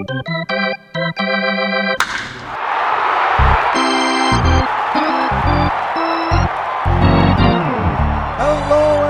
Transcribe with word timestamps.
Hello, 0.00 0.16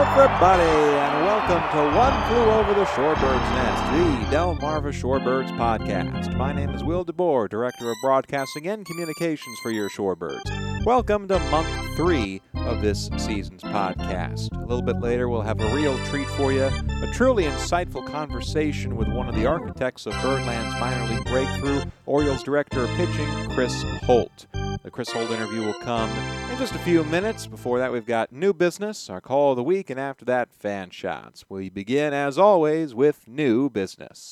everybody, 0.03 0.65
and 0.65 1.25
welcome 1.25 1.63
to 1.71 1.97
One 1.97 2.13
Flew 2.27 2.51
Over 2.51 2.75
the 2.75 2.85
Shorebird's 2.87 3.51
Nest, 3.51 3.85
the 3.93 4.37
Delmarva 4.37 4.91
Shorebirds 4.93 5.57
podcast. 5.57 6.37
My 6.37 6.53
name 6.53 6.71
is 6.71 6.83
Will 6.83 7.05
DeBoer, 7.05 7.49
Director 7.49 7.89
of 7.89 7.97
Broadcasting 8.03 8.67
and 8.67 8.85
Communications 8.85 9.61
for 9.63 9.71
your 9.71 9.89
Shorebirds. 9.91 10.85
Welcome 10.85 11.29
to 11.29 11.39
month 11.51 11.69
three 11.97 12.43
of 12.71 12.83
this 12.83 13.11
season's 13.17 13.63
podcast. 13.63 14.53
A 14.53 14.65
little 14.65 14.81
bit 14.81 15.01
later, 15.01 15.29
we'll 15.29 15.43
have 15.43 15.61
a 15.61 15.75
real 15.75 15.99
treat 16.07 16.29
for 16.29 16.53
you 16.53 16.71
a 17.03 17.11
truly 17.13 17.45
insightful 17.45 18.07
conversation 18.07 18.97
with 18.97 19.09
one 19.09 19.29
of 19.29 19.35
the 19.35 19.45
architects 19.45 20.07
of 20.07 20.13
Birdland's 20.23 20.79
minor 20.79 21.13
league 21.13 21.25
breakthrough, 21.25 21.83
Orioles 22.07 22.45
Director 22.45 22.85
of 22.85 22.91
Pitching, 22.91 23.27
Chris 23.51 23.83
Holt. 24.05 24.47
The 24.85 24.91
Chris 24.91 25.11
Holt 25.11 25.31
interview 25.31 25.67
will 25.67 25.81
come 25.81 26.11
in 26.11 26.59
just 26.59 26.75
a 26.75 26.79
few 26.79 27.03
minutes. 27.05 27.49
Before 27.49 27.81
that, 27.81 27.91
we've 27.91 28.07
got 28.07 28.33
new 28.33 28.53
business, 28.53 29.11
our 29.11 29.21
call 29.21 29.51
of 29.51 29.57
the 29.57 29.65
week, 29.65 29.91
and 29.91 29.99
after 29.99 30.25
that, 30.27 30.53
fan 30.53 30.91
shots. 30.91 31.45
We 31.49 31.71
begin, 31.71 32.15
as 32.15 32.39
always, 32.39 32.95
with 32.95 33.27
new 33.27 33.69
business. 33.69 34.31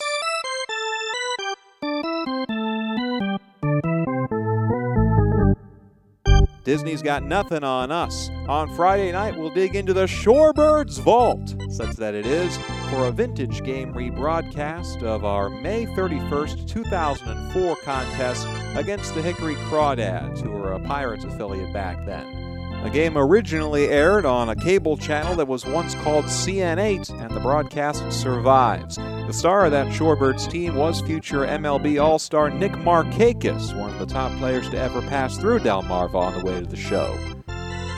Disney's 6.68 7.00
got 7.00 7.22
nothing 7.22 7.64
on 7.64 7.90
us. 7.90 8.28
On 8.46 8.68
Friday 8.76 9.10
night, 9.10 9.34
we'll 9.34 9.48
dig 9.48 9.74
into 9.74 9.94
the 9.94 10.04
Shorebirds 10.04 11.00
Vault, 11.00 11.56
such 11.70 11.96
that 11.96 12.14
it 12.14 12.26
is, 12.26 12.58
for 12.90 13.06
a 13.06 13.10
vintage 13.10 13.64
game 13.64 13.94
rebroadcast 13.94 15.02
of 15.02 15.24
our 15.24 15.48
May 15.48 15.86
31st, 15.86 16.68
2004 16.68 17.76
contest 17.76 18.46
against 18.76 19.14
the 19.14 19.22
Hickory 19.22 19.54
Crawdads, 19.54 20.42
who 20.42 20.50
were 20.50 20.74
a 20.74 20.80
Pirates 20.80 21.24
affiliate 21.24 21.72
back 21.72 22.04
then. 22.04 22.47
The 22.84 22.90
game 22.90 23.18
originally 23.18 23.88
aired 23.88 24.24
on 24.24 24.48
a 24.48 24.56
cable 24.56 24.96
channel 24.96 25.34
that 25.36 25.48
was 25.48 25.66
once 25.66 25.94
called 25.96 26.26
CN8, 26.26 27.10
and 27.20 27.34
the 27.34 27.40
broadcast 27.40 28.12
survives. 28.12 28.96
The 28.96 29.32
star 29.32 29.66
of 29.66 29.72
that 29.72 29.88
Shorebirds 29.88 30.48
team 30.48 30.76
was 30.76 31.00
future 31.00 31.44
MLB 31.44 32.00
All 32.00 32.20
Star 32.20 32.50
Nick 32.50 32.72
Markakis, 32.72 33.76
one 33.76 33.90
of 33.90 33.98
the 33.98 34.06
top 34.06 34.30
players 34.38 34.70
to 34.70 34.78
ever 34.78 35.02
pass 35.02 35.36
through 35.36 35.58
Delmarva 35.58 36.14
on 36.14 36.38
the 36.38 36.44
way 36.44 36.60
to 36.60 36.66
the 36.66 36.76
show. 36.76 37.18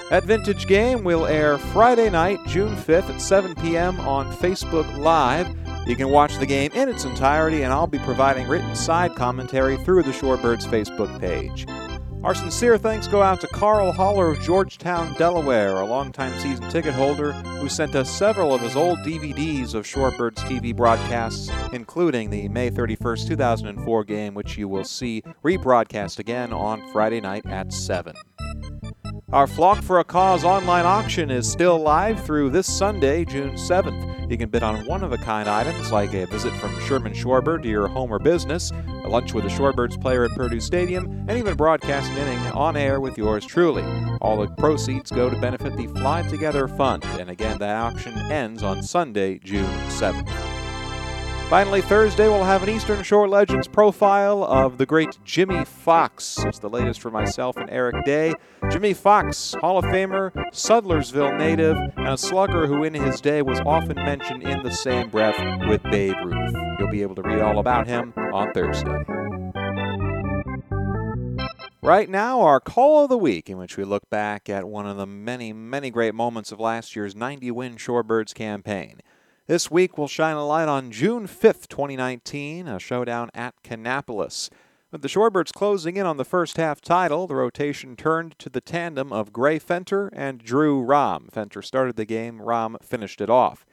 That 0.08 0.24
vintage 0.24 0.66
game 0.66 1.04
will 1.04 1.26
air 1.26 1.58
Friday 1.58 2.10
night, 2.10 2.40
June 2.48 2.74
5th 2.74 3.10
at 3.10 3.20
7 3.20 3.54
p.m. 3.56 4.00
on 4.00 4.34
Facebook 4.38 4.98
Live. 4.98 5.46
You 5.86 5.94
can 5.94 6.08
watch 6.08 6.36
the 6.38 6.46
game 6.46 6.72
in 6.72 6.88
its 6.88 7.04
entirety, 7.04 7.62
and 7.62 7.72
I'll 7.72 7.86
be 7.86 7.98
providing 8.00 8.48
written 8.48 8.74
side 8.74 9.14
commentary 9.14 9.76
through 9.76 10.02
the 10.02 10.10
Shorebirds 10.10 10.66
Facebook 10.66 11.20
page. 11.20 11.66
Our 12.22 12.34
sincere 12.34 12.76
thanks 12.76 13.08
go 13.08 13.22
out 13.22 13.40
to 13.40 13.46
Carl 13.46 13.92
Holler 13.92 14.28
of 14.28 14.40
Georgetown, 14.42 15.14
Delaware, 15.14 15.76
a 15.76 15.86
longtime 15.86 16.38
season 16.38 16.68
ticket 16.68 16.92
holder 16.92 17.32
who 17.32 17.70
sent 17.70 17.94
us 17.94 18.10
several 18.10 18.52
of 18.52 18.60
his 18.60 18.76
old 18.76 18.98
DVDs 18.98 19.72
of 19.74 19.86
Shorebirds 19.86 20.36
TV 20.40 20.76
broadcasts, 20.76 21.50
including 21.72 22.28
the 22.28 22.46
May 22.50 22.70
31st, 22.70 23.26
2004 23.26 24.04
game, 24.04 24.34
which 24.34 24.58
you 24.58 24.68
will 24.68 24.84
see 24.84 25.22
rebroadcast 25.42 26.18
again 26.18 26.52
on 26.52 26.92
Friday 26.92 27.22
night 27.22 27.46
at 27.46 27.72
7. 27.72 28.14
Our 29.32 29.46
Flock 29.46 29.80
for 29.84 30.00
a 30.00 30.04
Cause 30.04 30.42
online 30.42 30.84
auction 30.84 31.30
is 31.30 31.48
still 31.48 31.78
live 31.78 32.24
through 32.24 32.50
this 32.50 32.66
Sunday, 32.66 33.24
June 33.24 33.52
7th. 33.52 34.28
You 34.28 34.36
can 34.36 34.48
bid 34.48 34.64
on 34.64 34.84
one 34.86 35.04
of 35.04 35.12
a 35.12 35.18
kind 35.18 35.48
items 35.48 35.92
like 35.92 36.12
a 36.14 36.26
visit 36.26 36.52
from 36.54 36.76
Sherman 36.80 37.12
Shorebird 37.12 37.62
to 37.62 37.68
your 37.68 37.86
home 37.86 38.12
or 38.12 38.18
business, 38.18 38.72
a 39.04 39.08
lunch 39.08 39.32
with 39.32 39.44
a 39.44 39.48
Shorebirds 39.48 40.00
player 40.00 40.24
at 40.24 40.32
Perdue 40.32 40.58
Stadium, 40.58 41.06
and 41.28 41.38
even 41.38 41.56
broadcast 41.56 42.10
an 42.10 42.18
inning 42.18 42.44
on 42.54 42.76
air 42.76 43.00
with 43.00 43.16
yours 43.16 43.46
truly. 43.46 43.84
All 44.20 44.36
the 44.36 44.48
proceeds 44.54 45.12
go 45.12 45.30
to 45.30 45.40
benefit 45.40 45.76
the 45.76 45.86
Fly 45.86 46.22
Together 46.22 46.66
Fund, 46.66 47.04
and 47.04 47.30
again, 47.30 47.58
that 47.58 47.76
auction 47.76 48.18
ends 48.32 48.64
on 48.64 48.82
Sunday, 48.82 49.38
June 49.38 49.70
7th. 49.90 50.49
Finally, 51.50 51.82
Thursday 51.82 52.28
we'll 52.28 52.44
have 52.44 52.62
an 52.62 52.68
Eastern 52.68 53.02
Shore 53.02 53.28
Legends 53.28 53.66
profile 53.66 54.44
of 54.44 54.78
the 54.78 54.86
great 54.86 55.18
Jimmie 55.24 55.64
Foxx. 55.64 56.38
It's 56.44 56.60
the 56.60 56.70
latest 56.70 57.00
for 57.00 57.10
myself 57.10 57.56
and 57.56 57.68
Eric 57.68 58.04
Day. 58.04 58.34
Jimmie 58.70 58.94
Foxx, 58.94 59.56
Hall 59.60 59.76
of 59.76 59.84
Famer, 59.86 60.30
Sudlersville 60.52 61.36
native, 61.36 61.76
and 61.96 62.06
a 62.06 62.16
slugger 62.16 62.68
who 62.68 62.84
in 62.84 62.94
his 62.94 63.20
day 63.20 63.42
was 63.42 63.58
often 63.66 63.96
mentioned 63.96 64.44
in 64.44 64.62
the 64.62 64.70
same 64.70 65.10
breath 65.10 65.34
with 65.68 65.82
Babe 65.90 66.14
Ruth. 66.24 66.54
You'll 66.78 66.88
be 66.88 67.02
able 67.02 67.16
to 67.16 67.22
read 67.22 67.40
all 67.40 67.58
about 67.58 67.88
him 67.88 68.14
on 68.32 68.52
Thursday. 68.52 69.02
Right 71.82 72.08
now, 72.08 72.42
our 72.42 72.60
call 72.60 73.02
of 73.02 73.10
the 73.10 73.18
week, 73.18 73.50
in 73.50 73.58
which 73.58 73.76
we 73.76 73.82
look 73.82 74.08
back 74.08 74.48
at 74.48 74.68
one 74.68 74.86
of 74.86 74.96
the 74.96 75.06
many, 75.06 75.52
many 75.52 75.90
great 75.90 76.14
moments 76.14 76.52
of 76.52 76.60
last 76.60 76.94
year's 76.94 77.16
90 77.16 77.50
win 77.50 77.74
Shorebirds 77.74 78.34
campaign. 78.34 79.00
This 79.50 79.68
week 79.68 79.98
will 79.98 80.06
shine 80.06 80.36
a 80.36 80.46
light 80.46 80.68
on 80.68 80.92
June 80.92 81.26
5th, 81.26 81.66
2019, 81.66 82.68
a 82.68 82.78
showdown 82.78 83.30
at 83.34 83.60
Kannapolis. 83.64 84.48
With 84.92 85.02
the 85.02 85.08
Shorebirds 85.08 85.52
closing 85.52 85.96
in 85.96 86.06
on 86.06 86.18
the 86.18 86.24
first 86.24 86.56
half 86.56 86.80
title, 86.80 87.26
the 87.26 87.34
rotation 87.34 87.96
turned 87.96 88.38
to 88.38 88.48
the 88.48 88.60
tandem 88.60 89.12
of 89.12 89.32
Gray 89.32 89.58
Fenter 89.58 90.08
and 90.12 90.38
Drew 90.38 90.80
Rom. 90.80 91.30
Fenter 91.32 91.64
started 91.64 91.96
the 91.96 92.04
game, 92.04 92.40
Rom 92.40 92.76
finished 92.80 93.20
it 93.20 93.28
off. 93.28 93.66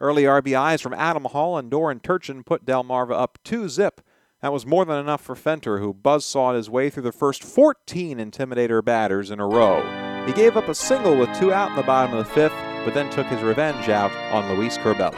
Early 0.00 0.24
RBIs 0.24 0.82
from 0.82 0.94
Adam 0.94 1.26
Hall 1.26 1.56
and 1.56 1.70
Doran 1.70 2.00
Turchin 2.00 2.42
put 2.42 2.66
Delmarva 2.66 3.12
up 3.12 3.38
2 3.44 3.68
zip. 3.68 4.00
That 4.42 4.52
was 4.52 4.66
more 4.66 4.84
than 4.84 4.98
enough 4.98 5.20
for 5.20 5.36
Fenter, 5.36 5.78
who 5.78 5.94
buzzsawed 5.94 6.56
his 6.56 6.68
way 6.68 6.90
through 6.90 7.04
the 7.04 7.12
first 7.12 7.44
14 7.44 8.18
Intimidator 8.18 8.84
batters 8.84 9.30
in 9.30 9.38
a 9.38 9.46
row. 9.46 10.24
He 10.26 10.32
gave 10.32 10.56
up 10.56 10.66
a 10.66 10.74
single 10.74 11.16
with 11.16 11.38
two 11.38 11.52
out 11.52 11.70
in 11.70 11.76
the 11.76 11.84
bottom 11.84 12.16
of 12.16 12.26
the 12.26 12.34
fifth, 12.34 12.69
but 12.84 12.94
then 12.94 13.10
took 13.10 13.26
his 13.26 13.42
revenge 13.42 13.88
out 13.88 14.12
on 14.32 14.54
Luis 14.54 14.78
Curbelo. 14.78 15.14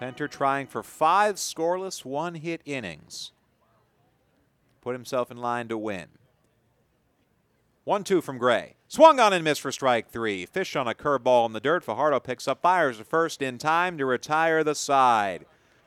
Fenter 0.00 0.28
trying 0.28 0.66
for 0.66 0.82
five 0.82 1.36
scoreless, 1.36 2.04
one 2.04 2.36
hit 2.36 2.62
innings. 2.64 3.32
Put 4.80 4.94
himself 4.94 5.30
in 5.30 5.36
line 5.36 5.68
to 5.68 5.76
win. 5.76 6.06
1 7.84 8.04
2 8.04 8.20
from 8.20 8.38
Gray. 8.38 8.76
Swung 8.88 9.18
on 9.18 9.32
and 9.32 9.42
missed 9.42 9.60
for 9.60 9.72
strike 9.72 10.08
three. 10.08 10.46
Fish 10.46 10.76
on 10.76 10.86
a 10.86 10.94
curveball 10.94 11.46
in 11.46 11.52
the 11.52 11.60
dirt. 11.60 11.82
Fajardo 11.84 12.20
picks 12.20 12.46
up, 12.46 12.62
fires 12.62 12.98
to 12.98 13.04
first 13.04 13.42
in 13.42 13.58
time 13.58 13.98
to 13.98 14.06
retire 14.06 14.62
the 14.62 14.74
side. 14.74 15.44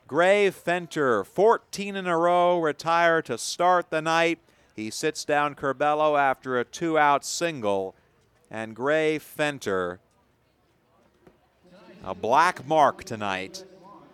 Gray 0.07 0.51
Fenter, 0.51 1.25
14 1.25 1.95
in 1.95 2.07
a 2.07 2.17
row, 2.17 2.59
retire 2.59 3.21
to 3.21 3.37
start 3.37 3.89
the 3.89 4.01
night. 4.01 4.39
He 4.75 4.89
sits 4.89 5.23
down 5.23 5.55
Curbelo 5.55 6.19
after 6.19 6.59
a 6.59 6.65
two 6.65 6.97
out 6.97 7.23
single 7.23 7.95
and 8.53 8.75
Gray 8.75 9.17
Fenter. 9.17 9.97
A 12.05 12.13
black 12.13 12.65
mark 12.67 13.03
tonight 13.03 13.65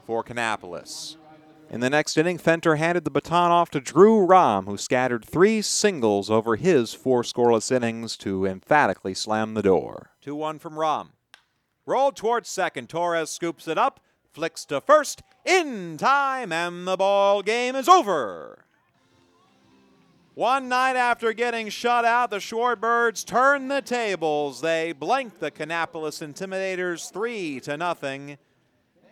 for 0.08 0.24
Kannapolis. 0.24 1.18
In 1.70 1.82
the 1.82 1.90
next 1.90 2.18
inning, 2.18 2.40
Fenter 2.40 2.78
handed 2.78 3.04
the 3.04 3.12
baton 3.12 3.52
off 3.52 3.70
to 3.72 3.82
Drew 3.82 4.26
Rom, 4.26 4.66
who 4.66 4.78
scattered 4.78 5.24
three 5.26 5.62
singles 5.62 6.32
over 6.32 6.56
his 6.56 6.94
four 6.94 7.22
scoreless 7.22 7.72
innings 7.72 8.18
to 8.18 8.46
emphatically 8.46 9.14
slam 9.14 9.54
the 9.54 9.62
door. 9.62 10.12
2 10.22 10.34
1 10.34 10.58
from 10.58 10.80
Rom. 10.80 11.12
Rolled 11.86 12.16
towards 12.16 12.50
second. 12.50 12.88
Torres 12.90 13.30
scoops 13.30 13.68
it 13.68 13.78
up, 13.78 14.00
flicks 14.32 14.66
to 14.66 14.80
first, 14.80 15.22
in 15.46 15.98
time, 15.98 16.52
and 16.52 16.88
the 16.88 16.98
ball 16.98 17.44
game 17.44 17.76
is 17.76 17.90
over. 17.90 18.66
One 20.40 20.70
night 20.70 20.96
after 20.96 21.34
getting 21.34 21.68
shut 21.68 22.06
out, 22.06 22.30
the 22.30 22.38
Shorebirds 22.38 23.26
turn 23.26 23.68
the 23.68 23.82
tables. 23.82 24.62
They 24.62 24.94
blank 24.94 25.40
the 25.40 25.52
Kannapolis 25.52 26.26
Intimidators 26.26 27.12
3 27.12 27.60
to 27.60 27.76
nothing 27.76 28.38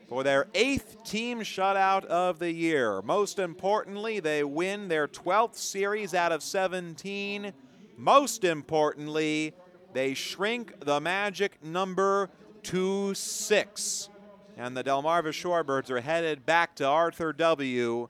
for 0.08 0.24
their 0.24 0.48
eighth 0.56 1.04
team 1.04 1.42
shutout 1.42 2.06
of 2.06 2.40
the 2.40 2.54
year. 2.54 3.02
Most 3.02 3.40
importantly, 3.40 4.22
they 4.22 4.46
win 4.46 4.88
their 4.88 5.06
12th 5.06 5.58
series 5.58 6.14
out 6.14 6.32
of 6.32 6.42
17. 6.42 7.52
Most 7.98 8.46
importantly, 8.46 9.54
they 9.92 10.14
shrink 10.14 10.80
the 10.80 11.02
magic 11.02 11.62
number 11.62 12.30
to 12.64 13.14
six. 13.14 14.08
And 14.56 14.78
the 14.78 14.84
Delmarva 14.86 15.34
Shorebirds 15.34 15.90
are 15.90 16.00
headed 16.00 16.46
back 16.46 16.74
to 16.78 16.86
Arthur 16.86 17.34
W 17.34 18.08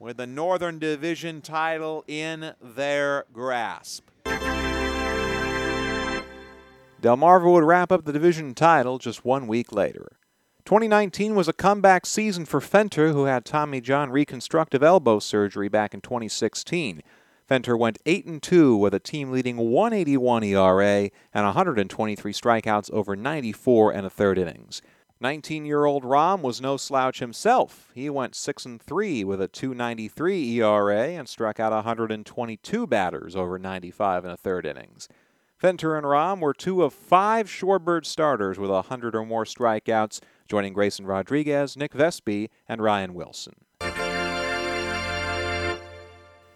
with 0.00 0.16
the 0.16 0.26
Northern 0.26 0.78
Division 0.78 1.42
title 1.42 2.02
in 2.08 2.54
their 2.60 3.26
grasp. 3.34 4.08
Delmarva 7.02 7.52
would 7.52 7.64
wrap 7.64 7.92
up 7.92 8.04
the 8.04 8.12
division 8.12 8.54
title 8.54 8.98
just 8.98 9.24
one 9.24 9.46
week 9.46 9.72
later. 9.72 10.16
2019 10.64 11.34
was 11.34 11.48
a 11.48 11.52
comeback 11.52 12.06
season 12.06 12.46
for 12.46 12.60
Fenter, 12.60 13.12
who 13.12 13.24
had 13.24 13.44
Tommy 13.44 13.80
John 13.80 14.10
reconstructive 14.10 14.82
elbow 14.82 15.18
surgery 15.18 15.68
back 15.68 15.92
in 15.92 16.00
2016. 16.00 17.02
Fenter 17.46 17.76
went 17.76 17.98
8 18.06 18.26
and 18.26 18.42
2 18.42 18.76
with 18.76 18.94
a 18.94 19.00
team 19.00 19.30
leading 19.30 19.56
181 19.56 20.44
ERA 20.44 21.10
and 21.34 21.44
123 21.44 22.32
strikeouts 22.32 22.90
over 22.92 23.16
94 23.16 23.92
and 23.92 24.06
a 24.06 24.10
third 24.10 24.38
innings. 24.38 24.80
19-year-old 25.22 26.04
Rom 26.04 26.40
was 26.40 26.62
no 26.62 26.78
slouch 26.78 27.18
himself. 27.18 27.90
He 27.94 28.08
went 28.08 28.34
6 28.34 28.64
and 28.64 28.80
3 28.80 29.22
with 29.24 29.42
a 29.42 29.48
2.93 29.48 30.54
ERA 30.54 31.08
and 31.08 31.28
struck 31.28 31.60
out 31.60 31.72
122 31.72 32.86
batters 32.86 33.36
over 33.36 33.58
95 33.58 34.24
and 34.24 34.32
a 34.32 34.36
third 34.36 34.64
innings. 34.64 35.08
Fenter 35.60 35.98
and 35.98 36.08
Rom 36.08 36.40
were 36.40 36.54
two 36.54 36.82
of 36.82 36.94
five 36.94 37.46
Shorebird 37.46 38.06
starters 38.06 38.58
with 38.58 38.70
100 38.70 39.14
or 39.14 39.26
more 39.26 39.44
strikeouts, 39.44 40.20
joining 40.48 40.72
Grayson 40.72 41.04
Rodriguez, 41.04 41.76
Nick 41.76 41.92
Vespi, 41.92 42.48
and 42.66 42.82
Ryan 42.82 43.12
Wilson. 43.12 43.56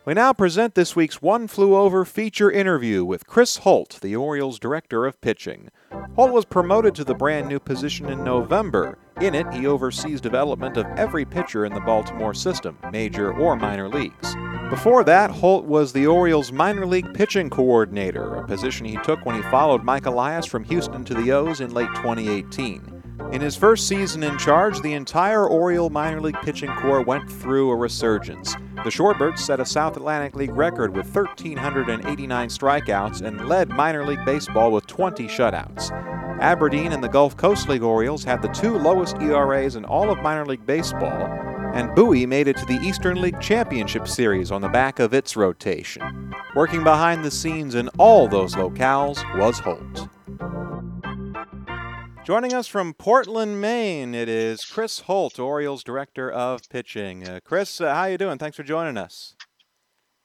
We 0.06 0.12
now 0.12 0.34
present 0.34 0.74
this 0.74 0.94
week's 0.94 1.22
One 1.22 1.48
Flew 1.48 1.74
Over 1.74 2.04
feature 2.04 2.50
interview 2.50 3.06
with 3.06 3.26
Chris 3.26 3.56
Holt, 3.58 3.98
the 4.02 4.14
Orioles 4.14 4.58
director 4.58 5.06
of 5.06 5.18
pitching. 5.22 5.70
Holt 6.14 6.30
was 6.30 6.44
promoted 6.44 6.94
to 6.96 7.04
the 7.04 7.14
brand 7.14 7.48
new 7.48 7.58
position 7.58 8.10
in 8.10 8.22
November. 8.22 8.98
In 9.22 9.34
it, 9.34 9.50
he 9.54 9.66
oversees 9.66 10.20
development 10.20 10.76
of 10.76 10.84
every 10.98 11.24
pitcher 11.24 11.64
in 11.64 11.72
the 11.72 11.80
Baltimore 11.80 12.34
system, 12.34 12.76
major 12.92 13.32
or 13.32 13.56
minor 13.56 13.88
leagues. 13.88 14.36
Before 14.68 15.04
that, 15.04 15.30
Holt 15.30 15.64
was 15.64 15.94
the 15.94 16.06
Orioles 16.06 16.52
minor 16.52 16.84
league 16.84 17.14
pitching 17.14 17.48
coordinator, 17.48 18.34
a 18.34 18.46
position 18.46 18.84
he 18.84 18.98
took 19.04 19.24
when 19.24 19.36
he 19.36 19.50
followed 19.50 19.84
Mike 19.84 20.04
Elias 20.04 20.44
from 20.44 20.64
Houston 20.64 21.02
to 21.06 21.14
the 21.14 21.32
O's 21.32 21.62
in 21.62 21.72
late 21.72 21.88
2018. 21.94 22.93
In 23.32 23.40
his 23.40 23.56
first 23.56 23.88
season 23.88 24.22
in 24.22 24.38
charge, 24.38 24.80
the 24.80 24.94
entire 24.94 25.46
Oriole 25.46 25.90
minor 25.90 26.20
league 26.20 26.40
pitching 26.42 26.70
corps 26.76 27.02
went 27.02 27.30
through 27.30 27.70
a 27.70 27.76
resurgence. 27.76 28.54
The 28.84 28.90
Shorebirds 28.90 29.38
set 29.38 29.60
a 29.60 29.64
South 29.64 29.96
Atlantic 29.96 30.34
League 30.34 30.54
record 30.54 30.96
with 30.96 31.14
1,389 31.14 32.48
strikeouts 32.48 33.22
and 33.22 33.48
led 33.48 33.68
minor 33.68 34.04
league 34.04 34.24
baseball 34.24 34.72
with 34.72 34.86
20 34.86 35.26
shutouts. 35.26 35.90
Aberdeen 36.40 36.92
and 36.92 37.02
the 37.02 37.08
Gulf 37.08 37.36
Coast 37.36 37.68
League 37.68 37.82
Orioles 37.82 38.24
had 38.24 38.42
the 38.42 38.48
two 38.48 38.76
lowest 38.76 39.16
ERAs 39.18 39.76
in 39.76 39.84
all 39.84 40.10
of 40.10 40.18
minor 40.18 40.44
league 40.44 40.66
baseball, 40.66 41.26
and 41.72 41.94
Bowie 41.94 42.26
made 42.26 42.48
it 42.48 42.56
to 42.56 42.66
the 42.66 42.80
Eastern 42.82 43.20
League 43.20 43.40
Championship 43.40 44.08
Series 44.08 44.50
on 44.50 44.60
the 44.60 44.68
back 44.68 44.98
of 44.98 45.14
its 45.14 45.36
rotation. 45.36 46.34
Working 46.54 46.84
behind 46.84 47.24
the 47.24 47.30
scenes 47.30 47.74
in 47.74 47.88
all 47.98 48.28
those 48.28 48.54
locales 48.54 49.22
was 49.38 49.58
Holt. 49.60 50.08
Joining 52.24 52.54
us 52.54 52.66
from 52.66 52.94
Portland, 52.94 53.60
Maine, 53.60 54.14
it 54.14 54.30
is 54.30 54.64
Chris 54.64 55.00
Holt, 55.00 55.38
Orioles 55.38 55.84
Director 55.84 56.32
of 56.32 56.62
Pitching. 56.70 57.28
Uh, 57.28 57.40
Chris, 57.44 57.82
uh, 57.82 57.94
how 57.94 58.06
you 58.06 58.16
doing? 58.16 58.38
Thanks 58.38 58.56
for 58.56 58.62
joining 58.62 58.96
us. 58.96 59.36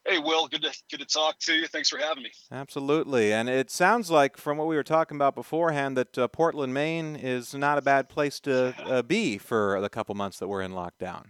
Hey, 0.07 0.17
Will, 0.17 0.47
good 0.47 0.61
to 0.61 0.71
good 0.89 1.01
to 1.01 1.05
talk 1.05 1.39
to 1.39 1.53
you. 1.53 1.67
Thanks 1.67 1.89
for 1.89 1.97
having 1.97 2.23
me. 2.23 2.31
Absolutely, 2.53 3.33
and 3.33 3.49
it 3.49 3.69
sounds 3.69 4.09
like 4.09 4.37
from 4.37 4.57
what 4.57 4.67
we 4.67 4.77
were 4.77 4.83
talking 4.83 5.17
about 5.17 5.35
beforehand 5.35 5.97
that 5.97 6.17
uh, 6.17 6.29
Portland, 6.29 6.73
Maine, 6.73 7.17
is 7.17 7.53
not 7.53 7.77
a 7.77 7.81
bad 7.81 8.07
place 8.07 8.39
to 8.41 8.73
uh, 8.85 9.01
be 9.01 9.37
for 9.37 9.81
the 9.81 9.89
couple 9.89 10.15
months 10.15 10.39
that 10.39 10.47
we're 10.47 10.61
in 10.61 10.71
lockdown. 10.71 11.25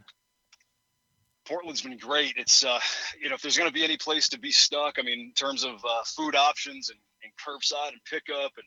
Portland's 1.45 1.81
been 1.81 1.97
great. 1.97 2.35
It's 2.37 2.63
uh, 2.63 2.79
you 3.19 3.27
know 3.27 3.33
if 3.33 3.41
there's 3.41 3.57
going 3.57 3.69
to 3.69 3.73
be 3.73 3.83
any 3.83 3.97
place 3.97 4.29
to 4.29 4.39
be 4.39 4.51
stuck, 4.51 4.99
I 4.99 5.01
mean, 5.01 5.19
in 5.19 5.33
terms 5.33 5.63
of 5.63 5.83
uh, 5.83 6.03
food 6.05 6.35
options 6.35 6.91
and, 6.91 6.99
and 7.23 7.33
curbside 7.43 7.93
and 7.93 8.03
pickup 8.05 8.51
and 8.55 8.65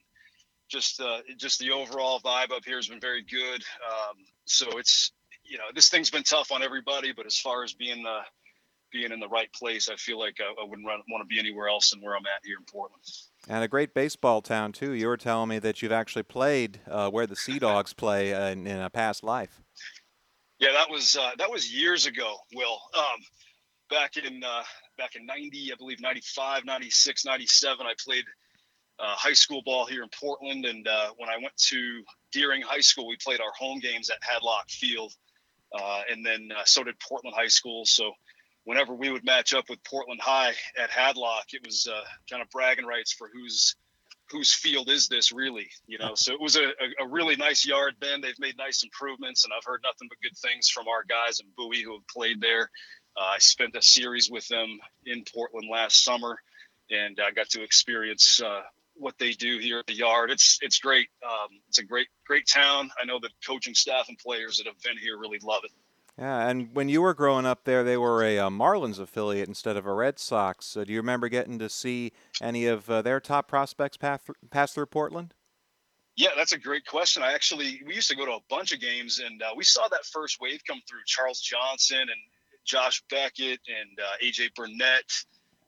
just 0.73 1.01
uh, 1.01 1.19
just 1.37 1.61
the 1.61 1.71
overall 1.71 2.19
vibe 2.21 2.51
up 2.51 2.65
here 2.65 2.77
has 2.77 2.89
been 2.89 3.01
very 3.01 3.23
good. 3.23 3.63
Um, 3.87 4.17
so 4.47 4.79
it's 4.79 5.13
you 5.45 5.59
know 5.59 5.65
this 5.75 5.91
thing's 5.91 6.11
been 6.11 6.23
tough 6.23 6.51
on 6.51 6.63
everybody, 6.63 7.13
but 7.13 7.27
as 7.27 7.39
far 7.39 7.63
as 7.63 7.75
being 7.75 8.03
the 8.03 8.21
being 8.91 9.13
in 9.13 9.21
the 9.21 9.29
right 9.29 9.53
place, 9.53 9.89
I 9.89 9.97
feel 9.97 10.19
like 10.19 10.39
I, 10.41 10.63
I 10.63 10.67
wouldn't 10.67 10.87
want 10.87 11.23
to 11.23 11.27
be 11.27 11.39
anywhere 11.39 11.69
else 11.69 11.91
than 11.91 12.01
where 12.01 12.15
I'm 12.17 12.27
at 12.27 12.45
here 12.45 12.57
in 12.59 12.65
Portland. 12.65 13.03
And 13.49 13.63
a 13.63 13.69
great 13.69 13.95
baseball 13.95 14.43
town 14.43 14.73
too. 14.73 14.93
You 14.93 15.09
were 15.09 15.17
telling 15.17 15.49
me 15.49 15.59
that 15.61 15.83
you've 15.83 15.93
actually 15.93 16.25
played 16.25 16.81
uh, 16.91 17.11
where 17.11 17.27
the 17.27 17.37
Sea 17.37 17.59
Dogs 17.59 17.93
play 17.93 18.33
uh, 18.33 18.51
in, 18.51 18.67
in, 18.67 18.79
a 18.79 18.91
past 18.91 19.23
life. 19.23 19.63
Yeah, 20.59 20.73
that 20.73 20.91
was 20.91 21.17
uh, 21.17 21.33
that 21.39 21.51
was 21.51 21.73
years 21.73 22.07
ago. 22.07 22.37
Will 22.55 22.81
um, 22.97 23.21
back 23.91 24.17
in 24.17 24.43
uh, 24.45 24.63
back 24.97 25.17
in 25.17 25.27
'90, 25.27 25.73
I 25.73 25.77
believe 25.77 26.01
'95, 26.01 26.65
'96, 26.65 27.25
'97, 27.25 27.87
I 27.87 27.95
played 28.05 28.25
uh, 29.03 29.15
high 29.17 29.33
school 29.33 29.63
ball 29.65 29.85
here 29.85 30.03
in 30.03 30.09
Portland. 30.09 30.65
And 30.65 30.87
uh, 30.87 31.11
when 31.17 31.29
I 31.29 31.37
went 31.37 31.57
to 31.69 32.03
Deering 32.31 32.63
High 32.63 32.81
School, 32.81 33.09
we 33.09 33.17
played 33.17 33.41
our 33.41 33.53
home 33.59 33.81
games 33.81 34.11
at 34.11 34.19
Hadlock 34.23 34.71
Field. 34.71 35.13
Uh, 35.75 36.03
and 36.11 36.25
then 36.25 36.51
uh, 36.57 36.63
so 36.65 36.85
did 36.85 36.99
Portland 37.01 37.35
High 37.37 37.49
School. 37.49 37.85
So 37.85 38.13
whenever 38.65 38.95
we 38.95 39.11
would 39.11 39.25
match 39.25 39.55
up 39.55 39.69
with 39.69 39.83
Portland 39.85 40.21
High 40.23 40.55
at 40.79 40.91
Hadlock, 40.91 41.53
it 41.53 41.63
was 41.67 41.89
uh, 41.93 42.05
kind 42.31 42.43
of 42.43 42.51
bragging 42.51 42.87
rights 42.87 43.13
for 43.13 43.29
whose 43.33 43.75
whose 44.31 44.55
field 44.55 44.89
is 44.89 45.09
this 45.09 45.31
really 45.31 45.69
you 45.87 45.99
know 45.99 46.13
so 46.15 46.33
it 46.33 46.41
was 46.41 46.57
a, 46.57 46.73
a, 46.99 47.07
really 47.07 47.37
nice 47.37 47.67
yard 47.67 47.95
then 48.01 48.23
they've 48.23 48.39
made 48.39 48.57
nice 48.57 48.83
improvements 48.83 49.45
and 49.45 49.53
i've 49.53 49.65
heard 49.65 49.83
nothing 49.85 50.09
but 50.09 50.17
good 50.23 50.37
things 50.39 50.71
from 50.71 50.89
our 50.89 51.05
guys 51.05 51.41
in 51.41 51.47
bowie 51.55 51.83
who 51.83 51.93
have 51.93 52.07
played 52.07 52.41
there 52.41 52.71
uh, 53.19 53.33
i 53.35 53.39
spent 53.39 53.77
a 53.77 53.83
series 53.83 54.31
with 54.31 54.49
them 54.49 54.79
in 55.05 55.23
portland 55.35 55.69
last 55.71 56.03
summer 56.03 56.39
and 56.91 57.21
i 57.21 57.31
got 57.31 57.51
to 57.51 57.63
experience 57.63 58.41
uh, 58.41 58.63
what 58.95 59.19
they 59.19 59.33
do 59.33 59.59
here 59.59 59.79
at 59.79 59.87
the 59.87 59.95
yard. 59.95 60.31
It's 60.31 60.59
it's 60.63 60.79
great. 60.79 61.09
Um, 61.25 61.49
it's 61.69 61.79
a 61.79 61.85
great 61.85 62.09
great 62.27 62.47
town. 62.47 62.91
I 63.01 63.05
know 63.05 63.19
the 63.19 63.31
coaching 63.47 63.75
staff 63.75 64.09
and 64.09 64.19
players 64.19 64.59
that 64.59 64.67
have 64.67 64.81
been 64.83 64.99
here 64.99 65.19
really 65.19 65.39
love 65.43 65.63
it. 65.65 65.71
Yeah, 66.19 66.49
and 66.49 66.75
when 66.75 66.91
you 66.91 67.01
were 67.01 67.15
growing 67.15 67.47
up 67.47 67.65
there, 67.65 67.83
they 67.83 67.97
were 67.97 68.23
a 68.23 68.39
uh, 68.39 68.51
Marlins 68.51 69.01
affiliate 69.01 69.49
instead 69.49 69.79
of 69.79 69.87
a 69.87 69.95
Red 69.95 70.19
Sox. 70.19 70.77
Uh, 70.77 70.85
do 70.85 70.93
you 70.93 70.99
remember 70.99 71.29
getting 71.29 71.59
to 71.59 71.71
see 71.71 72.13
any 72.41 72.67
of 72.67 72.89
uh, 72.91 73.01
their 73.01 73.19
top 73.19 73.49
prospects 73.49 73.97
pass, 73.97 74.21
pass 74.51 74.75
through 74.75 74.87
Portland? 74.87 75.33
Yeah, 76.15 76.29
that's 76.37 76.53
a 76.53 76.59
great 76.59 76.87
question. 76.87 77.23
I 77.23 77.33
actually 77.33 77.81
we 77.87 77.95
used 77.95 78.11
to 78.11 78.17
go 78.17 78.27
to 78.27 78.33
a 78.33 78.41
bunch 78.51 78.73
of 78.73 78.81
games, 78.81 79.21
and 79.21 79.43
uh, 79.43 79.53
we 79.57 79.65
saw 79.65 79.89
that 79.89 80.05
first 80.05 80.39
wave 80.39 80.61
come 80.69 80.83
through. 80.87 81.01
Charles 81.07 81.41
Johnson 81.41 82.01
and 82.01 82.11
Josh 82.65 83.03
Beckett 83.11 83.61
and 83.67 83.99
uh, 83.99 84.25
AJ 84.25 84.55
Burnett 84.55 85.11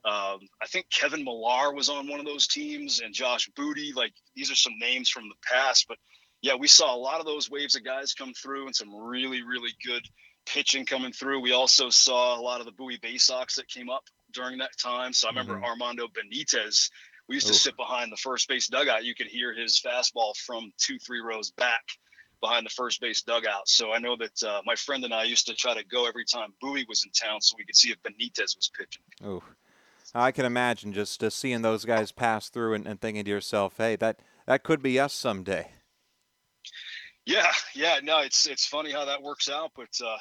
um, 0.05 0.39
I 0.61 0.67
think 0.67 0.87
Kevin 0.91 1.23
Millar 1.23 1.73
was 1.73 1.89
on 1.89 2.07
one 2.07 2.19
of 2.19 2.25
those 2.25 2.47
teams 2.47 3.01
and 3.01 3.13
Josh 3.13 3.49
Booty. 3.55 3.91
Like 3.93 4.13
these 4.35 4.51
are 4.51 4.55
some 4.55 4.73
names 4.79 5.09
from 5.09 5.23
the 5.29 5.35
past, 5.51 5.85
but 5.87 5.97
yeah, 6.41 6.55
we 6.55 6.67
saw 6.67 6.95
a 6.95 6.97
lot 6.97 7.19
of 7.19 7.25
those 7.25 7.49
waves 7.49 7.75
of 7.75 7.83
guys 7.83 8.13
come 8.13 8.33
through 8.33 8.67
and 8.67 8.75
some 8.75 8.93
really, 8.93 9.41
really 9.41 9.71
good 9.83 10.03
pitching 10.45 10.85
coming 10.85 11.11
through. 11.11 11.39
We 11.39 11.53
also 11.53 11.89
saw 11.89 12.39
a 12.39 12.41
lot 12.41 12.59
of 12.59 12.67
the 12.67 12.71
Bowie 12.71 12.99
Bay 13.01 13.17
Sox 13.17 13.55
that 13.55 13.67
came 13.67 13.89
up 13.89 14.03
during 14.31 14.59
that 14.59 14.77
time. 14.81 15.11
So 15.11 15.27
I 15.27 15.31
remember 15.31 15.55
mm-hmm. 15.55 15.65
Armando 15.65 16.07
Benitez. 16.07 16.91
We 17.27 17.35
used 17.35 17.47
to 17.47 17.55
sit 17.55 17.75
behind 17.75 18.11
the 18.11 18.17
first 18.17 18.47
base 18.47 18.67
dugout. 18.67 19.03
You 19.03 19.15
could 19.15 19.25
hear 19.25 19.55
his 19.55 19.81
fastball 19.83 20.37
from 20.37 20.71
two, 20.77 20.99
three 20.99 21.21
rows 21.21 21.49
back 21.49 21.81
behind 22.39 22.67
the 22.67 22.69
first 22.69 23.01
base 23.01 23.23
dugout. 23.23 23.67
So 23.67 23.91
I 23.91 23.97
know 23.97 24.15
that 24.17 24.43
uh, 24.43 24.61
my 24.65 24.75
friend 24.75 25.03
and 25.03 25.13
I 25.13 25.23
used 25.23 25.47
to 25.47 25.55
try 25.55 25.73
to 25.73 25.83
go 25.83 26.07
every 26.07 26.25
time 26.25 26.53
Bowie 26.61 26.85
was 26.87 27.03
in 27.03 27.11
town 27.11 27.41
so 27.41 27.55
we 27.57 27.65
could 27.65 27.75
see 27.75 27.89
if 27.89 27.97
Benitez 28.03 28.55
was 28.55 28.69
pitching. 28.77 29.01
Oh, 29.23 29.41
I 30.15 30.31
can 30.31 30.45
imagine 30.45 30.93
just 30.93 31.21
uh, 31.21 31.29
seeing 31.29 31.61
those 31.61 31.83
guys 31.83 32.13
pass 32.13 32.47
through 32.47 32.73
and, 32.73 32.87
and 32.87 32.99
thinking 32.99 33.25
to 33.25 33.29
yourself, 33.29 33.75
"Hey, 33.77 33.97
that 33.97 34.21
that 34.47 34.63
could 34.63 34.81
be 34.81 34.97
us 34.97 35.13
someday." 35.13 35.71
Yeah, 37.25 37.51
yeah, 37.75 37.99
no, 38.01 38.19
it's 38.19 38.47
it's 38.47 38.65
funny 38.65 38.91
how 38.91 39.05
that 39.05 39.21
works 39.21 39.49
out, 39.49 39.71
but 39.75 39.89
uh, 40.03 40.17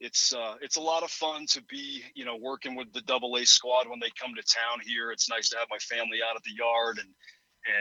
it's 0.00 0.34
uh, 0.34 0.56
it's 0.60 0.76
a 0.76 0.80
lot 0.80 1.04
of 1.04 1.10
fun 1.10 1.46
to 1.50 1.62
be 1.62 2.02
you 2.14 2.24
know 2.24 2.36
working 2.40 2.74
with 2.74 2.92
the 2.92 3.02
Double 3.02 3.36
A 3.36 3.44
squad 3.44 3.88
when 3.88 4.00
they 4.00 4.10
come 4.20 4.34
to 4.34 4.42
town 4.42 4.80
here. 4.84 5.12
It's 5.12 5.30
nice 5.30 5.48
to 5.50 5.58
have 5.58 5.68
my 5.70 5.78
family 5.78 6.18
out 6.28 6.36
at 6.36 6.42
the 6.42 6.54
yard 6.58 6.98
and 6.98 7.14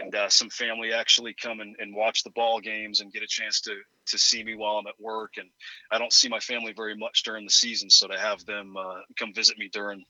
and 0.02 0.14
uh, 0.14 0.30
some 0.30 0.50
family 0.50 0.92
actually 0.92 1.34
come 1.34 1.62
and, 1.62 1.76
and 1.80 1.96
watch 1.96 2.24
the 2.24 2.32
ball 2.32 2.60
games 2.60 3.00
and 3.00 3.14
get 3.14 3.24
a 3.24 3.28
chance 3.28 3.62
to 3.62 3.76
to 4.08 4.18
see 4.18 4.44
me 4.44 4.56
while 4.56 4.76
I'm 4.76 4.88
at 4.88 5.00
work. 5.00 5.34
And 5.38 5.50
I 5.92 5.98
don't 5.98 6.14
see 6.14 6.30
my 6.30 6.40
family 6.40 6.74
very 6.74 6.96
much 6.96 7.24
during 7.24 7.46
the 7.46 7.52
season, 7.52 7.90
so 7.90 8.08
to 8.08 8.20
have 8.20 8.46
them 8.46 8.76
uh, 8.78 9.02
come 9.18 9.34
visit 9.34 9.58
me 9.58 9.70
during 9.72 10.04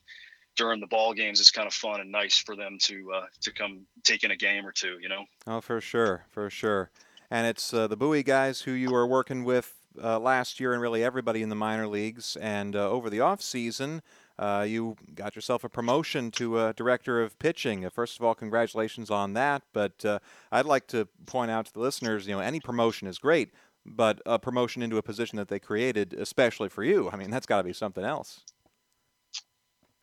during 0.60 0.78
the 0.78 0.86
ball 0.86 1.14
games 1.14 1.40
is 1.40 1.50
kind 1.50 1.66
of 1.66 1.72
fun 1.72 2.02
and 2.02 2.12
nice 2.12 2.36
for 2.36 2.54
them 2.54 2.76
to 2.78 3.10
uh, 3.14 3.26
to 3.40 3.50
come 3.50 3.86
take 4.04 4.24
in 4.24 4.30
a 4.30 4.36
game 4.36 4.66
or 4.66 4.72
two. 4.72 4.98
You 5.00 5.08
know. 5.08 5.24
Oh, 5.46 5.62
for 5.62 5.80
sure, 5.80 6.26
for 6.28 6.50
sure. 6.50 6.90
And 7.30 7.46
it's 7.46 7.72
uh, 7.72 7.86
the 7.86 7.96
Bowie 7.96 8.22
guys 8.22 8.60
who 8.60 8.72
you 8.72 8.90
were 8.90 9.06
working 9.06 9.44
with 9.44 9.74
uh, 10.02 10.18
last 10.18 10.60
year, 10.60 10.74
and 10.74 10.82
really 10.82 11.02
everybody 11.02 11.40
in 11.42 11.48
the 11.48 11.56
minor 11.56 11.88
leagues. 11.88 12.36
And 12.36 12.76
uh, 12.76 12.90
over 12.90 13.08
the 13.08 13.20
off 13.20 13.40
season, 13.40 14.02
uh, 14.38 14.66
you 14.68 14.96
got 15.14 15.34
yourself 15.34 15.64
a 15.64 15.70
promotion 15.70 16.30
to 16.32 16.74
director 16.74 17.22
of 17.22 17.38
pitching. 17.38 17.86
Uh, 17.86 17.88
first 17.88 18.18
of 18.18 18.24
all, 18.24 18.34
congratulations 18.34 19.10
on 19.10 19.32
that. 19.32 19.62
But 19.72 20.04
I'd 20.52 20.66
like 20.66 20.88
to 20.88 21.08
point 21.24 21.50
out 21.50 21.66
to 21.66 21.72
the 21.72 21.80
listeners, 21.80 22.26
you 22.26 22.34
know, 22.34 22.40
any 22.40 22.60
promotion 22.60 23.08
is 23.08 23.16
great, 23.16 23.50
but 23.86 24.20
a 24.26 24.38
promotion 24.38 24.82
into 24.82 24.98
a 24.98 25.02
position 25.02 25.38
that 25.38 25.48
they 25.48 25.58
created, 25.58 26.12
especially 26.12 26.68
for 26.68 26.84
you, 26.84 27.08
I 27.10 27.16
mean, 27.16 27.30
that's 27.30 27.46
got 27.46 27.58
to 27.58 27.64
be 27.64 27.72
something 27.72 28.04
else. 28.04 28.44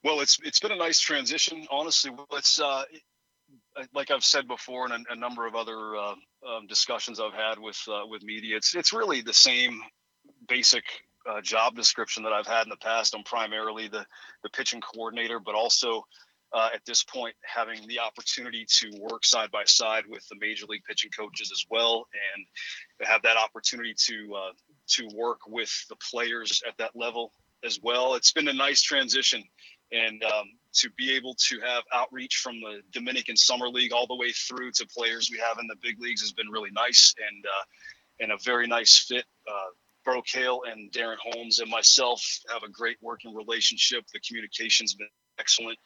Well, 0.08 0.22
it's 0.22 0.40
it's 0.42 0.62
been 0.62 0.72
a 0.72 0.78
nice 0.78 1.02
transition, 1.02 1.68
honestly. 1.70 2.12
It's 2.32 2.62
uh, 2.62 2.84
like 3.94 4.10
I've 4.10 4.24
said 4.24 4.48
before 4.48 4.86
and 4.86 5.06
a, 5.06 5.12
a 5.12 5.16
number 5.18 5.46
of 5.46 5.54
other 5.54 5.98
uh, 5.98 6.16
um, 6.48 6.66
discussions 6.70 7.20
I've 7.20 7.34
had 7.34 7.60
with 7.60 7.78
uh, 7.90 8.08
with 8.08 8.24
media. 8.24 8.56
It's 8.56 8.74
it's 8.74 8.94
really 8.94 9.20
the 9.20 9.34
same 9.34 9.82
basic 10.48 10.86
uh, 11.30 11.42
job 11.42 11.76
description 11.76 12.24
that 12.24 12.32
I've 12.32 12.48
had 12.48 12.64
in 12.64 12.70
the 12.70 12.78
past. 12.78 13.16
I'm 13.16 13.24
primarily 13.24 13.90
the 13.90 14.06
the 14.44 14.50
pitching 14.52 14.80
coordinator, 14.80 15.42
but 15.42 15.56
also 15.56 16.06
uh, 16.54 16.70
at 16.74 16.86
this 16.86 17.04
point, 17.04 17.36
having 17.44 17.86
the 17.90 18.00
opportunity 18.00 18.66
to 18.66 18.90
work 19.02 19.26
side 19.26 19.52
by 19.52 19.66
side 19.66 20.06
with 20.08 20.26
the 20.30 20.38
major 20.40 20.68
league 20.70 20.84
pitching 20.88 21.12
coaches 21.12 21.52
as 21.52 21.66
well, 21.70 22.06
and 22.34 23.10
have 23.10 23.24
that 23.24 23.36
opportunity 23.36 23.94
to 24.06 24.34
uh, 24.34 24.54
to 24.88 25.10
work 25.14 25.40
with 25.48 25.86
the 25.90 25.98
players 25.98 26.64
at 26.66 26.78
that 26.78 26.92
level 26.96 27.34
as 27.66 27.80
well. 27.82 28.16
It's 28.16 28.32
been 28.32 28.48
a 28.48 28.54
nice 28.54 28.82
transition, 28.82 29.44
and 29.92 30.24
um, 30.24 30.46
to 30.74 30.90
be 30.98 31.16
able 31.16 31.36
to 31.36 31.60
have 31.62 31.84
outreach 31.94 32.38
from 32.38 32.60
the 32.60 32.82
Dominican 32.92 33.36
Summer 33.36 33.68
League 33.68 33.94
all 33.94 34.08
the 34.08 34.16
way 34.16 34.32
through 34.32 34.72
to 34.72 34.88
players 34.88 35.30
we 35.32 35.40
have 35.40 35.58
in 35.60 35.68
the 35.68 35.76
big 35.82 36.00
leagues 36.00 36.22
has 36.22 36.34
been 36.34 36.50
really 36.50 36.72
nice 36.72 37.14
and 37.28 37.46
uh, 37.46 37.64
and 38.20 38.32
a 38.32 38.38
very 38.44 38.68
nice 38.68 38.98
fit. 38.98 39.26
Uh, 39.48 39.72
Brocail 40.06 40.62
and 40.72 40.92
Darren 40.92 41.18
Holmes 41.22 41.60
and 41.60 41.70
myself 41.70 42.24
have 42.52 42.64
a 42.64 42.70
great 42.70 42.98
working 43.02 43.36
relationship. 43.36 44.06
The 44.14 44.20
communication's 44.22 44.94
been 44.94 45.10
excellent, 45.40 45.78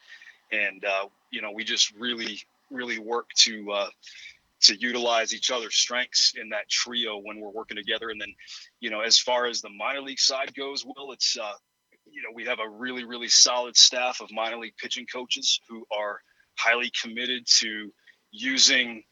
and 0.52 0.84
uh, 0.84 1.06
you 1.30 1.42
know 1.42 1.52
we 1.52 1.64
just 1.64 1.92
really 1.98 2.40
really 2.70 2.98
work 2.98 3.28
to 3.36 3.70
uh, 3.72 3.88
to 4.62 4.76
utilize 4.80 5.34
each 5.34 5.50
other's 5.50 5.74
strengths 5.74 6.34
in 6.40 6.48
that 6.50 6.68
trio 6.68 7.18
when 7.18 7.40
we're 7.40 7.50
working 7.50 7.76
together. 7.76 8.10
And 8.10 8.20
then, 8.20 8.32
you 8.80 8.90
know, 8.90 9.00
as 9.00 9.18
far 9.18 9.46
as 9.46 9.60
the 9.60 9.70
minor 9.70 10.00
league 10.00 10.20
side 10.20 10.54
goes, 10.54 10.84
Will, 10.84 11.12
it's 11.12 11.36
uh, 11.36 11.52
you 12.12 12.22
know 12.22 12.28
we 12.34 12.44
have 12.44 12.58
a 12.60 12.68
really 12.68 13.04
really 13.04 13.28
solid 13.28 13.76
staff 13.76 14.20
of 14.20 14.30
minor 14.32 14.58
league 14.58 14.76
pitching 14.76 15.06
coaches 15.12 15.60
who 15.68 15.84
are 15.96 16.20
highly 16.58 16.90
committed 17.00 17.44
to 17.46 17.92
using 18.30 19.02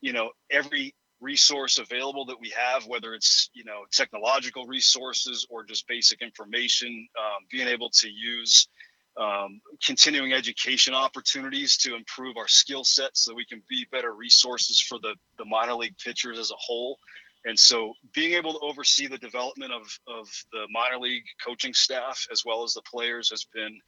you 0.00 0.12
know 0.12 0.30
every 0.50 0.94
resource 1.20 1.78
available 1.78 2.26
that 2.26 2.38
we 2.40 2.50
have, 2.50 2.86
whether 2.86 3.14
it's 3.14 3.50
you 3.54 3.64
know 3.64 3.84
technological 3.92 4.66
resources 4.66 5.46
or 5.50 5.64
just 5.64 5.88
basic 5.88 6.22
information, 6.22 7.08
um, 7.18 7.46
being 7.50 7.66
able 7.66 7.90
to 7.90 8.08
use 8.08 8.68
um, 9.16 9.60
continuing 9.84 10.32
education 10.32 10.92
opportunities 10.92 11.76
to 11.78 11.94
improve 11.94 12.36
our 12.36 12.48
skill 12.48 12.84
sets 12.84 13.24
so 13.24 13.34
we 13.34 13.46
can 13.46 13.62
be 13.68 13.86
better 13.92 14.12
resources 14.14 14.80
for 14.80 14.98
the, 14.98 15.14
the 15.38 15.44
minor 15.44 15.74
league 15.74 15.96
pitchers 15.98 16.38
as 16.38 16.50
a 16.50 16.58
whole. 16.58 16.98
And 17.44 17.58
so 17.58 17.92
being 18.14 18.32
able 18.34 18.54
to 18.54 18.58
oversee 18.60 19.06
the 19.06 19.18
development 19.18 19.72
of, 19.72 19.82
of 20.06 20.28
the 20.52 20.66
minor 20.70 20.98
league 20.98 21.24
coaching 21.44 21.74
staff 21.74 22.26
as 22.32 22.44
well 22.44 22.62
as 22.62 22.72
the 22.72 22.82
players 22.82 23.30
has 23.30 23.44
been 23.44 23.80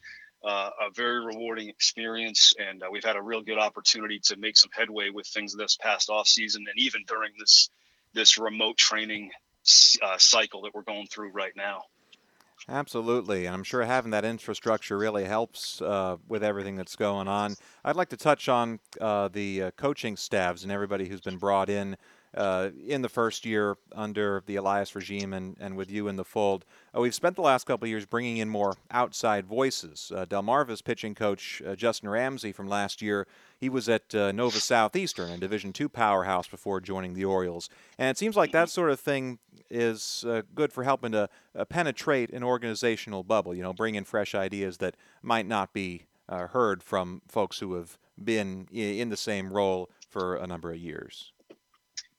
uh, 0.45 0.71
a 0.81 0.91
very 0.95 1.25
rewarding 1.25 1.69
experience, 1.69 2.55
and 2.59 2.83
uh, 2.83 2.87
we've 2.91 3.05
had 3.05 3.17
a 3.17 3.23
real 3.23 3.43
good 3.43 3.59
opportunity 3.59 4.21
to 4.21 4.37
make 4.37 4.57
some 4.57 4.71
headway 4.73 5.11
with 5.11 5.27
things 5.27 5.55
this 5.57 5.77
past 5.77 6.11
off 6.11 6.29
season, 6.29 6.65
and 6.69 6.79
even 6.79 7.03
during 7.09 7.33
this 7.39 7.71
this 8.13 8.39
remote 8.39 8.77
training 8.77 9.31
uh, 10.03 10.17
cycle 10.19 10.63
that 10.63 10.75
we're 10.75 10.83
going 10.83 11.07
through 11.07 11.31
right 11.31 11.53
now. 11.57 11.83
Absolutely, 12.69 13.47
and 13.47 13.55
I'm 13.55 13.65
sure 13.65 13.83
having 13.85 14.11
that 14.13 14.25
infrastructure 14.25 14.97
really 14.97 15.25
helps 15.25 15.81
uh, 15.83 16.17
with 16.29 16.43
everything 16.43 16.77
that's 16.77 16.97
going 16.97 17.29
on. 17.29 17.55
I'd 17.85 17.97
like 17.97 18.09
to 18.11 18.17
touch 18.17 18.49
on 18.49 18.81
uh, 19.01 19.29
the 19.29 19.63
uh, 19.63 19.71
coaching 19.73 20.17
staffs 20.17 20.63
and 20.63 20.73
everybody 20.73 21.09
who's 21.09 21.21
been 21.21 21.39
brought 21.39 21.69
in 21.69 21.97
uh, 22.35 22.71
in 22.87 23.03
the 23.03 23.09
first 23.09 23.45
year 23.45 23.77
under 23.93 24.43
the 24.47 24.57
Elias 24.57 24.95
regime 24.95 25.33
and, 25.33 25.57
and 25.59 25.77
with 25.77 25.91
you 25.91 26.09
in 26.09 26.17
the 26.17 26.25
fold. 26.25 26.65
Uh, 26.95 27.01
we've 27.01 27.15
spent 27.15 27.37
the 27.37 27.43
last 27.43 27.67
couple 27.67 27.87
of 27.87 27.91
years 27.91 28.05
bringing 28.05 28.37
in 28.37 28.49
more 28.49 28.75
outside 28.91 29.47
voices. 29.47 30.13
Uh, 30.15 30.27
Delmarva's 30.27 30.83
pitching 30.83 31.15
coach, 31.15 31.63
uh, 31.67 31.75
Justin 31.75 32.09
Ramsey, 32.09 32.53
from 32.53 32.69
last 32.69 33.01
year, 33.01 33.27
he 33.59 33.69
was 33.69 33.89
at 33.89 34.15
uh, 34.15 34.33
Nova 34.33 34.59
Southeastern, 34.59 35.31
a 35.31 35.39
Division 35.39 35.73
II 35.79 35.89
powerhouse, 35.89 36.47
before 36.47 36.81
joining 36.81 37.15
the 37.15 37.25
Orioles. 37.25 37.71
And 37.99 38.11
it 38.11 38.19
seems 38.19 38.37
like 38.37 38.53
that 38.53 38.69
sort 38.69 38.91
of 38.91 39.01
thing 39.01 39.39
is 39.71 40.25
uh, 40.29 40.43
good 40.55 40.73
for 40.73 40.85
helping 40.85 41.13
to 41.13 41.29
penetrate 41.69 42.31
an 42.31 42.45
organizational 42.45 43.25
bubble, 43.25 43.55
you 43.55 43.63
know, 43.63 43.73
bring 43.73 43.95
in 43.95 44.05
fresh 44.05 44.35
ideas 44.35 44.77
that 44.79 44.95
might 45.23 45.47
not 45.47 45.73
be 45.73 46.05
heard 46.29 46.83
from 46.83 47.23
folks 47.29 47.61
who 47.61 47.75
have 47.75 47.99
been 48.23 48.67
in 48.73 49.09
the 49.09 49.17
same 49.17 49.53
role 49.53 49.91
for 50.09 50.37
a 50.37 50.47
number 50.47 50.71
of 50.71 50.77
years. 50.77 51.33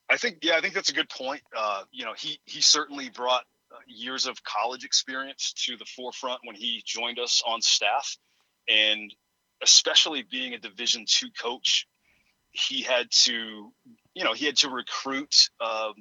I 0.10 0.18
think 0.18 0.40
yeah, 0.42 0.56
I 0.56 0.62
think 0.62 0.74
that's 0.74 0.90
a 0.90 0.94
good 0.94 1.10
point. 1.10 1.42
Uh, 1.56 1.84
you 1.92 2.06
know, 2.06 2.14
he 2.18 2.40
he 2.46 2.62
certainly 2.62 3.10
brought 3.10 3.44
uh, 3.72 3.78
years 3.88 4.26
of 4.26 4.42
college 4.44 4.86
experience 4.86 5.54
to 5.66 5.78
the 5.78 5.86
forefront 5.86 6.40
when 6.46 6.56
he 6.56 6.82
joined 6.86 7.20
us 7.20 7.44
on 7.46 7.62
staff, 7.62 8.18
and 8.70 9.14
especially 9.62 10.24
being 10.24 10.54
a 10.54 10.60
Division 10.60 11.06
two 11.08 11.28
coach, 11.42 11.88
he 12.52 12.84
had 12.84 13.12
to 13.12 13.72
you 14.14 14.24
know 14.24 14.34
he 14.34 14.46
had 14.46 14.58
to 14.58 14.70
recruit 14.70 15.50
um, 15.60 15.94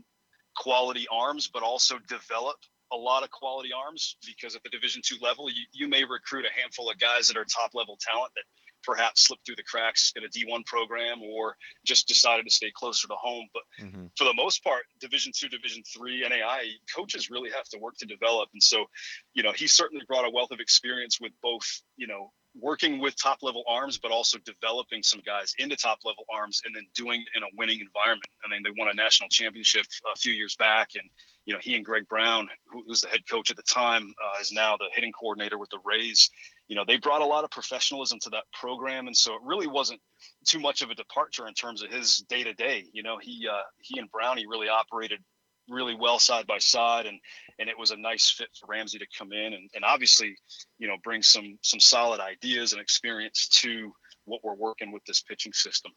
quality 0.57 1.07
arms, 1.11 1.49
but 1.53 1.63
also 1.63 1.99
develop 2.09 2.57
a 2.93 2.97
lot 2.97 3.25
of 3.25 3.31
quality 3.33 3.71
arms 3.77 4.17
because 4.25 4.55
at 4.55 4.63
the 4.63 4.71
Division 4.71 5.03
two 5.05 5.17
level, 5.21 5.51
you, 5.51 5.65
you 5.73 5.89
may 5.89 6.05
recruit 6.05 6.45
a 6.45 6.61
handful 6.61 6.89
of 6.89 6.99
guys 6.99 7.27
that 7.29 7.37
are 7.37 7.45
top 7.45 7.75
level 7.75 7.99
talent 8.01 8.31
that 8.37 8.45
perhaps 8.87 9.27
slipped 9.27 9.45
through 9.45 9.57
the 9.57 9.63
cracks 9.65 10.13
in 10.17 10.25
a 10.25 10.29
D1 10.29 10.65
program 10.65 11.21
or 11.23 11.57
just 11.85 12.07
decided 12.07 12.47
to 12.47 12.51
stay 12.51 12.71
closer 12.75 13.09
to 13.09 13.15
home. 13.15 13.47
But 13.53 13.63
mm-hmm. 13.85 14.07
for 14.17 14.25
the 14.25 14.35
most 14.35 14.63
part, 14.63 14.85
Division 15.01 15.33
two, 15.35 15.49
Division 15.49 15.83
three, 15.83 16.21
NAI 16.27 16.71
coaches 16.95 17.31
really 17.31 17.51
have 17.51 17.69
to 17.71 17.79
work 17.79 17.97
to 17.99 18.07
develop. 18.07 18.49
And 18.53 18.63
so, 18.63 18.87
you 19.35 19.43
know, 19.43 19.53
he 19.53 19.67
certainly 19.67 20.05
brought 20.07 20.27
a 20.27 20.31
wealth 20.31 20.53
of 20.53 20.61
experience 20.61 21.21
with 21.21 21.33
both, 21.43 21.83
you 21.97 22.07
know, 22.07 22.33
working 22.59 23.01
with 23.01 23.21
top 23.21 23.43
level 23.43 23.65
arms, 23.69 23.99
but 23.99 24.11
also 24.11 24.39
developing 24.39 25.03
some 25.03 25.21
guys 25.27 25.55
into 25.59 25.77
top 25.77 25.99
level 26.05 26.25
arms 26.33 26.63
and 26.65 26.75
then 26.75 26.87
doing 26.95 27.21
it 27.21 27.29
in 27.37 27.43
a 27.43 27.47
winning 27.57 27.81
environment. 27.81 28.31
I 28.45 28.49
mean, 28.49 28.63
they 28.63 28.71
won 28.79 28.89
a 28.91 28.95
national 28.95 29.29
championship 29.29 29.85
a 30.13 30.17
few 30.17 30.33
years 30.33 30.57
back, 30.57 30.91
and 30.95 31.05
you 31.45 31.53
know, 31.53 31.61
he 31.63 31.77
and 31.77 31.85
Greg 31.85 32.09
Brown, 32.09 32.49
who 32.67 32.83
was 32.87 33.03
the 33.03 33.09
head 33.09 33.29
coach 33.31 33.51
at 33.51 33.57
the 33.57 33.63
time, 33.63 34.13
uh, 34.23 34.41
is 34.41 34.53
now 34.53 34.77
the 34.77 34.87
hitting 34.93 35.13
coordinator 35.13 35.59
with 35.59 35.71
the 35.71 35.79
Rays 35.85 36.31
you 36.69 36.77
know 36.77 36.85
they 36.87 36.97
brought 36.97 37.23
a 37.23 37.27
lot 37.27 37.45
of 37.45 37.51
professionalism 37.51 38.19
to 38.21 38.31
that 38.31 38.45
program 38.53 39.07
and 39.07 39.17
so 39.17 39.35
it 39.35 39.41
really 39.45 39.67
wasn't 39.67 40.01
too 40.47 40.59
much 40.59 40.83
of 40.83 40.91
a 40.91 40.95
departure 40.95 41.47
in 41.47 41.55
terms 41.55 41.83
of 41.83 41.91
his 41.91 42.25
day 42.29 42.43
to 42.43 42.55
day 42.55 42.85
you 42.93 43.03
know 43.03 43.19
he 43.21 43.47
uh, 43.51 43.63
he 43.81 43.99
and 43.99 44.11
brownie 44.11 44.47
really 44.47 44.69
operated 44.69 45.21
really 45.69 45.97
well 45.99 46.19
side 46.19 46.47
by 46.47 46.59
side 46.59 47.07
and 47.07 47.19
and 47.59 47.69
it 47.69 47.79
was 47.79 47.91
a 47.91 47.97
nice 47.97 48.31
fit 48.31 48.49
for 48.59 48.67
ramsey 48.69 48.99
to 48.99 49.07
come 49.19 49.33
in 49.33 49.53
and, 49.53 49.69
and 49.75 49.85
obviously 49.85 50.35
you 50.79 50.87
know 50.87 50.97
bring 51.03 51.23
some 51.23 51.59
some 51.63 51.81
solid 51.81 52.21
ideas 52.21 52.73
and 52.73 52.81
experience 52.81 53.49
to 53.49 53.93
what 54.25 54.41
we're 54.45 54.55
working 54.55 54.93
with 54.93 55.05
this 55.07 55.23
pitching 55.23 55.53
system 55.53 55.93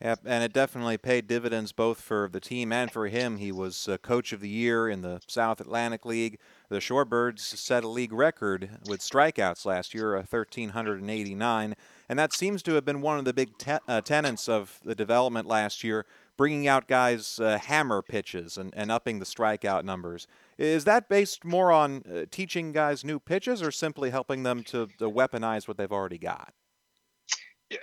Yep, 0.00 0.20
and 0.26 0.44
it 0.44 0.52
definitely 0.52 0.96
paid 0.96 1.26
dividends 1.26 1.72
both 1.72 2.00
for 2.00 2.28
the 2.32 2.38
team 2.38 2.72
and 2.72 2.88
for 2.88 3.08
him. 3.08 3.36
He 3.38 3.50
was 3.50 3.88
uh, 3.88 3.98
coach 3.98 4.32
of 4.32 4.40
the 4.40 4.48
year 4.48 4.88
in 4.88 5.02
the 5.02 5.20
South 5.26 5.60
Atlantic 5.60 6.06
League. 6.06 6.38
The 6.68 6.78
Shorebirds 6.78 7.40
set 7.40 7.82
a 7.82 7.88
league 7.88 8.12
record 8.12 8.78
with 8.86 9.00
strikeouts 9.00 9.66
last 9.66 9.94
year, 9.94 10.14
1,389, 10.14 11.74
and 12.08 12.18
that 12.18 12.32
seems 12.32 12.62
to 12.62 12.74
have 12.74 12.84
been 12.84 13.00
one 13.00 13.18
of 13.18 13.24
the 13.24 13.32
big 13.32 13.58
te- 13.58 13.78
uh, 13.88 14.00
tenets 14.00 14.48
of 14.48 14.78
the 14.84 14.94
development 14.94 15.48
last 15.48 15.82
year, 15.82 16.06
bringing 16.36 16.68
out 16.68 16.86
guys' 16.86 17.40
uh, 17.40 17.58
hammer 17.58 18.00
pitches 18.00 18.56
and, 18.56 18.72
and 18.76 18.92
upping 18.92 19.18
the 19.18 19.24
strikeout 19.24 19.82
numbers. 19.82 20.28
Is 20.58 20.84
that 20.84 21.08
based 21.08 21.44
more 21.44 21.72
on 21.72 22.04
uh, 22.04 22.24
teaching 22.30 22.70
guys 22.70 23.04
new 23.04 23.18
pitches 23.18 23.60
or 23.60 23.72
simply 23.72 24.10
helping 24.10 24.44
them 24.44 24.62
to, 24.64 24.86
to 24.98 25.10
weaponize 25.10 25.66
what 25.66 25.76
they've 25.76 25.90
already 25.90 26.18
got? 26.18 26.54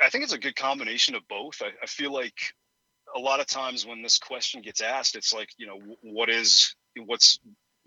I 0.01 0.10
think 0.10 0.24
it's 0.24 0.34
a 0.34 0.39
good 0.39 0.56
combination 0.56 1.15
of 1.15 1.27
both. 1.27 1.62
I, 1.62 1.68
I, 1.82 1.86
feel 1.86 2.12
like 2.12 2.54
a 3.15 3.20
lot 3.20 3.39
of 3.39 3.46
times 3.46 3.86
when 3.86 4.01
this 4.01 4.18
question 4.18 4.62
gets 4.62 4.82
asked, 4.82 5.15
it's 5.15 5.34
like, 5.34 5.50
you 5.58 5.68
know, 5.68 5.80
what 6.01 6.30
is 6.30 6.75
what's 6.98 7.39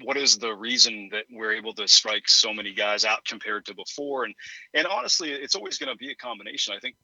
what 0.05 0.17
is 0.17 0.38
the 0.38 0.55
reason 0.55 1.09
that 1.11 1.25
we're 1.31 1.55
able 1.55 1.73
to 1.75 1.88
strike 1.88 2.28
so 2.28 2.52
many 2.52 2.73
guys 2.73 3.05
out 3.05 3.25
compared 3.25 3.67
to 3.67 3.75
before? 3.75 4.25
And 4.25 4.35
and 4.75 4.87
honestly, 4.87 5.31
it's 5.33 5.55
always 5.55 5.78
going 5.78 5.90
to 5.90 5.97
be 5.97 6.11
a 6.11 6.17
combination. 6.17 6.75
I 6.75 6.78
think 6.78 6.97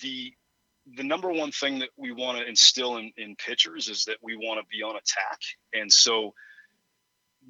the 0.00 0.32
the 0.94 1.04
number 1.04 1.30
one 1.30 1.52
thing 1.52 1.80
that 1.80 1.90
we 1.96 2.12
want 2.12 2.38
to 2.38 2.48
instill 2.48 2.96
in, 2.96 3.12
in 3.16 3.36
pitchers 3.36 3.88
is 3.88 4.04
that 4.04 4.16
we 4.22 4.36
want 4.36 4.60
to 4.60 4.66
be 4.70 4.82
on 4.82 4.96
attack. 4.96 5.38
And 5.72 5.92
so 5.92 6.34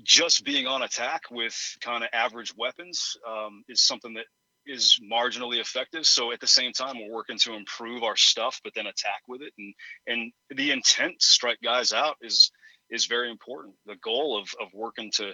just 0.02 0.44
being 0.44 0.66
on 0.66 0.82
attack 0.82 1.22
with 1.30 1.56
kind 1.80 2.04
of 2.04 2.10
average 2.12 2.54
weapons 2.56 3.16
um, 3.28 3.64
is 3.68 3.80
something 3.80 4.14
that 4.14 4.26
is 4.70 4.98
marginally 5.12 5.60
effective. 5.60 6.06
So 6.06 6.32
at 6.32 6.40
the 6.40 6.46
same 6.46 6.72
time, 6.72 6.96
we're 6.96 7.14
working 7.14 7.38
to 7.40 7.54
improve 7.54 8.02
our 8.02 8.16
stuff, 8.16 8.60
but 8.62 8.72
then 8.74 8.86
attack 8.86 9.22
with 9.28 9.42
it. 9.42 9.52
And 9.58 9.74
and 10.06 10.32
the 10.50 10.70
intent 10.70 11.20
to 11.20 11.26
strike 11.26 11.58
guys 11.62 11.92
out 11.92 12.16
is 12.20 12.50
is 12.90 13.06
very 13.06 13.30
important. 13.30 13.74
The 13.86 13.96
goal 13.96 14.38
of 14.38 14.48
of 14.60 14.68
working 14.72 15.10
to 15.16 15.32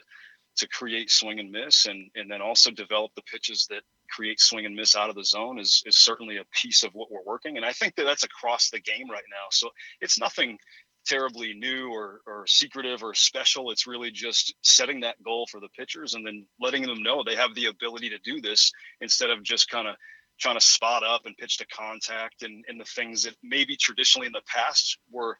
to 0.57 0.69
create 0.69 1.11
swing 1.11 1.38
and 1.38 1.50
miss, 1.50 1.87
and 1.87 2.11
and 2.14 2.31
then 2.31 2.40
also 2.40 2.71
develop 2.71 3.12
the 3.14 3.23
pitches 3.23 3.66
that 3.71 3.83
create 4.11 4.40
swing 4.40 4.64
and 4.66 4.75
miss 4.75 4.97
out 4.97 5.11
of 5.11 5.16
the 5.16 5.25
zone 5.25 5.59
is 5.59 5.83
is 5.87 5.99
certainly 5.99 6.38
a 6.38 6.45
piece 6.62 6.83
of 6.83 6.93
what 6.95 7.11
we're 7.11 7.25
working. 7.25 7.57
And 7.57 7.66
I 7.66 7.73
think 7.73 7.95
that 7.97 8.05
that's 8.05 8.25
across 8.25 8.71
the 8.71 8.81
game 8.81 9.11
right 9.11 9.25
now. 9.31 9.47
So 9.50 9.71
it's 10.00 10.19
nothing 10.19 10.59
terribly 11.06 11.54
new 11.54 11.90
or, 11.90 12.20
or 12.26 12.46
secretive 12.46 13.02
or 13.02 13.14
special. 13.14 13.70
It's 13.70 13.86
really 13.86 14.10
just 14.10 14.54
setting 14.62 15.00
that 15.00 15.22
goal 15.22 15.46
for 15.50 15.60
the 15.60 15.68
pitchers 15.76 16.14
and 16.14 16.26
then 16.26 16.46
letting 16.60 16.82
them 16.82 17.02
know 17.02 17.22
they 17.22 17.36
have 17.36 17.54
the 17.54 17.66
ability 17.66 18.10
to 18.10 18.18
do 18.18 18.40
this 18.40 18.72
instead 19.00 19.30
of 19.30 19.42
just 19.42 19.70
kind 19.70 19.88
of 19.88 19.96
trying 20.38 20.56
to 20.56 20.64
spot 20.64 21.02
up 21.02 21.22
and 21.25 21.36
pitch 21.36 21.58
to 21.58 21.66
contact 21.66 22.42
and, 22.42 22.64
and 22.68 22.78
the 22.78 22.84
things 22.84 23.22
that 23.22 23.34
maybe 23.42 23.76
traditionally 23.76 24.26
in 24.26 24.32
the 24.32 24.42
past 24.46 24.98
were 25.10 25.38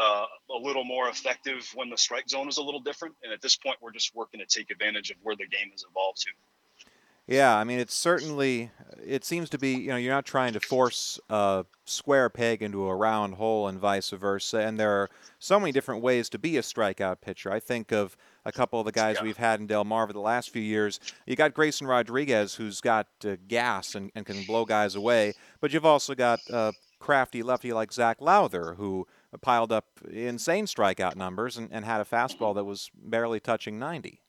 uh, 0.00 0.24
a 0.50 0.58
little 0.58 0.84
more 0.84 1.08
effective 1.08 1.70
when 1.74 1.90
the 1.90 1.96
strike 1.96 2.28
zone 2.28 2.46
was 2.46 2.56
a 2.56 2.62
little 2.62 2.80
different. 2.80 3.14
And 3.22 3.32
at 3.32 3.42
this 3.42 3.56
point, 3.56 3.76
we're 3.82 3.92
just 3.92 4.14
working 4.14 4.40
to 4.40 4.46
take 4.46 4.70
advantage 4.70 5.10
of 5.10 5.16
where 5.22 5.36
the 5.36 5.46
game 5.46 5.70
has 5.72 5.84
evolved 5.88 6.22
to. 6.22 6.30
Yeah, 7.30 7.56
I 7.56 7.62
mean, 7.62 7.78
it's 7.78 7.94
certainly, 7.94 8.72
it 9.06 9.24
seems 9.24 9.48
to 9.50 9.58
be, 9.58 9.74
you 9.74 9.88
know, 9.90 9.96
you're 9.96 10.12
not 10.12 10.26
trying 10.26 10.52
to 10.54 10.58
force 10.58 11.20
a 11.30 11.64
square 11.84 12.28
peg 12.28 12.60
into 12.60 12.88
a 12.88 12.96
round 12.96 13.34
hole 13.34 13.68
and 13.68 13.78
vice 13.78 14.10
versa. 14.10 14.58
And 14.58 14.80
there 14.80 14.90
are 14.90 15.08
so 15.38 15.60
many 15.60 15.70
different 15.70 16.02
ways 16.02 16.28
to 16.30 16.40
be 16.40 16.56
a 16.56 16.60
strikeout 16.60 17.20
pitcher. 17.20 17.52
I 17.52 17.60
think 17.60 17.92
of 17.92 18.16
a 18.44 18.50
couple 18.50 18.80
of 18.80 18.84
the 18.84 18.90
guys 18.90 19.18
yeah. 19.18 19.22
we've 19.22 19.36
had 19.36 19.60
in 19.60 19.68
Delmarva 19.68 20.12
the 20.12 20.18
last 20.18 20.50
few 20.50 20.60
years. 20.60 20.98
You 21.24 21.36
got 21.36 21.54
Grayson 21.54 21.86
Rodriguez, 21.86 22.56
who's 22.56 22.80
got 22.80 23.06
uh, 23.24 23.36
gas 23.46 23.94
and, 23.94 24.10
and 24.16 24.26
can 24.26 24.42
blow 24.42 24.64
guys 24.64 24.96
away. 24.96 25.34
But 25.60 25.72
you've 25.72 25.86
also 25.86 26.16
got 26.16 26.40
uh, 26.52 26.72
crafty 26.98 27.44
lefty 27.44 27.72
like 27.72 27.92
Zach 27.92 28.20
Lowther, 28.20 28.74
who 28.74 29.06
piled 29.40 29.70
up 29.70 29.84
insane 30.10 30.66
strikeout 30.66 31.14
numbers 31.14 31.56
and, 31.56 31.68
and 31.70 31.84
had 31.84 32.00
a 32.00 32.04
fastball 32.04 32.56
that 32.56 32.64
was 32.64 32.90
barely 32.92 33.38
touching 33.38 33.78
90. 33.78 34.20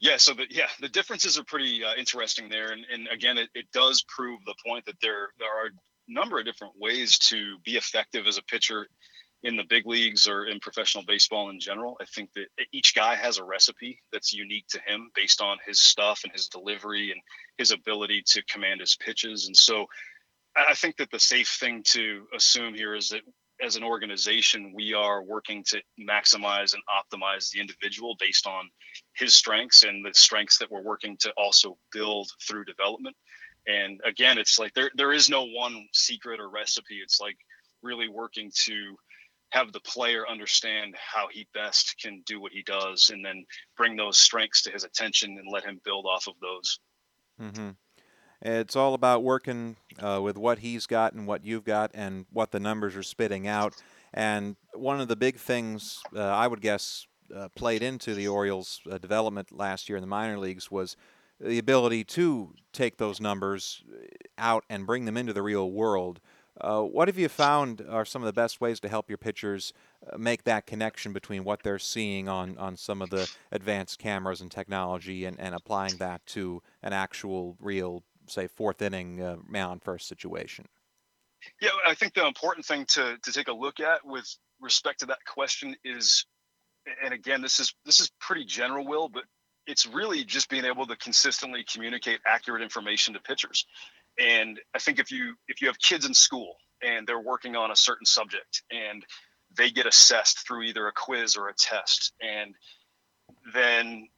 Yeah, 0.00 0.16
so 0.16 0.34
the 0.34 0.46
yeah 0.50 0.68
the 0.80 0.88
differences 0.88 1.38
are 1.38 1.44
pretty 1.44 1.82
uh, 1.84 1.94
interesting 1.98 2.48
there, 2.48 2.70
and, 2.70 2.84
and 2.92 3.08
again, 3.08 3.36
it, 3.36 3.48
it 3.54 3.66
does 3.72 4.04
prove 4.08 4.40
the 4.46 4.54
point 4.64 4.84
that 4.86 5.00
there 5.02 5.30
there 5.38 5.48
are 5.48 5.66
a 5.66 5.70
number 6.12 6.38
of 6.38 6.44
different 6.44 6.74
ways 6.78 7.18
to 7.18 7.56
be 7.64 7.76
effective 7.76 8.26
as 8.26 8.38
a 8.38 8.42
pitcher 8.42 8.88
in 9.42 9.56
the 9.56 9.64
big 9.68 9.86
leagues 9.86 10.26
or 10.26 10.46
in 10.46 10.58
professional 10.60 11.04
baseball 11.06 11.50
in 11.50 11.60
general. 11.60 11.96
I 12.00 12.04
think 12.06 12.30
that 12.34 12.46
each 12.72 12.94
guy 12.94 13.14
has 13.14 13.38
a 13.38 13.44
recipe 13.44 14.00
that's 14.12 14.32
unique 14.32 14.66
to 14.70 14.80
him 14.80 15.10
based 15.14 15.40
on 15.40 15.58
his 15.64 15.78
stuff 15.78 16.22
and 16.24 16.32
his 16.32 16.48
delivery 16.48 17.12
and 17.12 17.20
his 17.56 17.70
ability 17.70 18.22
to 18.26 18.42
command 18.44 18.80
his 18.80 18.96
pitches. 18.96 19.46
And 19.46 19.56
so 19.56 19.86
I 20.56 20.74
think 20.74 20.96
that 20.96 21.10
the 21.10 21.20
safe 21.20 21.56
thing 21.60 21.84
to 21.88 22.26
assume 22.34 22.74
here 22.74 22.96
is 22.96 23.10
that 23.10 23.20
as 23.60 23.76
an 23.76 23.82
organization, 23.82 24.72
we 24.74 24.94
are 24.94 25.22
working 25.22 25.64
to 25.64 25.80
maximize 25.98 26.74
and 26.74 26.82
optimize 26.88 27.50
the 27.50 27.60
individual 27.60 28.16
based 28.18 28.46
on 28.46 28.70
his 29.14 29.34
strengths 29.34 29.82
and 29.82 30.04
the 30.04 30.14
strengths 30.14 30.58
that 30.58 30.70
we're 30.70 30.82
working 30.82 31.16
to 31.18 31.32
also 31.36 31.76
build 31.92 32.30
through 32.46 32.64
development. 32.64 33.16
And 33.66 34.00
again, 34.04 34.38
it's 34.38 34.58
like 34.58 34.72
there 34.74 34.90
there 34.94 35.12
is 35.12 35.28
no 35.28 35.44
one 35.44 35.86
secret 35.92 36.40
or 36.40 36.48
recipe. 36.48 37.00
It's 37.02 37.20
like 37.20 37.36
really 37.82 38.08
working 38.08 38.50
to 38.64 38.96
have 39.50 39.72
the 39.72 39.80
player 39.80 40.28
understand 40.28 40.94
how 40.96 41.26
he 41.30 41.48
best 41.54 41.96
can 42.00 42.22
do 42.26 42.40
what 42.40 42.52
he 42.52 42.62
does 42.62 43.10
and 43.12 43.24
then 43.24 43.44
bring 43.76 43.96
those 43.96 44.18
strengths 44.18 44.62
to 44.62 44.70
his 44.70 44.84
attention 44.84 45.36
and 45.38 45.48
let 45.50 45.64
him 45.64 45.80
build 45.84 46.06
off 46.06 46.28
of 46.28 46.34
those. 46.40 46.78
Mm-hmm. 47.40 47.70
It's 48.40 48.76
all 48.76 48.94
about 48.94 49.24
working 49.24 49.76
uh, 49.98 50.20
with 50.22 50.36
what 50.36 50.60
he's 50.60 50.86
got 50.86 51.12
and 51.12 51.26
what 51.26 51.44
you've 51.44 51.64
got 51.64 51.90
and 51.94 52.26
what 52.32 52.52
the 52.52 52.60
numbers 52.60 52.96
are 52.96 53.02
spitting 53.02 53.48
out. 53.48 53.74
And 54.14 54.56
one 54.74 55.00
of 55.00 55.08
the 55.08 55.16
big 55.16 55.36
things 55.36 56.00
uh, 56.14 56.22
I 56.22 56.46
would 56.46 56.60
guess 56.60 57.06
uh, 57.34 57.48
played 57.54 57.82
into 57.82 58.14
the 58.14 58.28
Orioles' 58.28 58.80
uh, 58.90 58.98
development 58.98 59.52
last 59.52 59.88
year 59.88 59.96
in 59.96 60.02
the 60.02 60.08
minor 60.08 60.38
leagues 60.38 60.70
was 60.70 60.96
the 61.40 61.58
ability 61.58 62.04
to 62.04 62.54
take 62.72 62.96
those 62.96 63.20
numbers 63.20 63.82
uh, 63.92 64.06
out 64.38 64.64
and 64.70 64.86
bring 64.86 65.04
them 65.04 65.16
into 65.16 65.32
the 65.32 65.42
real 65.42 65.70
world. 65.70 66.20
Uh, 66.60 66.82
what 66.82 67.06
have 67.06 67.18
you 67.18 67.28
found 67.28 67.84
are 67.88 68.04
some 68.04 68.22
of 68.22 68.26
the 68.26 68.32
best 68.32 68.60
ways 68.60 68.80
to 68.80 68.88
help 68.88 69.08
your 69.08 69.18
pitchers 69.18 69.72
make 70.16 70.42
that 70.44 70.66
connection 70.66 71.12
between 71.12 71.44
what 71.44 71.62
they're 71.62 71.78
seeing 71.78 72.28
on, 72.28 72.56
on 72.58 72.76
some 72.76 73.00
of 73.00 73.10
the 73.10 73.30
advanced 73.52 73.98
cameras 73.98 74.40
and 74.40 74.50
technology 74.50 75.24
and, 75.24 75.38
and 75.38 75.54
applying 75.54 75.96
that 75.98 76.24
to 76.26 76.60
an 76.82 76.92
actual 76.92 77.56
real 77.60 78.02
say 78.30 78.46
fourth 78.46 78.82
inning 78.82 79.22
uh, 79.22 79.36
man 79.48 79.80
first 79.80 80.08
situation? 80.08 80.66
Yeah, 81.60 81.70
I 81.86 81.94
think 81.94 82.14
the 82.14 82.26
important 82.26 82.66
thing 82.66 82.84
to 82.86 83.16
to 83.22 83.32
take 83.32 83.48
a 83.48 83.52
look 83.52 83.80
at 83.80 84.04
with 84.04 84.26
respect 84.60 85.00
to 85.00 85.06
that 85.06 85.24
question 85.24 85.76
is, 85.84 86.26
and 87.02 87.14
again, 87.14 87.42
this 87.42 87.60
is 87.60 87.74
this 87.84 88.00
is 88.00 88.10
pretty 88.20 88.44
general, 88.44 88.86
Will, 88.86 89.08
but 89.08 89.24
it's 89.66 89.86
really 89.86 90.24
just 90.24 90.48
being 90.48 90.64
able 90.64 90.86
to 90.86 90.96
consistently 90.96 91.64
communicate 91.70 92.20
accurate 92.26 92.62
information 92.62 93.14
to 93.14 93.20
pitchers. 93.20 93.66
And 94.18 94.58
I 94.74 94.78
think 94.78 94.98
if 94.98 95.12
you 95.12 95.34
if 95.46 95.60
you 95.60 95.68
have 95.68 95.78
kids 95.78 96.06
in 96.06 96.14
school 96.14 96.56
and 96.82 97.06
they're 97.06 97.20
working 97.20 97.54
on 97.54 97.70
a 97.70 97.76
certain 97.76 98.06
subject 98.06 98.62
and 98.70 99.04
they 99.56 99.70
get 99.70 99.86
assessed 99.86 100.46
through 100.46 100.62
either 100.62 100.86
a 100.88 100.92
quiz 100.92 101.36
or 101.36 101.48
a 101.48 101.54
test 101.54 102.12
and 102.20 102.54
then 103.52 104.08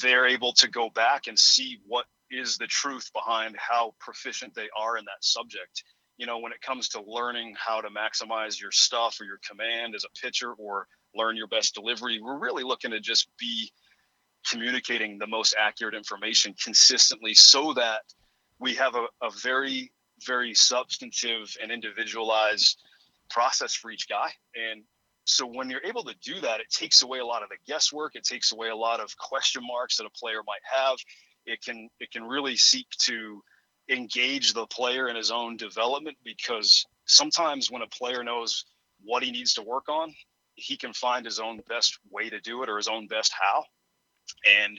they're 0.00 0.26
able 0.26 0.52
to 0.52 0.68
go 0.68 0.88
back 0.88 1.26
and 1.26 1.38
see 1.38 1.80
what 1.86 2.06
is 2.32 2.56
the 2.56 2.66
truth 2.66 3.10
behind 3.12 3.56
how 3.58 3.94
proficient 4.00 4.54
they 4.54 4.68
are 4.76 4.96
in 4.96 5.04
that 5.04 5.22
subject. 5.22 5.84
You 6.16 6.26
know, 6.26 6.38
when 6.38 6.52
it 6.52 6.60
comes 6.60 6.88
to 6.90 7.02
learning 7.06 7.54
how 7.58 7.80
to 7.80 7.88
maximize 7.88 8.60
your 8.60 8.70
stuff 8.72 9.18
or 9.20 9.24
your 9.24 9.38
command 9.48 9.94
as 9.94 10.04
a 10.04 10.20
pitcher 10.20 10.52
or 10.52 10.86
learn 11.14 11.36
your 11.36 11.46
best 11.46 11.74
delivery, 11.74 12.20
we're 12.22 12.38
really 12.38 12.64
looking 12.64 12.90
to 12.92 13.00
just 13.00 13.28
be 13.38 13.70
communicating 14.48 15.18
the 15.18 15.26
most 15.26 15.54
accurate 15.58 15.94
information 15.94 16.54
consistently 16.62 17.34
so 17.34 17.74
that 17.74 18.00
we 18.58 18.74
have 18.74 18.94
a, 18.94 19.06
a 19.22 19.30
very, 19.42 19.92
very 20.26 20.54
substantive 20.54 21.54
and 21.62 21.70
individualized 21.70 22.82
process 23.30 23.74
for 23.74 23.90
each 23.90 24.08
guy. 24.08 24.30
And 24.54 24.82
so 25.24 25.46
when 25.46 25.70
you're 25.70 25.84
able 25.84 26.04
to 26.04 26.14
do 26.22 26.40
that, 26.40 26.60
it 26.60 26.70
takes 26.70 27.02
away 27.02 27.18
a 27.18 27.26
lot 27.26 27.42
of 27.42 27.48
the 27.48 27.56
guesswork. 27.66 28.16
It 28.16 28.24
takes 28.24 28.52
away 28.52 28.68
a 28.68 28.76
lot 28.76 29.00
of 29.00 29.16
question 29.16 29.62
marks 29.64 29.96
that 29.98 30.06
a 30.06 30.10
player 30.10 30.40
might 30.46 30.62
have 30.72 30.96
it 31.46 31.62
can 31.62 31.88
it 32.00 32.10
can 32.10 32.24
really 32.24 32.56
seek 32.56 32.86
to 33.00 33.42
engage 33.90 34.52
the 34.52 34.66
player 34.66 35.08
in 35.08 35.16
his 35.16 35.30
own 35.30 35.56
development 35.56 36.16
because 36.24 36.86
sometimes 37.06 37.70
when 37.70 37.82
a 37.82 37.86
player 37.88 38.22
knows 38.22 38.64
what 39.04 39.22
he 39.22 39.30
needs 39.32 39.54
to 39.54 39.62
work 39.62 39.88
on 39.88 40.14
he 40.54 40.76
can 40.76 40.92
find 40.92 41.24
his 41.24 41.38
own 41.38 41.60
best 41.68 41.98
way 42.10 42.28
to 42.28 42.40
do 42.40 42.62
it 42.62 42.68
or 42.68 42.76
his 42.76 42.88
own 42.88 43.06
best 43.06 43.32
how. 43.32 43.64
And 44.60 44.78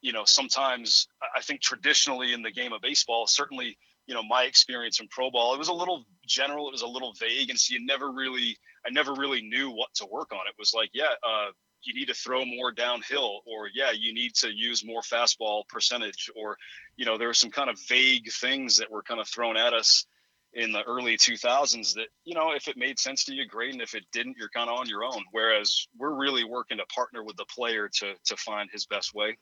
you 0.00 0.12
know 0.12 0.24
sometimes 0.24 1.06
i 1.36 1.40
think 1.42 1.60
traditionally 1.60 2.32
in 2.32 2.42
the 2.42 2.50
game 2.50 2.72
of 2.72 2.80
baseball 2.80 3.26
certainly 3.26 3.76
you 4.06 4.14
know 4.14 4.22
my 4.22 4.44
experience 4.44 5.00
in 5.00 5.06
pro 5.08 5.30
ball 5.30 5.54
it 5.54 5.58
was 5.58 5.68
a 5.68 5.72
little 5.74 6.04
general 6.26 6.68
it 6.68 6.72
was 6.72 6.82
a 6.82 6.86
little 6.86 7.12
vague 7.20 7.50
and 7.50 7.58
so 7.58 7.74
you 7.74 7.84
never 7.84 8.10
really 8.10 8.56
i 8.86 8.90
never 8.90 9.12
really 9.12 9.42
knew 9.42 9.70
what 9.70 9.92
to 9.94 10.06
work 10.10 10.32
on. 10.32 10.40
It 10.48 10.54
was 10.58 10.72
like 10.74 10.90
yeah 10.92 11.12
uh, 11.26 11.50
you 11.82 11.94
need 11.94 12.06
to 12.06 12.14
throw 12.14 12.44
more 12.44 12.72
downhill 12.72 13.40
or 13.46 13.68
yeah 13.74 13.90
you 13.90 14.12
need 14.12 14.34
to 14.34 14.50
use 14.50 14.84
more 14.84 15.02
fastball 15.02 15.66
percentage 15.68 16.30
or 16.36 16.56
you 16.96 17.04
know 17.04 17.18
there 17.18 17.28
are 17.28 17.34
some 17.34 17.50
kind 17.50 17.70
of 17.70 17.78
vague 17.88 18.30
things 18.32 18.76
that 18.76 18.90
were 18.90 19.02
kind 19.02 19.20
of 19.20 19.28
thrown 19.28 19.56
at 19.56 19.72
us 19.72 20.06
in 20.52 20.72
the 20.72 20.82
early 20.82 21.16
2000s 21.16 21.94
that 21.94 22.08
you 22.24 22.34
know 22.34 22.52
if 22.52 22.66
it 22.66 22.76
made 22.76 22.98
sense 22.98 23.24
to 23.24 23.32
you 23.32 23.46
great. 23.46 23.72
And 23.72 23.82
if 23.82 23.94
it 23.94 24.04
didn't 24.12 24.36
you're 24.38 24.48
kind 24.48 24.68
of 24.68 24.78
on 24.78 24.88
your 24.88 25.04
own. 25.04 25.24
Whereas 25.30 25.86
we're 25.96 26.14
really 26.14 26.44
working 26.44 26.78
to 26.78 26.86
partner 26.86 27.22
with 27.22 27.36
the 27.36 27.44
player 27.44 27.88
to 27.88 28.14
to 28.24 28.36
find 28.36 28.68
his 28.70 28.86
best 28.86 29.14
way. 29.14 29.36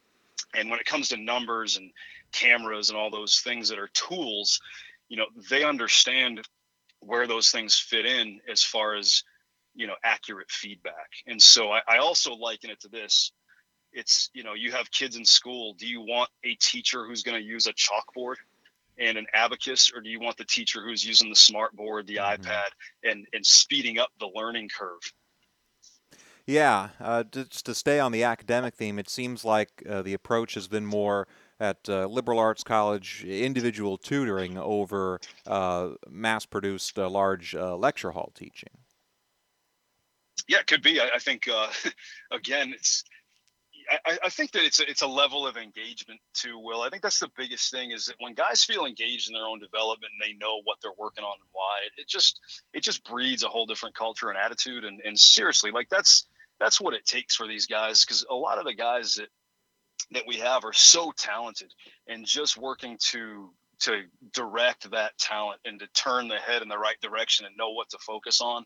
And 0.54 0.70
when 0.70 0.78
it 0.78 0.86
comes 0.86 1.08
to 1.08 1.16
numbers 1.16 1.76
and 1.76 1.90
cameras 2.32 2.90
and 2.90 2.98
all 2.98 3.10
those 3.10 3.40
things 3.40 3.68
that 3.70 3.78
are 3.78 3.88
tools 3.94 4.60
you 5.08 5.16
know 5.16 5.26
they 5.48 5.64
understand 5.64 6.46
where 7.00 7.26
those 7.26 7.50
things 7.50 7.78
fit 7.78 8.06
in 8.06 8.40
as 8.50 8.62
far 8.62 8.94
as 8.94 9.22
you 9.78 9.86
know 9.86 9.94
accurate 10.04 10.50
feedback. 10.50 11.08
And 11.26 11.40
so 11.40 11.70
I, 11.70 11.80
I, 11.88 11.98
also 11.98 12.34
liken 12.34 12.68
it 12.68 12.80
to 12.80 12.88
this. 12.88 13.32
It's 13.92 14.28
you 14.34 14.42
know 14.42 14.54
you 14.54 14.72
have 14.72 14.90
kids 14.90 15.16
in 15.16 15.24
school. 15.24 15.74
Do 15.78 15.86
you 15.86 16.00
want 16.00 16.28
a 16.44 16.54
teacher 16.54 17.06
who's 17.06 17.22
going 17.22 17.40
to 17.40 17.46
use 17.46 17.66
a 17.66 17.72
chalkboard 17.72 18.34
and 18.98 19.16
an 19.16 19.26
abacus 19.32 19.92
or 19.94 20.00
do 20.00 20.10
you 20.10 20.18
want 20.18 20.36
the 20.36 20.44
teacher 20.44 20.82
who's 20.84 21.04
using 21.04 21.30
the 21.30 21.36
smart 21.36 21.74
board 21.76 22.06
the 22.08 22.16
mm-hmm. 22.16 22.42
ipad 22.42 22.68
and 23.04 23.26
and 23.32 23.46
speeding 23.46 23.98
up 23.98 24.10
the 24.18 24.28
learning 24.34 24.68
curve? 24.76 25.12
Yeah 26.44 26.88
uh, 27.00 27.22
just 27.22 27.64
to 27.66 27.74
stay 27.74 28.00
on 28.00 28.10
the 28.10 28.24
academic 28.24 28.74
theme 28.74 28.98
it 28.98 29.08
seems 29.08 29.44
like 29.44 29.70
uh, 29.88 30.02
the 30.02 30.14
approach 30.14 30.54
has 30.54 30.66
been 30.66 30.86
more 30.86 31.28
at 31.60 31.88
uh, 31.88 32.06
liberal 32.06 32.40
arts 32.40 32.64
college 32.64 33.24
individual 33.24 33.96
tutoring 33.96 34.58
over 34.58 35.20
uh, 35.46 35.90
mass 36.08 36.46
produced 36.46 36.98
uh, 36.98 37.08
large 37.08 37.54
uh, 37.54 37.76
lecture 37.76 38.10
hall 38.10 38.32
teaching 38.34 38.70
yeah, 40.46 40.58
it 40.58 40.66
could 40.66 40.82
be. 40.82 41.00
I, 41.00 41.10
I 41.16 41.18
think 41.18 41.48
uh, 41.48 41.68
again, 42.32 42.72
it's. 42.74 43.04
I, 44.04 44.18
I, 44.24 44.28
think 44.28 44.52
that 44.52 44.64
it's 44.64 44.80
a, 44.80 44.90
it's 44.90 45.00
a 45.00 45.06
level 45.06 45.46
of 45.46 45.56
engagement 45.56 46.20
too, 46.34 46.58
Will. 46.58 46.82
I 46.82 46.90
think 46.90 47.02
that's 47.02 47.20
the 47.20 47.30
biggest 47.38 47.70
thing 47.70 47.92
is 47.92 48.04
that 48.04 48.16
when 48.18 48.34
guys 48.34 48.62
feel 48.62 48.84
engaged 48.84 49.30
in 49.30 49.32
their 49.32 49.46
own 49.46 49.60
development 49.60 50.12
and 50.12 50.20
they 50.20 50.36
know 50.36 50.60
what 50.64 50.76
they're 50.82 50.90
working 50.98 51.24
on 51.24 51.32
and 51.32 51.48
why, 51.52 51.78
it 51.96 52.06
just 52.06 52.38
it 52.74 52.82
just 52.82 53.02
breeds 53.04 53.44
a 53.44 53.48
whole 53.48 53.64
different 53.64 53.94
culture 53.94 54.28
and 54.28 54.36
attitude. 54.36 54.84
And, 54.84 55.00
and 55.06 55.18
seriously, 55.18 55.70
like 55.70 55.88
that's 55.88 56.26
that's 56.60 56.80
what 56.80 56.92
it 56.92 57.06
takes 57.06 57.34
for 57.34 57.46
these 57.46 57.66
guys 57.66 58.04
because 58.04 58.26
a 58.28 58.34
lot 58.34 58.58
of 58.58 58.66
the 58.66 58.74
guys 58.74 59.14
that 59.14 59.28
that 60.12 60.24
we 60.26 60.36
have 60.36 60.64
are 60.64 60.72
so 60.72 61.12
talented 61.16 61.72
and 62.06 62.26
just 62.26 62.56
working 62.56 62.98
to 63.10 63.50
to 63.80 64.02
direct 64.32 64.90
that 64.90 65.16
talent 65.18 65.60
and 65.64 65.78
to 65.78 65.86
turn 65.88 66.28
the 66.28 66.36
head 66.36 66.62
in 66.62 66.68
the 66.68 66.78
right 66.78 67.00
direction 67.00 67.46
and 67.46 67.56
know 67.56 67.70
what 67.70 67.88
to 67.90 67.98
focus 67.98 68.40
on 68.40 68.64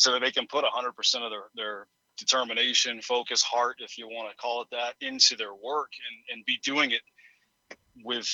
so 0.00 0.12
that 0.12 0.22
they 0.22 0.30
can 0.30 0.46
put 0.46 0.64
100% 0.64 0.88
of 1.16 1.30
their, 1.30 1.42
their 1.54 1.86
determination, 2.16 3.02
focus, 3.02 3.42
heart, 3.42 3.76
if 3.80 3.98
you 3.98 4.08
want 4.08 4.30
to 4.30 4.36
call 4.36 4.62
it 4.62 4.68
that, 4.70 4.94
into 5.02 5.36
their 5.36 5.52
work 5.52 5.90
and, 6.08 6.36
and 6.36 6.44
be 6.46 6.58
doing 6.64 6.90
it 6.90 7.02
with 8.02 8.26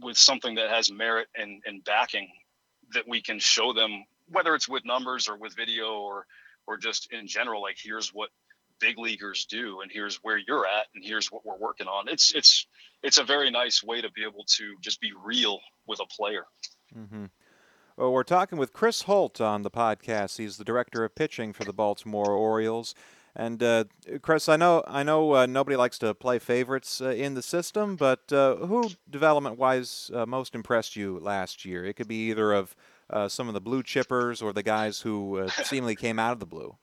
with 0.00 0.18
something 0.18 0.56
that 0.56 0.68
has 0.68 0.92
merit 0.92 1.28
and, 1.36 1.62
and 1.66 1.82
backing 1.84 2.28
that 2.92 3.08
we 3.08 3.22
can 3.22 3.38
show 3.38 3.72
them, 3.72 4.04
whether 4.28 4.54
it's 4.54 4.68
with 4.68 4.84
numbers 4.84 5.28
or 5.28 5.38
with 5.38 5.56
video 5.56 5.94
or 5.94 6.26
or 6.66 6.76
just 6.76 7.10
in 7.10 7.26
general, 7.26 7.62
like 7.62 7.78
here's 7.82 8.10
what 8.10 8.28
big 8.78 8.98
leaguers 8.98 9.46
do 9.46 9.80
and 9.80 9.90
here's 9.90 10.16
where 10.16 10.36
you're 10.36 10.66
at 10.66 10.86
and 10.94 11.02
here's 11.02 11.32
what 11.32 11.46
we're 11.46 11.56
working 11.56 11.86
on. 11.86 12.06
It's 12.06 12.34
it's 12.34 12.66
it's 13.02 13.16
a 13.16 13.24
very 13.24 13.50
nice 13.50 13.82
way 13.82 14.02
to 14.02 14.10
be 14.10 14.24
able 14.24 14.44
to 14.58 14.74
just 14.82 15.00
be 15.00 15.12
real 15.24 15.58
with 15.86 16.00
a 16.00 16.06
player. 16.06 16.44
Mm-hmm. 16.94 17.26
Well, 17.96 18.12
we're 18.12 18.24
talking 18.24 18.58
with 18.58 18.72
Chris 18.72 19.02
Holt 19.02 19.40
on 19.40 19.62
the 19.62 19.70
podcast. 19.70 20.38
He's 20.38 20.56
the 20.56 20.64
director 20.64 21.04
of 21.04 21.14
pitching 21.14 21.52
for 21.52 21.62
the 21.62 21.72
Baltimore 21.72 22.32
Orioles. 22.32 22.92
And 23.36 23.62
uh, 23.62 23.84
Chris, 24.20 24.48
I 24.48 24.56
know 24.56 24.82
I 24.88 25.04
know 25.04 25.32
uh, 25.36 25.46
nobody 25.46 25.76
likes 25.76 25.98
to 25.98 26.12
play 26.12 26.40
favorites 26.40 27.00
uh, 27.00 27.10
in 27.10 27.34
the 27.34 27.42
system, 27.42 27.94
but 27.94 28.32
uh, 28.32 28.56
who 28.56 28.90
development-wise 29.08 30.10
uh, 30.12 30.26
most 30.26 30.56
impressed 30.56 30.96
you 30.96 31.20
last 31.20 31.64
year? 31.64 31.84
It 31.84 31.94
could 31.94 32.08
be 32.08 32.30
either 32.30 32.52
of 32.52 32.74
uh, 33.10 33.28
some 33.28 33.46
of 33.46 33.54
the 33.54 33.60
blue 33.60 33.84
chippers 33.84 34.42
or 34.42 34.52
the 34.52 34.64
guys 34.64 35.00
who 35.00 35.46
seemingly 35.62 35.94
came 35.94 36.18
out 36.18 36.32
of 36.32 36.40
the 36.40 36.46
blue. 36.46 36.76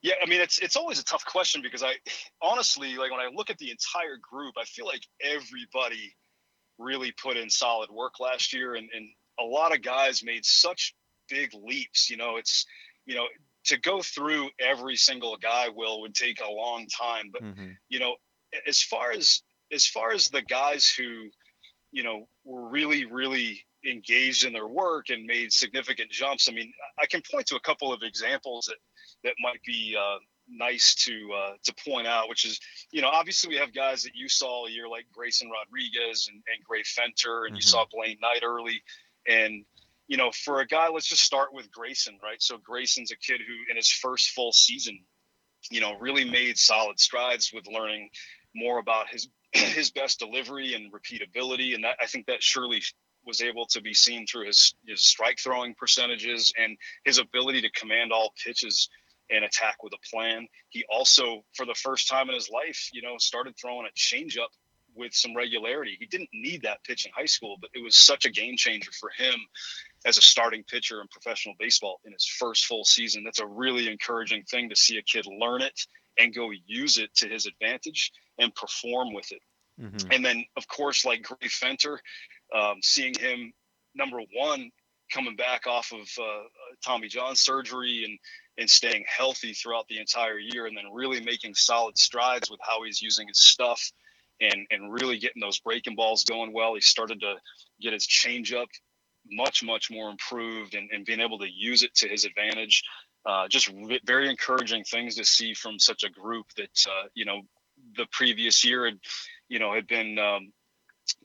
Yeah, 0.00 0.14
I 0.22 0.26
mean 0.26 0.40
it's 0.40 0.58
it's 0.58 0.76
always 0.76 1.00
a 1.00 1.04
tough 1.04 1.24
question 1.24 1.60
because 1.60 1.82
I 1.82 1.94
honestly 2.40 2.96
like 2.96 3.10
when 3.10 3.20
I 3.20 3.28
look 3.34 3.50
at 3.50 3.58
the 3.58 3.70
entire 3.72 4.16
group, 4.16 4.54
I 4.56 4.64
feel 4.64 4.86
like 4.86 5.02
everybody 5.20 6.14
really 6.80 7.12
put 7.12 7.36
in 7.36 7.50
solid 7.50 7.90
work 7.90 8.18
last 8.18 8.52
year, 8.52 8.74
and, 8.74 8.88
and 8.94 9.08
a 9.38 9.44
lot 9.44 9.74
of 9.74 9.82
guys 9.82 10.24
made 10.24 10.44
such 10.44 10.94
big 11.28 11.50
leaps. 11.54 12.10
You 12.10 12.16
know, 12.16 12.36
it's 12.36 12.66
you 13.06 13.14
know 13.14 13.26
to 13.64 13.78
go 13.78 14.00
through 14.00 14.48
every 14.60 14.96
single 14.96 15.36
guy 15.36 15.68
will 15.74 16.00
would 16.00 16.14
take 16.14 16.40
a 16.40 16.50
long 16.50 16.86
time 16.86 17.30
but 17.32 17.42
mm-hmm. 17.42 17.70
you 17.88 17.98
know 17.98 18.14
as 18.66 18.82
far 18.82 19.12
as 19.12 19.42
as 19.72 19.86
far 19.86 20.12
as 20.12 20.28
the 20.28 20.42
guys 20.42 20.92
who 20.96 21.28
you 21.92 22.02
know 22.02 22.26
were 22.44 22.68
really 22.68 23.04
really 23.04 23.64
engaged 23.86 24.44
in 24.44 24.52
their 24.52 24.68
work 24.68 25.06
and 25.08 25.24
made 25.26 25.52
significant 25.52 26.10
jumps 26.10 26.48
i 26.48 26.52
mean 26.52 26.72
i 27.00 27.06
can 27.06 27.22
point 27.30 27.46
to 27.46 27.56
a 27.56 27.60
couple 27.60 27.92
of 27.92 28.02
examples 28.02 28.66
that 28.66 28.76
that 29.24 29.34
might 29.42 29.62
be 29.66 29.96
uh, 29.98 30.18
nice 30.50 30.94
to 30.94 31.30
uh, 31.32 31.52
to 31.62 31.74
point 31.88 32.06
out 32.06 32.28
which 32.28 32.44
is 32.44 32.58
you 32.90 33.00
know 33.00 33.08
obviously 33.08 33.48
we 33.48 33.56
have 33.56 33.72
guys 33.72 34.02
that 34.02 34.12
you 34.14 34.28
saw 34.28 34.66
a 34.66 34.70
year 34.70 34.88
like 34.88 35.06
grayson 35.12 35.48
rodriguez 35.50 36.28
and, 36.28 36.42
and 36.52 36.64
gray 36.64 36.82
fenter 36.82 37.44
and 37.44 37.50
mm-hmm. 37.50 37.56
you 37.56 37.62
saw 37.62 37.84
blaine 37.92 38.18
knight 38.20 38.42
early 38.42 38.82
and 39.28 39.64
you 40.10 40.16
know, 40.16 40.32
for 40.32 40.60
a 40.60 40.66
guy, 40.66 40.88
let's 40.88 41.06
just 41.06 41.22
start 41.22 41.54
with 41.54 41.70
Grayson, 41.70 42.18
right? 42.20 42.42
So 42.42 42.58
Grayson's 42.58 43.12
a 43.12 43.16
kid 43.16 43.40
who, 43.46 43.54
in 43.70 43.76
his 43.76 43.88
first 43.88 44.30
full 44.30 44.50
season, 44.50 44.98
you 45.70 45.80
know, 45.80 45.96
really 46.00 46.28
made 46.28 46.58
solid 46.58 46.98
strides 46.98 47.52
with 47.54 47.68
learning 47.68 48.10
more 48.52 48.80
about 48.80 49.08
his 49.08 49.28
his 49.52 49.92
best 49.92 50.18
delivery 50.18 50.74
and 50.74 50.92
repeatability, 50.92 51.76
and 51.76 51.84
that 51.84 51.96
I 52.00 52.06
think 52.06 52.26
that 52.26 52.42
surely 52.42 52.82
was 53.24 53.40
able 53.40 53.66
to 53.66 53.80
be 53.80 53.94
seen 53.94 54.26
through 54.26 54.46
his 54.46 54.74
his 54.84 55.04
strike 55.04 55.38
throwing 55.38 55.76
percentages 55.76 56.52
and 56.58 56.76
his 57.04 57.18
ability 57.18 57.60
to 57.60 57.70
command 57.70 58.10
all 58.12 58.34
pitches 58.44 58.88
and 59.30 59.44
attack 59.44 59.82
with 59.82 59.92
a 59.92 60.08
plan. 60.08 60.46
He 60.68 60.84
also, 60.90 61.44
for 61.54 61.66
the 61.66 61.74
first 61.74 62.08
time 62.08 62.28
in 62.28 62.34
his 62.34 62.50
life, 62.50 62.90
you 62.92 63.02
know, 63.02 63.16
started 63.18 63.54
throwing 63.60 63.86
a 63.86 63.92
changeup 63.96 64.48
with 64.94 65.14
some 65.14 65.36
regularity. 65.36 65.96
He 65.98 66.06
didn't 66.06 66.30
need 66.32 66.62
that 66.62 66.82
pitch 66.84 67.06
in 67.06 67.12
high 67.14 67.26
school, 67.26 67.56
but 67.60 67.70
it 67.74 67.82
was 67.82 67.96
such 67.96 68.24
a 68.24 68.30
game 68.30 68.56
changer 68.56 68.90
for 68.98 69.10
him 69.16 69.34
as 70.04 70.18
a 70.18 70.22
starting 70.22 70.64
pitcher 70.64 71.00
in 71.00 71.08
professional 71.08 71.54
baseball 71.58 72.00
in 72.04 72.12
his 72.12 72.26
first 72.26 72.64
full 72.64 72.84
season. 72.84 73.22
That's 73.24 73.38
a 73.40 73.46
really 73.46 73.88
encouraging 73.88 74.42
thing 74.44 74.68
to 74.70 74.76
see 74.76 74.98
a 74.98 75.02
kid 75.02 75.26
learn 75.26 75.62
it 75.62 75.78
and 76.18 76.34
go 76.34 76.50
use 76.66 76.98
it 76.98 77.14
to 77.16 77.28
his 77.28 77.46
advantage 77.46 78.12
and 78.38 78.54
perform 78.54 79.12
with 79.14 79.30
it. 79.32 79.42
Mm-hmm. 79.80 80.12
And 80.12 80.24
then, 80.24 80.44
of 80.56 80.66
course, 80.68 81.04
like 81.04 81.22
Gray 81.22 81.48
Fenter, 81.48 81.98
um, 82.54 82.76
seeing 82.82 83.14
him 83.14 83.52
number 83.94 84.20
one 84.34 84.70
coming 85.12 85.36
back 85.36 85.66
off 85.66 85.92
of 85.92 86.08
uh, 86.22 86.42
Tommy 86.84 87.08
John 87.08 87.34
surgery 87.36 88.04
and 88.04 88.18
and 88.60 88.70
staying 88.70 89.04
healthy 89.08 89.54
throughout 89.54 89.88
the 89.88 89.98
entire 89.98 90.38
year, 90.38 90.66
and 90.66 90.76
then 90.76 90.84
really 90.92 91.20
making 91.20 91.54
solid 91.54 91.98
strides 91.98 92.50
with 92.50 92.60
how 92.62 92.84
he's 92.84 93.02
using 93.02 93.26
his 93.26 93.40
stuff 93.40 93.90
and 94.40 94.66
and 94.70 94.92
really 94.92 95.18
getting 95.18 95.40
those 95.40 95.58
breaking 95.58 95.96
balls 95.96 96.24
going 96.24 96.52
well. 96.52 96.74
He 96.74 96.80
started 96.80 97.20
to 97.20 97.34
get 97.80 97.92
his 97.92 98.06
changeup 98.06 98.68
much 99.30 99.62
much 99.62 99.90
more 99.90 100.10
improved 100.10 100.74
and, 100.74 100.90
and 100.92 101.04
being 101.04 101.20
able 101.20 101.38
to 101.38 101.48
use 101.50 101.82
it 101.82 101.94
to 101.96 102.08
his 102.08 102.24
advantage. 102.24 102.82
Uh, 103.26 103.48
just 103.48 103.68
re- 103.68 104.00
very 104.06 104.30
encouraging 104.30 104.84
things 104.84 105.16
to 105.16 105.24
see 105.24 105.52
from 105.52 105.78
such 105.78 106.04
a 106.04 106.10
group 106.10 106.46
that 106.56 106.86
uh, 106.86 107.08
you 107.14 107.24
know 107.24 107.40
the 107.96 108.06
previous 108.12 108.64
year 108.64 108.84
had 108.84 108.98
you 109.48 109.58
know 109.58 109.74
had 109.74 109.86
been 109.86 110.18
um, 110.18 110.52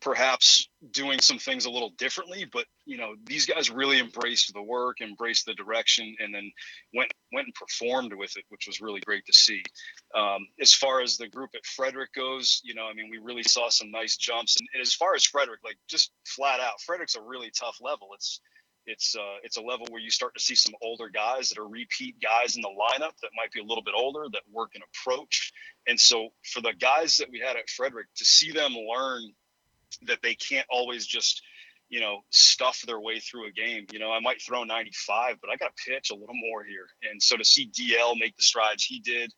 perhaps 0.02 0.69
doing 0.91 1.19
some 1.19 1.39
things 1.39 1.65
a 1.65 1.69
little 1.69 1.91
differently 1.98 2.45
but 2.52 2.65
you 2.86 2.98
know 2.98 3.15
these 3.26 3.45
guys 3.45 3.69
really 3.69 4.00
embraced 4.00 4.54
the 4.54 4.62
work 4.62 5.02
embraced 5.02 5.45
the 5.45 5.54
direction 5.54 6.15
and 6.19 6.34
then 6.34 6.52
went 6.93 7.12
went 7.34 7.48
and 7.48 7.54
performed 7.56 8.13
with 8.13 8.36
it 8.38 8.43
which 8.50 8.67
was 8.67 8.82
really 8.82 9.02
great 9.02 9.26
to 9.26 9.34
see. 9.34 9.62
Um, 10.13 10.48
as 10.62 10.74
far 10.74 11.02
as 11.02 11.17
the 11.17 11.28
group 11.28 11.52
at 11.56 11.65
frederick 11.65 12.13
goes 12.13 12.62
you 12.63 12.76
know 12.76 12.86
i 12.86 12.93
mean 12.93 13.10
we 13.10 13.17
really 13.17 13.43
saw 13.43 13.69
some 13.69 13.91
nice 13.91 14.17
jumps. 14.17 14.58
And, 14.60 14.67
and 14.74 14.82
as 14.82 14.93
far 14.93 15.15
as 15.15 15.26
frederick 15.26 15.60
like 15.63 15.78
just 15.89 16.12
flat 16.26 16.60
out 16.60 16.80
frederick's 16.86 17.15
a 17.15 17.21
really 17.21 17.52
tough 17.52 17.78
level. 17.82 18.10
It's 18.13 18.39
it's 18.88 19.15
uh, 19.15 19.38
it's 19.43 19.58
a 19.58 19.62
level 19.62 19.88
where 19.89 20.02
you 20.02 20.12
start 20.12 20.36
to 20.36 20.39
see 20.39 20.56
some 20.56 20.76
older 20.82 21.10
guys 21.10 21.50
that 21.50 21.58
are 21.58 21.67
repeat 21.67 22.15
guys 22.21 22.56
in 22.56 22.62
the 22.62 22.69
lineup 22.69 23.13
that 23.21 23.32
might 23.36 23.52
be 23.52 23.60
a 23.60 23.63
little 23.63 23.84
bit 23.84 23.95
older 23.98 24.26
that 24.32 24.43
work 24.52 24.71
an 24.76 24.82
approach. 24.93 25.52
And 25.88 26.00
so 26.00 26.30
for 26.43 26.62
the 26.62 26.74
guys 26.80 27.17
that 27.17 27.30
we 27.32 27.39
had 27.39 27.58
at 27.58 27.69
frederick 27.69 28.08
to 28.17 28.26
see 28.26 28.52
them 28.52 28.74
learn 28.74 29.21
that 30.03 30.19
they 30.21 30.36
can't 30.36 30.67
always 30.69 31.05
just 31.05 31.41
you 31.89 31.99
know 31.99 32.21
stuff 32.29 32.81
their 32.88 32.99
way 32.99 33.19
through 33.19 33.47
a 33.47 33.51
game. 33.51 33.86
You 33.91 33.99
know 33.99 34.12
i 34.12 34.19
might 34.19 34.41
throw 34.41 34.63
95 34.63 35.38
but 35.41 35.49
i 35.49 35.55
got 35.55 35.75
to 35.75 35.91
pitch 35.91 36.12
a 36.12 36.15
little 36.15 36.36
more 36.36 36.63
here. 36.63 36.88
And 37.10 37.21
so 37.21 37.38
to 37.38 37.45
see 37.45 37.69
dl 37.69 38.17
make 38.19 38.36
the 38.36 38.43
strides 38.43 38.84
he 38.84 38.99
did 38.99 39.31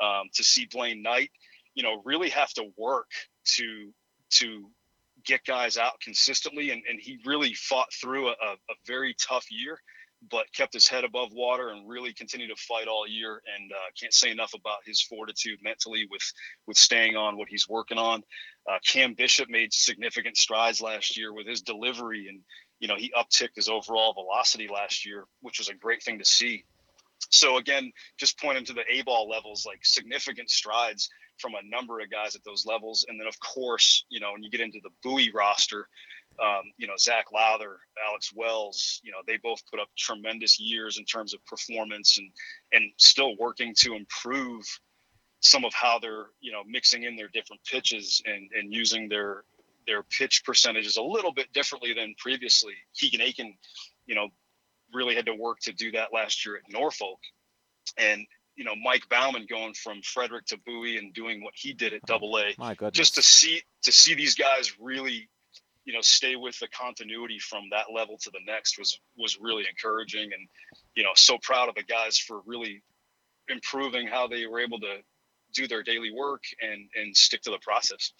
um, 0.00 0.28
to 0.34 0.44
see 0.44 0.66
blaine 0.70 1.02
knight 1.02 1.30
you 1.74 1.82
know 1.82 2.02
really 2.04 2.30
have 2.30 2.52
to 2.54 2.64
work 2.76 3.10
to 3.56 3.92
to 4.30 4.70
get 5.24 5.44
guys 5.44 5.76
out 5.76 6.00
consistently. 6.00 6.70
And, 6.70 6.82
and 6.88 7.00
he 7.00 7.18
really 7.24 7.54
fought 7.54 7.92
through 7.92 8.28
a, 8.28 8.32
a 8.32 8.74
very 8.86 9.14
tough 9.20 9.46
year 9.50 9.78
but 10.30 10.52
kept 10.52 10.72
his 10.72 10.88
head 10.88 11.04
above 11.04 11.28
water 11.32 11.68
and 11.68 11.88
really 11.88 12.12
continued 12.12 12.48
to 12.48 12.62
fight 12.62 12.88
all 12.88 13.06
year. 13.06 13.40
And 13.56 13.72
uh, 13.72 13.90
can't 14.00 14.12
say 14.12 14.30
enough 14.30 14.52
about 14.54 14.78
his 14.84 15.02
fortitude 15.02 15.60
mentally 15.62 16.06
with 16.10 16.22
with 16.66 16.76
staying 16.76 17.16
on 17.16 17.36
what 17.36 17.48
he's 17.48 17.68
working 17.68 17.98
on. 17.98 18.22
Uh, 18.68 18.78
Cam 18.86 19.14
Bishop 19.14 19.48
made 19.48 19.72
significant 19.72 20.36
strides 20.36 20.80
last 20.80 21.16
year 21.16 21.32
with 21.32 21.46
his 21.46 21.62
delivery, 21.62 22.26
and 22.28 22.40
you 22.80 22.88
know 22.88 22.96
he 22.96 23.12
upticked 23.16 23.56
his 23.56 23.68
overall 23.68 24.12
velocity 24.12 24.68
last 24.68 25.06
year, 25.06 25.24
which 25.40 25.58
was 25.58 25.68
a 25.68 25.74
great 25.74 26.02
thing 26.02 26.18
to 26.18 26.24
see. 26.24 26.64
So 27.30 27.56
again, 27.56 27.92
just 28.18 28.40
pointing 28.40 28.64
to 28.66 28.72
the 28.72 28.84
A 28.90 29.02
ball 29.02 29.28
levels, 29.28 29.64
like 29.66 29.80
significant 29.82 30.50
strides 30.50 31.08
from 31.38 31.54
a 31.54 31.68
number 31.68 32.00
of 32.00 32.10
guys 32.10 32.34
at 32.34 32.44
those 32.44 32.66
levels, 32.66 33.06
and 33.08 33.20
then 33.20 33.28
of 33.28 33.38
course, 33.40 34.04
you 34.08 34.20
know, 34.20 34.32
when 34.32 34.42
you 34.42 34.50
get 34.50 34.60
into 34.60 34.80
the 34.82 34.90
Bowie 35.02 35.30
roster, 35.32 35.88
um, 36.42 36.62
you 36.76 36.86
know, 36.86 36.94
Zach 36.98 37.26
Lowther, 37.32 37.78
Alex 38.06 38.32
Wells, 38.34 39.00
you 39.02 39.10
know, 39.10 39.18
they 39.26 39.38
both 39.38 39.60
put 39.70 39.80
up 39.80 39.88
tremendous 39.96 40.60
years 40.60 40.98
in 40.98 41.04
terms 41.04 41.34
of 41.34 41.44
performance 41.46 42.18
and 42.18 42.30
and 42.72 42.92
still 42.96 43.36
working 43.36 43.74
to 43.78 43.94
improve 43.94 44.64
some 45.40 45.64
of 45.64 45.72
how 45.74 45.98
they're, 45.98 46.26
you 46.40 46.52
know, 46.52 46.62
mixing 46.66 47.04
in 47.04 47.16
their 47.16 47.28
different 47.28 47.62
pitches 47.64 48.22
and 48.24 48.50
and 48.56 48.72
using 48.72 49.08
their 49.08 49.44
their 49.86 50.02
pitch 50.02 50.44
percentages 50.44 50.96
a 50.96 51.02
little 51.02 51.32
bit 51.32 51.52
differently 51.52 51.94
than 51.94 52.14
previously. 52.18 52.74
Keegan 52.94 53.20
Akin, 53.20 53.54
you 54.06 54.14
know, 54.14 54.28
really 54.92 55.14
had 55.14 55.26
to 55.26 55.34
work 55.34 55.58
to 55.60 55.72
do 55.72 55.92
that 55.92 56.12
last 56.12 56.46
year 56.46 56.56
at 56.56 56.62
Norfolk. 56.72 57.18
And 57.96 58.26
you 58.54 58.64
know 58.64 58.74
Mike 58.76 59.08
Baumann 59.08 59.46
going 59.48 59.72
from 59.72 60.02
Frederick 60.02 60.46
to 60.46 60.58
Bowie 60.58 60.98
and 60.98 61.14
doing 61.14 61.42
what 61.42 61.54
he 61.56 61.72
did 61.72 61.94
at 61.94 62.02
Double 62.02 62.38
A. 62.38 62.54
Just 62.92 63.14
to 63.14 63.22
see 63.22 63.62
to 63.82 63.92
see 63.92 64.14
these 64.14 64.34
guys 64.34 64.74
really 64.78 65.28
you 65.88 65.94
know 65.94 66.02
stay 66.02 66.36
with 66.36 66.58
the 66.58 66.68
continuity 66.68 67.38
from 67.38 67.62
that 67.70 67.86
level 67.92 68.18
to 68.18 68.30
the 68.30 68.40
next 68.46 68.78
was 68.78 69.00
was 69.16 69.38
really 69.40 69.64
encouraging. 69.66 70.24
And 70.24 70.46
you 70.94 71.02
know 71.02 71.12
so 71.14 71.38
proud 71.42 71.70
of 71.70 71.74
the 71.76 71.82
guys 71.82 72.18
for 72.18 72.42
really 72.44 72.82
improving 73.48 74.06
how 74.06 74.28
they 74.28 74.46
were 74.46 74.60
able 74.60 74.78
to 74.80 74.98
do 75.54 75.66
their 75.66 75.82
daily 75.82 76.10
work 76.14 76.42
and 76.60 76.90
and 76.94 77.16
stick 77.16 77.40
to 77.42 77.50
the 77.50 77.58
process. 77.58 78.12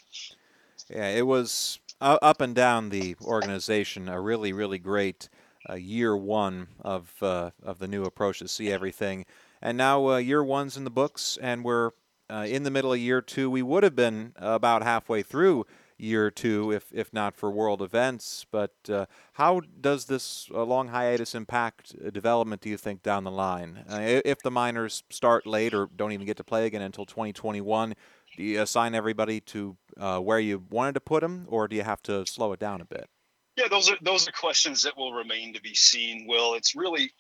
Yeah 0.89 1.11
it 1.11 1.27
was 1.27 1.79
up 2.01 2.41
and 2.41 2.55
down 2.55 2.89
the 2.89 3.17
organization 3.21 4.09
a 4.09 4.19
really 4.19 4.55
really 4.55 4.79
great 4.79 5.29
uh, 5.69 5.75
year 5.75 6.17
one 6.17 6.69
of 6.81 7.13
uh, 7.21 7.51
of 7.63 7.81
the 7.81 7.87
new 7.87 8.05
approach 8.05 8.39
to 8.39 8.49
see 8.49 8.73
everything. 8.73 9.27
And 9.61 9.77
now 9.77 10.09
uh, 10.09 10.17
year 10.17 10.43
one's 10.43 10.79
in 10.79 10.85
the 10.85 10.91
books 10.91 11.37
and 11.43 11.63
we're 11.63 11.91
uh, 12.31 12.47
in 12.49 12.63
the 12.63 12.71
middle 12.71 12.95
of 12.95 12.99
year 12.99 13.21
two. 13.21 13.51
We 13.51 13.61
would 13.61 13.83
have 13.83 13.95
been 13.97 14.33
about 14.37 14.83
halfway 14.83 15.23
through 15.23 15.67
year 15.99 16.27
or 16.27 16.31
two, 16.31 16.73
if 16.73 16.87
if 16.93 17.13
not 17.13 17.35
for 17.35 17.51
world 17.51 17.83
events. 17.83 18.47
But 18.51 18.73
uh, 18.89 19.07
how 19.33 19.61
does 19.81 20.07
this 20.07 20.49
uh, 20.55 20.63
long 20.63 20.89
hiatus 20.89 21.35
impact 21.35 21.95
uh, 22.05 22.11
development? 22.11 22.63
Do 22.63 22.71
you 22.71 22.77
think 22.77 23.03
down 23.03 23.25
the 23.25 23.31
line, 23.31 23.85
uh, 23.91 23.99
if 24.01 24.41
the 24.43 24.51
minors 24.51 25.03
start 25.11 25.47
late 25.47 25.75
or 25.75 25.89
don't 25.95 26.13
even 26.13 26.27
get 26.27 26.37
to 26.39 26.45
play 26.45 26.67
again 26.67 26.83
until 26.83 27.05
2021? 27.05 27.95
Do 28.37 28.43
you 28.43 28.63
assign 28.63 28.95
everybody 28.95 29.41
to 29.41 29.77
uh, 29.99 30.21
where 30.21 30.39
you 30.39 30.65
wanted 30.71 30.93
to 30.95 31.01
put 31.01 31.23
them, 31.23 31.47
or 31.49 31.67
do 31.67 31.77
you 31.77 31.83
have 31.83 32.03
to 32.03 32.25
slow 32.27 32.53
it 32.53 32.61
down 32.61 32.81
a 32.81 32.85
bit? 32.85 33.09
Yeah, 33.57 33.69
those 33.69 33.91
are 33.91 33.97
those 34.01 34.29
are 34.29 34.33
questions 34.33 34.83
that 34.85 34.97
will 34.97 35.13
remain 35.13 35.53
to 35.55 35.61
be 35.61 35.75
seen. 35.75 36.27
Will 36.29 36.55
it's 36.55 36.77
really 36.77 37.11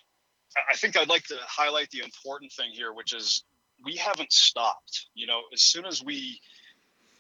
I 0.70 0.76
think 0.76 0.96
I'd 0.96 1.08
like 1.08 1.24
to 1.24 1.36
highlight 1.42 1.90
the 1.90 2.00
important 2.00 2.52
thing 2.52 2.70
here, 2.72 2.92
which 2.92 3.12
is 3.12 3.44
we 3.84 3.96
haven't 3.96 4.32
stopped. 4.32 5.06
You 5.14 5.26
know, 5.26 5.40
as 5.52 5.62
soon 5.62 5.84
as 5.84 6.02
we 6.02 6.40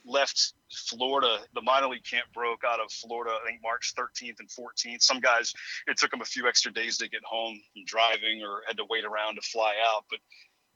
left 0.08 0.54
Florida. 0.72 1.38
The 1.54 1.62
minor 1.62 1.88
league 1.88 2.04
camp 2.04 2.26
broke 2.32 2.62
out 2.66 2.80
of 2.80 2.90
Florida, 2.90 3.36
I 3.40 3.46
think 3.46 3.60
March 3.62 3.94
13th 3.96 4.40
and 4.40 4.48
14th. 4.48 5.02
Some 5.02 5.20
guys, 5.20 5.52
it 5.86 5.98
took 5.98 6.10
them 6.10 6.22
a 6.22 6.26
few 6.26 6.48
extra 6.48 6.72
days 6.72 6.98
to 6.98 7.08
get 7.08 7.22
home 7.24 7.60
from 7.72 7.84
driving 7.84 8.42
or 8.42 8.62
had 8.66 8.78
to 8.78 8.86
wait 8.88 9.04
around 9.04 9.36
to 9.36 9.42
fly 9.42 9.74
out. 9.94 10.04
But, 10.10 10.18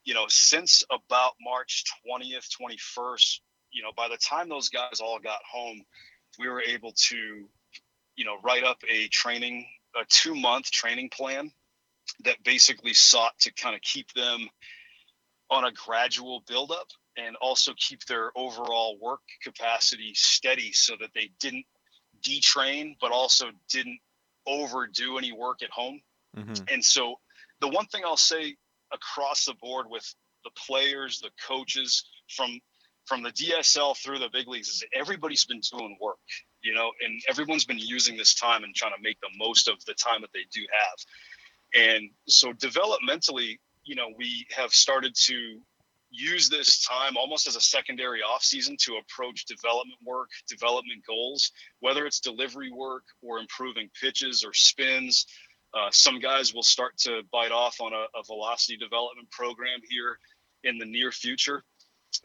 you 0.04 0.14
know, 0.14 0.26
since 0.28 0.84
about 0.90 1.32
March 1.40 1.84
20th, 2.06 2.48
21st, 2.60 3.40
you 3.72 3.82
know, 3.82 3.90
by 3.96 4.08
the 4.08 4.18
time 4.18 4.48
those 4.48 4.68
guys 4.68 5.00
all 5.00 5.18
got 5.18 5.40
home, 5.50 5.82
we 6.38 6.48
were 6.48 6.62
able 6.62 6.92
to, 7.08 7.48
you 8.16 8.24
know, 8.24 8.36
write 8.44 8.64
up 8.64 8.78
a 8.88 9.08
training, 9.08 9.66
a 9.96 10.04
two 10.08 10.34
month 10.34 10.70
training 10.70 11.08
plan 11.10 11.50
that 12.24 12.42
basically 12.44 12.92
sought 12.92 13.38
to 13.40 13.52
kind 13.52 13.74
of 13.74 13.80
keep 13.80 14.12
them 14.12 14.48
on 15.50 15.64
a 15.64 15.72
gradual 15.72 16.42
buildup 16.46 16.88
and 17.16 17.36
also 17.40 17.72
keep 17.76 18.04
their 18.06 18.30
overall 18.36 18.98
work 19.00 19.20
capacity 19.42 20.12
steady 20.14 20.72
so 20.72 20.94
that 21.00 21.10
they 21.14 21.30
didn't 21.40 21.64
detrain 22.26 22.96
but 23.00 23.12
also 23.12 23.46
didn't 23.70 23.98
overdo 24.46 25.18
any 25.18 25.32
work 25.32 25.62
at 25.62 25.70
home 25.70 26.00
mm-hmm. 26.36 26.64
and 26.72 26.84
so 26.84 27.16
the 27.60 27.68
one 27.68 27.86
thing 27.86 28.02
i'll 28.04 28.16
say 28.16 28.56
across 28.92 29.44
the 29.44 29.54
board 29.60 29.86
with 29.88 30.14
the 30.44 30.50
players 30.66 31.20
the 31.20 31.30
coaches 31.46 32.04
from 32.28 32.60
from 33.04 33.22
the 33.22 33.30
dsl 33.30 33.96
through 33.96 34.18
the 34.18 34.28
big 34.32 34.48
leagues 34.48 34.68
is 34.68 34.84
everybody's 34.94 35.44
been 35.44 35.60
doing 35.72 35.96
work 36.00 36.18
you 36.62 36.74
know 36.74 36.90
and 37.04 37.20
everyone's 37.28 37.64
been 37.64 37.78
using 37.78 38.16
this 38.16 38.34
time 38.34 38.64
and 38.64 38.74
trying 38.74 38.92
to 38.92 39.02
make 39.02 39.20
the 39.20 39.30
most 39.36 39.68
of 39.68 39.84
the 39.84 39.94
time 39.94 40.20
that 40.20 40.30
they 40.32 40.44
do 40.52 40.64
have 40.72 41.84
and 41.94 42.10
so 42.26 42.52
developmentally 42.52 43.58
you 43.84 43.94
know 43.94 44.08
we 44.16 44.46
have 44.56 44.72
started 44.72 45.14
to 45.14 45.60
use 46.12 46.48
this 46.48 46.84
time 46.84 47.16
almost 47.16 47.46
as 47.46 47.56
a 47.56 47.60
secondary 47.60 48.20
offseason 48.20 48.76
to 48.78 48.96
approach 48.96 49.46
development 49.46 49.98
work, 50.04 50.28
development 50.46 51.02
goals, 51.06 51.50
whether 51.80 52.04
it's 52.06 52.20
delivery 52.20 52.70
work 52.70 53.04
or 53.22 53.38
improving 53.38 53.88
pitches 54.00 54.44
or 54.44 54.52
spins. 54.52 55.26
Uh, 55.74 55.88
some 55.90 56.20
guys 56.20 56.52
will 56.52 56.62
start 56.62 56.96
to 56.98 57.22
bite 57.32 57.50
off 57.50 57.80
on 57.80 57.92
a, 57.94 58.04
a 58.18 58.22
velocity 58.26 58.76
development 58.76 59.30
program 59.30 59.80
here 59.88 60.18
in 60.64 60.76
the 60.76 60.84
near 60.84 61.10
future 61.10 61.64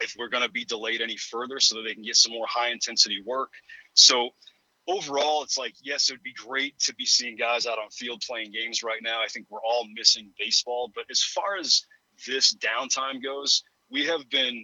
if 0.00 0.14
we're 0.18 0.28
going 0.28 0.42
to 0.42 0.50
be 0.50 0.66
delayed 0.66 1.00
any 1.00 1.16
further 1.16 1.58
so 1.58 1.76
that 1.76 1.82
they 1.82 1.94
can 1.94 2.02
get 2.02 2.16
some 2.16 2.32
more 2.32 2.46
high 2.46 2.68
intensity 2.68 3.22
work. 3.24 3.50
So 3.94 4.30
overall, 4.86 5.42
it's 5.42 5.56
like, 5.56 5.74
yes, 5.82 6.10
it 6.10 6.14
would 6.14 6.22
be 6.22 6.34
great 6.34 6.78
to 6.80 6.94
be 6.94 7.06
seeing 7.06 7.36
guys 7.36 7.66
out 7.66 7.78
on 7.78 7.88
field 7.90 8.22
playing 8.26 8.52
games 8.52 8.82
right 8.82 9.00
now. 9.02 9.22
I 9.22 9.28
think 9.28 9.46
we're 9.48 9.62
all 9.62 9.86
missing 9.94 10.30
baseball. 10.38 10.92
But 10.94 11.04
as 11.10 11.22
far 11.22 11.56
as 11.58 11.86
this 12.26 12.54
downtime 12.54 13.22
goes, 13.22 13.62
we 13.90 14.06
have 14.06 14.28
been 14.30 14.62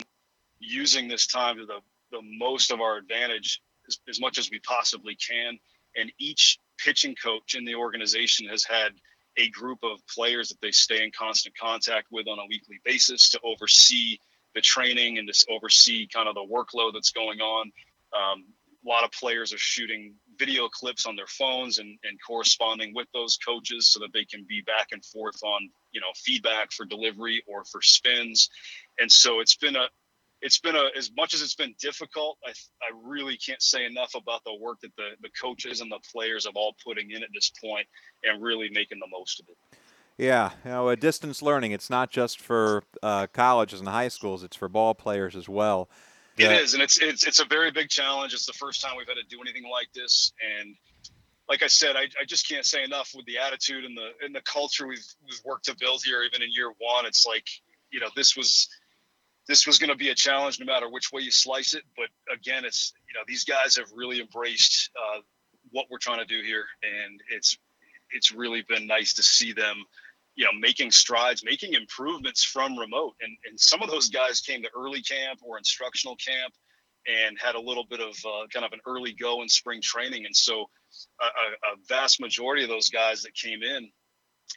using 0.58 1.08
this 1.08 1.26
time 1.26 1.56
to 1.56 1.66
the, 1.66 1.78
the 2.10 2.20
most 2.22 2.70
of 2.70 2.80
our 2.80 2.96
advantage 2.96 3.60
as, 3.88 3.98
as 4.08 4.20
much 4.20 4.38
as 4.38 4.50
we 4.50 4.58
possibly 4.60 5.16
can. 5.16 5.58
And 5.96 6.12
each 6.18 6.58
pitching 6.78 7.14
coach 7.14 7.54
in 7.54 7.64
the 7.64 7.74
organization 7.74 8.48
has 8.48 8.64
had 8.64 8.92
a 9.36 9.48
group 9.50 9.78
of 9.82 9.98
players 10.06 10.48
that 10.48 10.60
they 10.60 10.70
stay 10.70 11.02
in 11.02 11.10
constant 11.16 11.56
contact 11.58 12.08
with 12.10 12.28
on 12.28 12.38
a 12.38 12.46
weekly 12.48 12.80
basis 12.84 13.30
to 13.30 13.40
oversee 13.42 14.18
the 14.54 14.60
training 14.60 15.18
and 15.18 15.28
to 15.28 15.46
oversee 15.50 16.06
kind 16.06 16.28
of 16.28 16.34
the 16.34 16.46
workload 16.46 16.92
that's 16.94 17.10
going 17.10 17.40
on. 17.40 17.72
Um, 18.16 18.44
a 18.84 18.88
lot 18.88 19.04
of 19.04 19.10
players 19.12 19.52
are 19.52 19.58
shooting 19.58 20.14
video 20.38 20.68
clips 20.68 21.06
on 21.06 21.16
their 21.16 21.26
phones 21.26 21.78
and, 21.78 21.98
and 22.04 22.18
corresponding 22.26 22.92
with 22.94 23.08
those 23.14 23.38
coaches 23.38 23.88
so 23.88 24.00
that 24.00 24.12
they 24.12 24.24
can 24.24 24.44
be 24.48 24.60
back 24.60 24.88
and 24.92 25.04
forth 25.04 25.42
on 25.42 25.68
you 25.92 26.00
know 26.00 26.08
feedback 26.16 26.72
for 26.72 26.84
delivery 26.84 27.42
or 27.46 27.64
for 27.64 27.80
spins 27.80 28.50
and 28.98 29.10
so 29.10 29.40
it's 29.40 29.56
been 29.56 29.76
a 29.76 29.86
it's 30.40 30.58
been 30.58 30.76
a 30.76 30.88
as 30.96 31.10
much 31.16 31.34
as 31.34 31.42
it's 31.42 31.54
been 31.54 31.74
difficult 31.80 32.38
i 32.46 32.50
i 32.50 32.90
really 33.02 33.36
can't 33.36 33.62
say 33.62 33.84
enough 33.86 34.14
about 34.14 34.42
the 34.44 34.54
work 34.60 34.80
that 34.80 34.94
the 34.96 35.10
the 35.22 35.30
coaches 35.40 35.80
and 35.80 35.90
the 35.90 36.00
players 36.12 36.44
have 36.46 36.56
all 36.56 36.74
putting 36.84 37.10
in 37.10 37.22
at 37.22 37.28
this 37.32 37.50
point 37.62 37.86
and 38.24 38.42
really 38.42 38.68
making 38.70 38.98
the 38.98 39.08
most 39.10 39.40
of 39.40 39.46
it 39.48 39.78
yeah, 40.16 40.50
you 40.64 40.70
know, 40.70 40.88
a 40.90 40.96
distance 40.96 41.42
learning. 41.42 41.72
It's 41.72 41.90
not 41.90 42.08
just 42.08 42.40
for 42.40 42.84
uh, 43.02 43.26
colleges 43.32 43.80
and 43.80 43.88
high 43.88 44.06
schools; 44.06 44.44
it's 44.44 44.54
for 44.54 44.68
ball 44.68 44.94
players 44.94 45.34
as 45.34 45.48
well. 45.48 45.88
It 46.36 46.50
is, 46.50 46.74
and 46.74 46.82
it's 46.82 46.98
it's 46.98 47.26
it's 47.26 47.40
a 47.40 47.44
very 47.44 47.70
big 47.70 47.88
challenge. 47.88 48.32
It's 48.32 48.46
the 48.46 48.52
first 48.52 48.80
time 48.80 48.96
we've 48.96 49.06
had 49.06 49.14
to 49.14 49.24
do 49.28 49.40
anything 49.40 49.68
like 49.70 49.92
this, 49.92 50.32
and 50.60 50.76
like 51.48 51.62
I 51.62 51.66
said, 51.66 51.96
I, 51.96 52.02
I 52.20 52.24
just 52.26 52.48
can't 52.48 52.64
say 52.64 52.82
enough 52.82 53.12
with 53.14 53.26
the 53.26 53.38
attitude 53.38 53.84
and 53.84 53.96
the 53.96 54.10
and 54.24 54.34
the 54.34 54.40
culture 54.42 54.86
we've 54.86 55.06
we've 55.24 55.40
worked 55.44 55.66
to 55.66 55.76
build 55.76 56.02
here. 56.04 56.22
Even 56.22 56.42
in 56.42 56.48
year 56.52 56.72
one, 56.78 57.06
it's 57.06 57.26
like 57.26 57.46
you 57.90 58.00
know 58.00 58.08
this 58.16 58.36
was 58.36 58.68
this 59.48 59.66
was 59.66 59.78
going 59.78 59.90
to 59.90 59.96
be 59.96 60.08
a 60.10 60.14
challenge 60.14 60.58
no 60.58 60.66
matter 60.66 60.88
which 60.88 61.12
way 61.12 61.22
you 61.22 61.30
slice 61.30 61.74
it. 61.74 61.82
But 61.96 62.08
again, 62.32 62.64
it's 62.64 62.92
you 63.08 63.14
know 63.14 63.24
these 63.26 63.44
guys 63.44 63.76
have 63.76 63.86
really 63.94 64.20
embraced 64.20 64.90
uh, 64.96 65.20
what 65.70 65.86
we're 65.90 65.98
trying 65.98 66.18
to 66.18 66.26
do 66.26 66.42
here, 66.44 66.64
and 66.82 67.20
it's 67.30 67.56
it's 68.10 68.32
really 68.32 68.64
been 68.68 68.86
nice 68.86 69.14
to 69.14 69.22
see 69.22 69.52
them 69.52 69.84
you 70.36 70.44
know, 70.44 70.50
making 70.58 70.90
strides, 70.90 71.44
making 71.44 71.74
improvements 71.74 72.42
from 72.42 72.78
remote. 72.78 73.14
And, 73.20 73.36
and 73.48 73.58
some 73.58 73.82
of 73.82 73.90
those 73.90 74.08
guys 74.08 74.40
came 74.40 74.62
to 74.62 74.68
early 74.76 75.02
camp 75.02 75.40
or 75.42 75.58
instructional 75.58 76.16
camp 76.16 76.52
and 77.06 77.38
had 77.38 77.54
a 77.54 77.60
little 77.60 77.84
bit 77.88 78.00
of 78.00 78.16
uh, 78.24 78.46
kind 78.52 78.64
of 78.64 78.72
an 78.72 78.80
early 78.86 79.12
go 79.12 79.42
in 79.42 79.48
spring 79.48 79.80
training. 79.82 80.26
And 80.26 80.34
so 80.34 80.68
a, 81.20 81.24
a, 81.24 81.76
vast 81.88 82.20
majority 82.20 82.62
of 82.62 82.68
those 82.68 82.88
guys 82.88 83.22
that 83.22 83.34
came 83.34 83.62
in, 83.62 83.90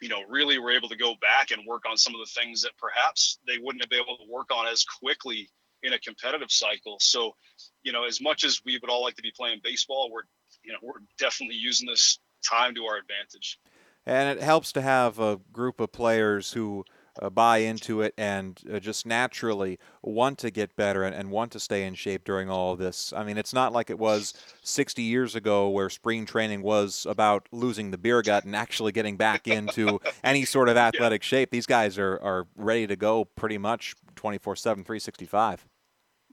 you 0.00 0.08
know, 0.08 0.20
really 0.28 0.58
were 0.58 0.70
able 0.70 0.88
to 0.88 0.96
go 0.96 1.14
back 1.20 1.50
and 1.50 1.66
work 1.66 1.82
on 1.88 1.96
some 1.96 2.14
of 2.14 2.20
the 2.20 2.40
things 2.40 2.62
that 2.62 2.72
perhaps 2.78 3.38
they 3.46 3.58
wouldn't 3.60 3.82
have 3.82 3.90
been 3.90 4.00
able 4.00 4.16
to 4.16 4.32
work 4.32 4.48
on 4.52 4.66
as 4.66 4.84
quickly 4.84 5.48
in 5.82 5.92
a 5.92 5.98
competitive 6.00 6.50
cycle. 6.50 6.96
So, 7.00 7.32
you 7.82 7.92
know, 7.92 8.04
as 8.04 8.20
much 8.20 8.44
as 8.44 8.60
we 8.64 8.78
would 8.80 8.90
all 8.90 9.02
like 9.02 9.16
to 9.16 9.22
be 9.22 9.32
playing 9.36 9.60
baseball, 9.62 10.10
we're, 10.12 10.22
you 10.64 10.72
know, 10.72 10.78
we're 10.82 11.00
definitely 11.18 11.56
using 11.56 11.88
this 11.88 12.18
time 12.48 12.74
to 12.74 12.84
our 12.84 12.96
advantage 12.96 13.58
and 14.08 14.38
it 14.38 14.42
helps 14.42 14.72
to 14.72 14.80
have 14.80 15.18
a 15.18 15.38
group 15.52 15.80
of 15.80 15.92
players 15.92 16.52
who 16.52 16.82
uh, 17.20 17.30
buy 17.30 17.58
into 17.58 18.00
it 18.02 18.14
and 18.16 18.60
uh, 18.72 18.78
just 18.78 19.06
naturally 19.06 19.78
want 20.02 20.38
to 20.38 20.50
get 20.50 20.74
better 20.76 21.04
and, 21.04 21.14
and, 21.14 21.30
want 21.30 21.52
to 21.52 21.60
stay 21.60 21.84
in 21.84 21.94
shape 21.94 22.24
during 22.24 22.48
all 22.48 22.72
of 22.72 22.78
this. 22.78 23.12
I 23.14 23.24
mean, 23.24 23.36
it's 23.36 23.52
not 23.52 23.72
like 23.72 23.90
it 23.90 23.98
was 23.98 24.34
60 24.62 25.02
years 25.02 25.34
ago 25.34 25.68
where 25.68 25.90
spring 25.90 26.26
training 26.26 26.62
was 26.62 27.06
about 27.08 27.48
losing 27.52 27.90
the 27.90 27.98
beer 27.98 28.22
gut 28.22 28.44
and 28.44 28.56
actually 28.56 28.92
getting 28.92 29.16
back 29.16 29.46
into 29.46 30.00
any 30.24 30.44
sort 30.44 30.68
of 30.68 30.76
athletic 30.76 31.22
yeah. 31.22 31.28
shape. 31.28 31.50
These 31.50 31.66
guys 31.66 31.98
are, 31.98 32.18
are 32.22 32.46
ready 32.56 32.86
to 32.86 32.96
go 32.96 33.24
pretty 33.24 33.58
much 33.58 33.94
24 34.16 34.56
7, 34.56 34.84
365. 34.84 35.66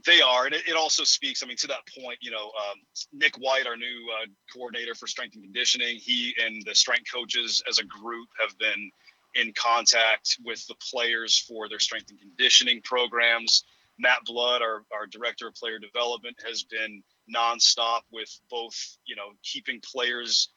They 0.06 0.22
are, 0.22 0.46
and 0.46 0.54
it, 0.54 0.68
it, 0.68 0.76
also 0.76 1.04
speaks. 1.04 1.42
I 1.42 1.48
mean, 1.48 1.58
to 1.58 1.68
that 1.68 1.80
point, 2.00 2.20
you 2.22 2.30
know, 2.30 2.46
um, 2.46 2.78
Nick 3.12 3.38
White, 3.38 3.66
our 3.66 3.76
new 3.76 4.08
uh, 4.22 4.28
coordinator 4.54 4.94
for 4.94 5.08
strength 5.08 5.34
and 5.34 5.44
conditioning, 5.44 5.98
he 5.98 6.36
and 6.44 6.64
the 6.64 6.76
strength 6.76 7.12
coaches 7.12 7.64
as 7.68 7.80
a 7.80 7.84
group 7.86 8.28
have 8.40 8.56
been 8.60 8.92
in 9.36 9.54
contact 9.54 10.38
with 10.44 10.66
the 10.68 10.76
players 10.92 11.38
for 11.38 11.68
their 11.70 11.80
strength 11.80 12.10
and 12.10 12.20
conditioning 12.20 12.82
programs. 12.84 13.64
Matt 13.98 14.20
Blood, 14.26 14.62
our, 14.62 14.84
our 14.94 15.08
director 15.08 15.48
of 15.48 15.56
player 15.56 15.80
development, 15.80 16.38
has 16.46 16.64
been 16.64 17.04
nonstop 17.34 18.02
with 18.12 18.30
both, 18.50 18.76
you 19.06 19.16
know, 19.16 19.32
keeping 19.44 19.82
players 19.82 20.50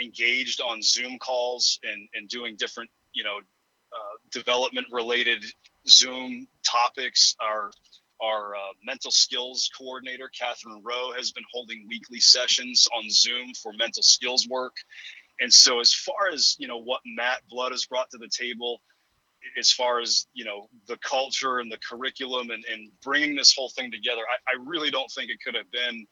engaged 0.00 0.60
on 0.60 0.82
Zoom 0.82 1.18
calls 1.18 1.78
and, 1.82 2.08
and 2.14 2.28
doing 2.28 2.56
different, 2.56 2.90
you 3.12 3.24
know, 3.24 3.38
uh, 3.38 4.16
development 4.30 4.86
related 4.90 5.44
Zoom 5.86 6.46
topics. 6.64 7.36
Our 7.40 7.70
our 8.22 8.54
uh, 8.54 8.72
mental 8.84 9.10
skills 9.10 9.68
coordinator, 9.76 10.30
Catherine 10.38 10.80
Rowe, 10.84 11.12
has 11.16 11.32
been 11.32 11.42
holding 11.52 11.86
weekly 11.88 12.20
sessions 12.20 12.86
on 12.96 13.10
Zoom 13.10 13.52
for 13.60 13.72
mental 13.72 14.02
skills 14.02 14.46
work. 14.48 14.76
And 15.42 15.52
so, 15.52 15.80
as 15.80 15.92
far 15.92 16.30
as 16.32 16.54
you 16.58 16.68
know, 16.68 16.78
what 16.78 17.00
Matt 17.04 17.40
Blood 17.50 17.72
has 17.72 17.84
brought 17.84 18.08
to 18.10 18.18
the 18.18 18.28
table, 18.28 18.80
as 19.58 19.72
far 19.72 20.00
as 20.00 20.26
you 20.34 20.44
know, 20.44 20.68
the 20.86 20.96
culture 20.98 21.58
and 21.58 21.70
the 21.70 21.78
curriculum 21.78 22.50
and, 22.50 22.64
and 22.70 22.92
bringing 23.02 23.34
this 23.34 23.52
whole 23.52 23.68
thing 23.68 23.90
together, 23.90 24.22
I, 24.22 24.52
I 24.52 24.64
really 24.64 24.92
don't 24.92 25.10
think 25.10 25.30
it 25.30 25.38
could 25.44 25.56
have 25.56 25.70
been 25.72 26.06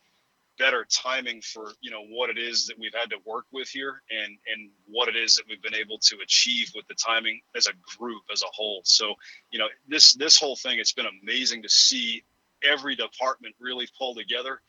better 0.58 0.84
timing 0.90 1.40
for 1.40 1.72
you 1.80 1.90
know 1.92 2.02
what 2.10 2.28
it 2.28 2.38
is 2.38 2.66
that 2.66 2.78
we've 2.78 2.92
had 2.92 3.08
to 3.08 3.16
work 3.24 3.46
with 3.52 3.68
here 3.68 4.02
and 4.10 4.36
and 4.46 4.70
what 4.86 5.08
it 5.08 5.16
is 5.16 5.36
that 5.36 5.44
we've 5.48 5.62
been 5.62 5.76
able 5.76 5.98
to 5.98 6.18
achieve 6.22 6.70
with 6.74 6.86
the 6.88 6.94
timing 6.94 7.40
as 7.56 7.68
a 7.68 7.72
group 7.98 8.22
as 8.32 8.42
a 8.42 8.50
whole. 8.52 8.82
So 8.84 9.14
you 9.52 9.60
know 9.60 9.68
this 9.86 10.12
this 10.14 10.38
whole 10.38 10.56
thing 10.56 10.80
it's 10.80 10.92
been 10.92 11.06
amazing 11.22 11.62
to 11.62 11.68
see 11.68 12.24
every 12.68 12.96
department 12.96 13.54
really 13.60 13.88
pull 13.96 14.14
together 14.16 14.60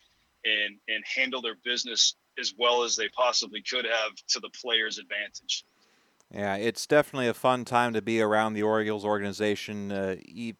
and 0.46 0.78
and 0.88 1.04
handle 1.16 1.42
their 1.42 1.58
business 1.66 2.16
as 2.40 2.54
well 2.58 2.84
as 2.84 2.96
they 2.96 3.10
possibly 3.10 3.62
could 3.62 3.86
have 3.86 4.16
to 4.28 4.40
the 4.40 4.50
players 4.62 4.98
advantage 4.98 5.66
yeah, 6.34 6.56
it's 6.56 6.88
definitely 6.88 7.28
a 7.28 7.34
fun 7.34 7.66
time 7.66 7.94
to 7.94 8.02
be 8.02 8.22
around 8.22 8.54
the 8.54 8.64
Orioles 8.64 9.04
organization 9.04 9.92
uh, 9.92 10.16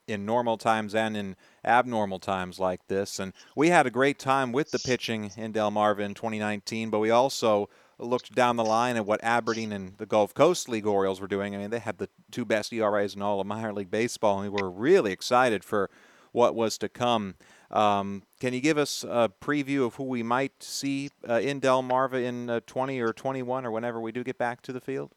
in 0.08 0.26
normal 0.26 0.58
times 0.58 0.94
and 0.94 1.16
in 1.16 1.38
abnormal 1.64 2.20
times 2.20 2.60
like 2.60 2.88
this. 2.88 3.20
And 3.20 3.32
we 3.56 3.70
had 3.70 3.88
a 3.88 3.92
great 3.92 4.20
time 4.20 4.52
with 4.52 4.72
the 4.72 4.80
pitching 4.80 5.32
in 5.38 5.54
Delmarva 5.54 6.00
in 6.00 6.14
2019, 6.14 6.90
but 6.90 7.00
we 7.00 7.10
also 7.10 7.70
looked 7.98 8.36
down 8.36 8.58
the 8.58 8.66
line 8.66 8.98
at 8.98 9.06
what 9.06 9.24
Aberdeen 9.24 9.72
and 9.72 9.98
the 9.98 10.06
Gulf 10.06 10.34
Coast 10.34 10.68
League 10.68 10.88
Orioles 10.88 11.22
were 11.22 11.28
doing. 11.28 11.56
I 11.56 11.60
mean, 11.60 11.70
they 11.70 11.80
had 11.80 12.00
the 12.00 12.10
two 12.32 12.44
best 12.44 12.74
ERAs 12.74 13.16
in 13.16 13.22
all 13.22 13.40
of 13.40 13.48
minor 13.48 13.72
league 13.72 13.92
baseball, 13.92 14.42
and 14.42 14.52
we 14.52 14.62
were 14.62 14.70
really 14.70 15.14
excited 15.14 15.64
for 15.64 15.90
what 16.34 16.54
was 16.54 16.78
to 16.80 16.90
come. 16.90 17.36
Um, 17.72 18.24
can 18.40 18.54
you 18.54 18.60
give 18.60 18.78
us 18.78 19.04
a 19.04 19.32
preview 19.42 19.86
of 19.86 19.96
who 19.96 20.04
we 20.04 20.24
might 20.24 20.62
see 20.62 21.10
uh, 21.28 21.36
in 21.36 21.62
Delmarva 21.62 22.24
in 22.24 22.50
uh, 22.50 22.60
20 22.66 23.00
or 23.00 23.14
21 23.14 23.66
or 23.66 23.72
whenever 23.72 24.00
we 24.00 24.12
do 24.12 24.24
get 24.24 24.38
back 24.38 24.62
to 24.64 24.74
the 24.74 24.82
field? 24.82 25.12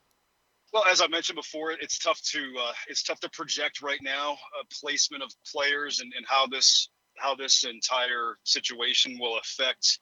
Well, 0.72 0.84
as 0.90 1.00
I 1.00 1.06
mentioned 1.06 1.36
before, 1.36 1.70
it's 1.70 1.98
tough 1.98 2.20
to 2.32 2.38
uh, 2.60 2.72
it's 2.88 3.04
tough 3.04 3.20
to 3.20 3.30
project 3.30 3.80
right 3.80 4.00
now 4.02 4.32
a 4.60 4.74
placement 4.80 5.22
of 5.22 5.30
players 5.50 6.00
and, 6.00 6.12
and 6.16 6.26
how 6.28 6.48
this 6.48 6.88
how 7.16 7.36
this 7.36 7.64
entire 7.64 8.38
situation 8.42 9.18
will 9.20 9.38
affect 9.38 10.00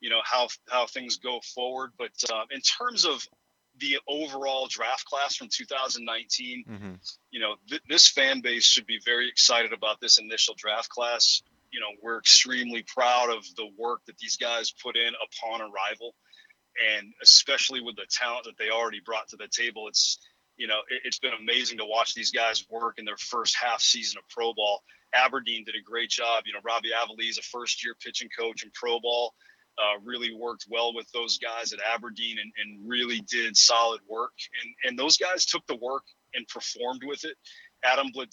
you 0.00 0.10
know 0.10 0.20
how 0.24 0.48
how 0.68 0.86
things 0.86 1.16
go 1.16 1.40
forward. 1.54 1.92
But 1.98 2.12
uh, 2.30 2.44
in 2.50 2.60
terms 2.60 3.06
of 3.06 3.26
the 3.78 3.98
overall 4.08 4.66
draft 4.68 5.04
class 5.06 5.36
from 5.36 5.48
2019, 5.48 6.64
mm-hmm. 6.68 6.92
you 7.30 7.40
know 7.40 7.54
th- 7.68 7.82
this 7.88 8.08
fan 8.08 8.40
base 8.40 8.64
should 8.64 8.86
be 8.86 9.00
very 9.04 9.28
excited 9.28 9.72
about 9.72 10.00
this 10.00 10.18
initial 10.18 10.54
draft 10.56 10.88
class. 10.88 11.42
You 11.72 11.80
know 11.80 11.92
we're 12.02 12.18
extremely 12.18 12.84
proud 12.86 13.30
of 13.30 13.44
the 13.56 13.68
work 13.78 14.00
that 14.06 14.18
these 14.18 14.36
guys 14.36 14.72
put 14.82 14.96
in 14.96 15.12
upon 15.24 15.60
arrival 15.62 16.14
and 16.78 17.12
especially 17.22 17.80
with 17.80 17.96
the 17.96 18.06
talent 18.10 18.44
that 18.44 18.56
they 18.58 18.70
already 18.70 19.00
brought 19.04 19.28
to 19.28 19.36
the 19.36 19.48
table, 19.48 19.88
it's 19.88 20.18
you 20.56 20.66
know 20.66 20.80
it, 20.88 21.02
has 21.04 21.18
been 21.18 21.32
amazing 21.40 21.78
to 21.78 21.84
watch 21.84 22.14
these 22.14 22.30
guys 22.30 22.64
work 22.70 22.98
in 22.98 23.04
their 23.04 23.16
first 23.16 23.56
half 23.60 23.80
season 23.80 24.18
of 24.18 24.28
pro 24.28 24.54
ball. 24.54 24.82
Aberdeen 25.14 25.64
did 25.64 25.74
a 25.74 25.82
great 25.82 26.10
job. 26.10 26.44
You 26.46 26.52
know, 26.52 26.60
Robbie 26.64 26.90
Aviles, 26.90 27.38
a 27.38 27.42
first 27.42 27.84
year 27.84 27.94
pitching 28.02 28.28
coach 28.36 28.62
in 28.62 28.70
pro 28.72 29.00
ball, 29.00 29.34
uh, 29.78 29.98
really 30.04 30.32
worked 30.32 30.66
well 30.68 30.94
with 30.94 31.10
those 31.12 31.38
guys 31.38 31.72
at 31.72 31.80
Aberdeen 31.92 32.36
and, 32.38 32.52
and 32.62 32.88
really 32.88 33.20
did 33.28 33.56
solid 33.56 34.00
work. 34.08 34.32
And 34.62 34.74
and 34.84 34.98
those 34.98 35.16
guys 35.16 35.46
took 35.46 35.66
the 35.66 35.76
work 35.76 36.04
and 36.34 36.46
performed 36.48 37.02
with 37.04 37.24
it. 37.24 37.36
Adam 37.82 38.10
Blade 38.12 38.30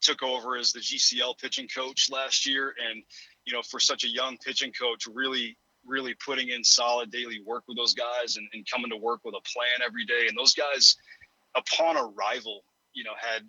took 0.00 0.22
over 0.22 0.56
as 0.56 0.72
the 0.72 0.80
GCL 0.80 1.38
pitching 1.38 1.68
coach 1.68 2.08
last 2.10 2.46
year, 2.46 2.74
and 2.88 3.02
you 3.44 3.52
know, 3.52 3.62
for 3.62 3.80
such 3.80 4.04
a 4.04 4.08
young 4.08 4.36
pitching 4.44 4.72
coach, 4.72 5.06
really 5.12 5.56
really 5.86 6.14
putting 6.24 6.48
in 6.48 6.64
solid 6.64 7.10
daily 7.10 7.40
work 7.46 7.64
with 7.68 7.76
those 7.76 7.94
guys 7.94 8.36
and, 8.36 8.46
and 8.52 8.66
coming 8.70 8.90
to 8.90 8.96
work 8.96 9.20
with 9.24 9.34
a 9.34 9.48
plan 9.52 9.86
every 9.86 10.04
day. 10.04 10.26
And 10.28 10.36
those 10.36 10.54
guys, 10.54 10.96
upon 11.56 11.96
arrival, 11.96 12.62
you 12.92 13.04
know, 13.04 13.12
had 13.16 13.42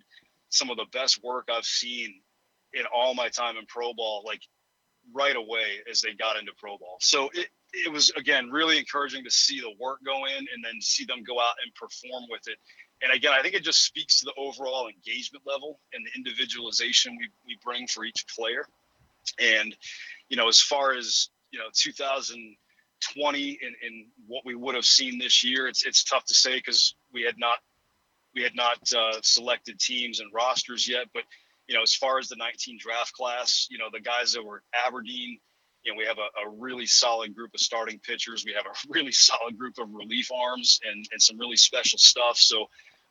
some 0.48 0.70
of 0.70 0.76
the 0.76 0.86
best 0.92 1.22
work 1.22 1.48
I've 1.52 1.64
seen 1.64 2.20
in 2.72 2.84
all 2.94 3.14
my 3.14 3.28
time 3.28 3.56
in 3.56 3.66
pro 3.66 3.92
ball, 3.94 4.22
like 4.24 4.40
right 5.14 5.36
away 5.36 5.80
as 5.90 6.00
they 6.00 6.12
got 6.12 6.38
into 6.38 6.52
pro 6.58 6.78
ball. 6.78 6.96
So 7.00 7.30
it, 7.34 7.48
it 7.72 7.92
was 7.92 8.10
again 8.16 8.50
really 8.50 8.78
encouraging 8.78 9.24
to 9.24 9.30
see 9.30 9.60
the 9.60 9.72
work 9.78 9.98
go 10.04 10.24
in 10.26 10.38
and 10.38 10.64
then 10.64 10.80
see 10.80 11.04
them 11.04 11.22
go 11.26 11.40
out 11.40 11.54
and 11.62 11.74
perform 11.74 12.24
with 12.30 12.46
it. 12.46 12.58
And 13.02 13.12
again, 13.12 13.32
I 13.32 13.42
think 13.42 13.54
it 13.54 13.62
just 13.62 13.84
speaks 13.84 14.20
to 14.20 14.26
the 14.26 14.34
overall 14.36 14.88
engagement 14.88 15.46
level 15.46 15.78
and 15.92 16.04
the 16.04 16.10
individualization 16.16 17.16
we, 17.16 17.28
we 17.46 17.58
bring 17.64 17.86
for 17.86 18.04
each 18.04 18.26
player. 18.34 18.66
And, 19.38 19.74
you 20.28 20.36
know, 20.36 20.48
as 20.48 20.60
far 20.60 20.94
as 20.94 21.28
you 21.50 21.58
know 21.58 21.66
2020 21.74 23.58
and, 23.62 23.74
and 23.82 24.06
what 24.26 24.44
we 24.44 24.54
would 24.54 24.74
have 24.74 24.84
seen 24.84 25.18
this 25.18 25.44
year 25.44 25.68
it's 25.68 25.84
it's 25.84 26.04
tough 26.04 26.24
to 26.26 26.34
say 26.34 26.56
because 26.56 26.94
we 27.12 27.22
had 27.22 27.38
not 27.38 27.58
we 28.34 28.42
had 28.42 28.54
not 28.54 28.76
uh, 28.96 29.18
selected 29.22 29.80
teams 29.80 30.20
and 30.20 30.32
rosters 30.32 30.86
yet. 30.86 31.06
But 31.14 31.22
you 31.66 31.74
know 31.74 31.82
as 31.82 31.94
far 31.94 32.18
as 32.18 32.28
the 32.28 32.36
19 32.36 32.78
draft 32.80 33.12
class 33.12 33.66
you 33.70 33.78
know 33.78 33.86
the 33.92 34.00
guys 34.00 34.32
that 34.32 34.44
were 34.44 34.62
aberdeen 34.86 35.38
you 35.84 35.92
know 35.92 35.98
we 35.98 36.04
have 36.04 36.18
a, 36.18 36.46
a 36.46 36.50
really 36.50 36.86
solid 36.86 37.34
group 37.34 37.54
of 37.54 37.60
starting 37.60 37.98
pitchers. 37.98 38.44
We 38.44 38.52
have 38.52 38.66
a 38.66 38.76
really 38.88 39.12
solid 39.12 39.56
group 39.58 39.78
of 39.78 39.92
relief 39.92 40.30
arms 40.32 40.80
and, 40.84 41.06
and 41.12 41.22
some 41.22 41.38
really 41.38 41.56
special 41.56 41.98
stuff. 41.98 42.36
So 42.36 42.68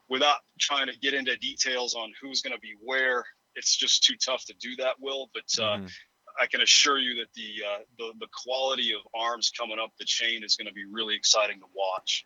without 0.10 0.38
trying 0.60 0.88
to 0.88 0.98
get 1.00 1.14
into 1.14 1.36
details 1.38 1.96
on 1.96 2.12
who's 2.22 2.42
going 2.42 2.56
to 2.56 2.60
be 2.62 2.74
where 2.84 3.24
it's 3.56 3.76
just 3.76 4.04
too 4.04 4.16
tough 4.24 4.46
to 4.46 4.54
do 4.60 4.76
that 4.78 4.96
will 5.00 5.30
but 5.34 5.64
uh, 5.64 5.78
mm. 5.78 5.92
I 6.40 6.46
can 6.46 6.62
assure 6.62 7.00
you 7.00 7.16
that 7.16 7.34
the, 7.34 7.64
uh, 7.66 7.80
the 7.98 8.12
the 8.20 8.28
quality 8.44 8.94
of 8.94 9.02
arms 9.16 9.52
coming 9.58 9.78
up 9.80 9.92
the 9.98 10.06
chain 10.06 10.44
is 10.44 10.56
going 10.56 10.68
to 10.68 10.74
be 10.74 10.86
really 10.86 11.16
exciting 11.16 11.60
to 11.60 11.66
watch. 11.76 12.26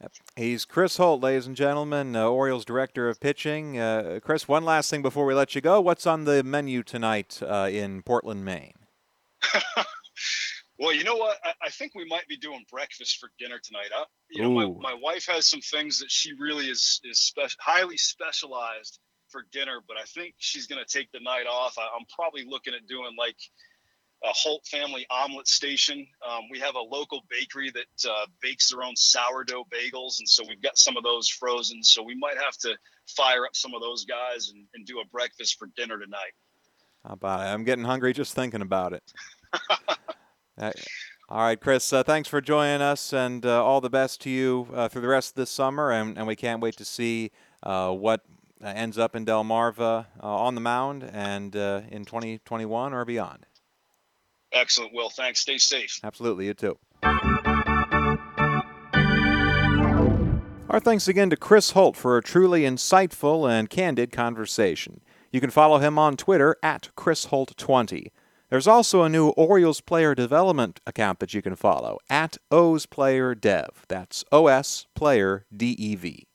Yep. 0.00 0.12
He's 0.36 0.64
Chris 0.66 0.98
Holt, 0.98 1.22
ladies 1.22 1.46
and 1.46 1.56
gentlemen, 1.56 2.14
uh, 2.16 2.28
Orioles 2.28 2.66
director 2.66 3.08
of 3.08 3.18
pitching. 3.18 3.78
Uh, 3.78 4.20
Chris, 4.22 4.46
one 4.46 4.64
last 4.64 4.90
thing 4.90 5.00
before 5.00 5.24
we 5.24 5.32
let 5.32 5.54
you 5.54 5.62
go. 5.62 5.80
What's 5.80 6.06
on 6.06 6.24
the 6.24 6.42
menu 6.42 6.82
tonight 6.82 7.40
uh, 7.42 7.68
in 7.70 8.02
Portland, 8.02 8.44
Maine? 8.44 8.74
well, 10.78 10.94
you 10.94 11.04
know 11.04 11.16
what? 11.16 11.38
I, 11.44 11.52
I, 11.62 11.70
think 11.70 11.94
we 11.94 12.04
might 12.06 12.26
be 12.28 12.36
doing 12.36 12.64
breakfast 12.70 13.18
for 13.18 13.30
dinner 13.38 13.58
tonight. 13.62 13.88
Uh, 13.96 14.04
you 14.30 14.42
know, 14.42 14.50
my, 14.50 14.92
my 14.92 14.94
wife 14.94 15.26
has 15.26 15.48
some 15.48 15.60
things 15.60 15.98
that 16.00 16.10
she 16.10 16.32
really 16.38 16.66
is 16.66 17.00
is 17.04 17.20
spe- 17.20 17.56
highly 17.58 17.96
specialized 17.96 18.98
for 19.28 19.42
dinner, 19.52 19.80
but 19.86 19.96
I 19.96 20.04
think 20.04 20.34
she's 20.38 20.66
going 20.66 20.82
to 20.84 20.98
take 20.98 21.10
the 21.12 21.20
night 21.20 21.46
off. 21.46 21.76
I, 21.78 21.82
am 21.82 22.04
probably 22.14 22.44
looking 22.46 22.74
at 22.74 22.86
doing 22.86 23.16
like 23.18 23.36
a 24.24 24.28
Holt 24.28 24.66
family 24.66 25.06
omelet 25.10 25.48
station. 25.48 26.06
Um, 26.28 26.42
we 26.50 26.58
have 26.60 26.74
a 26.74 26.80
local 26.80 27.22
bakery 27.30 27.70
that 27.70 28.10
uh, 28.10 28.26
bakes 28.42 28.70
their 28.70 28.82
own 28.82 28.96
sourdough 28.96 29.64
bagels, 29.72 30.18
and 30.18 30.28
so 30.28 30.44
we've 30.46 30.62
got 30.62 30.78
some 30.78 30.96
of 30.96 31.04
those 31.04 31.28
frozen. 31.28 31.82
So 31.82 32.02
we 32.02 32.16
might 32.16 32.36
have 32.36 32.56
to 32.58 32.76
fire 33.16 33.44
up 33.46 33.54
some 33.54 33.74
of 33.74 33.80
those 33.80 34.04
guys 34.04 34.50
and, 34.52 34.66
and 34.74 34.86
do 34.86 35.00
a 35.00 35.06
breakfast 35.06 35.58
for 35.58 35.68
dinner 35.76 35.98
tonight. 35.98 36.32
How 37.06 37.14
about 37.14 37.40
it? 37.40 37.44
I'm 37.44 37.64
getting 37.64 37.84
hungry 37.84 38.12
just 38.12 38.34
thinking 38.34 38.62
about 38.62 38.92
it. 38.92 39.02
uh, 40.58 40.72
all 41.28 41.40
right, 41.40 41.60
Chris, 41.60 41.92
uh, 41.92 42.04
thanks 42.04 42.28
for 42.28 42.40
joining 42.40 42.80
us, 42.80 43.12
and 43.12 43.44
uh, 43.44 43.64
all 43.64 43.80
the 43.80 43.90
best 43.90 44.20
to 44.22 44.30
you 44.30 44.68
uh, 44.72 44.88
through 44.88 45.02
the 45.02 45.08
rest 45.08 45.30
of 45.30 45.34
this 45.34 45.50
summer. 45.50 45.90
And, 45.90 46.16
and 46.16 46.26
we 46.26 46.36
can't 46.36 46.60
wait 46.60 46.76
to 46.76 46.84
see 46.84 47.32
uh, 47.64 47.90
what 47.90 48.20
uh, 48.62 48.68
ends 48.68 48.96
up 48.96 49.16
in 49.16 49.26
Delmarva 49.26 50.06
uh, 50.22 50.26
on 50.26 50.54
the 50.54 50.60
mound 50.60 51.02
and 51.12 51.56
uh, 51.56 51.82
in 51.90 52.04
2021 52.04 52.94
or 52.94 53.04
beyond. 53.04 53.46
Excellent, 54.52 54.94
Will. 54.94 55.10
Thanks. 55.10 55.40
Stay 55.40 55.58
safe. 55.58 55.98
Absolutely. 56.04 56.46
You 56.46 56.54
too. 56.54 56.78
Our 60.68 60.80
thanks 60.80 61.08
again 61.08 61.30
to 61.30 61.36
Chris 61.36 61.72
Holt 61.72 61.96
for 61.96 62.16
a 62.16 62.22
truly 62.22 62.62
insightful 62.62 63.50
and 63.50 63.68
candid 63.68 64.12
conversation. 64.12 65.00
You 65.32 65.40
can 65.40 65.50
follow 65.50 65.78
him 65.78 65.98
on 65.98 66.16
Twitter 66.16 66.56
at 66.62 66.90
Chris 66.94 67.26
Holt20. 67.26 68.10
There's 68.48 68.68
also 68.68 69.02
a 69.02 69.08
new 69.08 69.30
Orioles 69.30 69.80
player 69.80 70.14
development 70.14 70.80
account 70.86 71.18
that 71.18 71.34
you 71.34 71.42
can 71.42 71.56
follow 71.56 71.98
at 72.08 72.36
O's 72.50 72.86
Player 72.86 73.34
Dev. 73.34 73.84
That's 73.88 74.24
O 74.30 74.46
S 74.46 74.86
Player 74.94 75.46
D 75.54 75.74
E 75.78 75.96
V. 75.96 76.26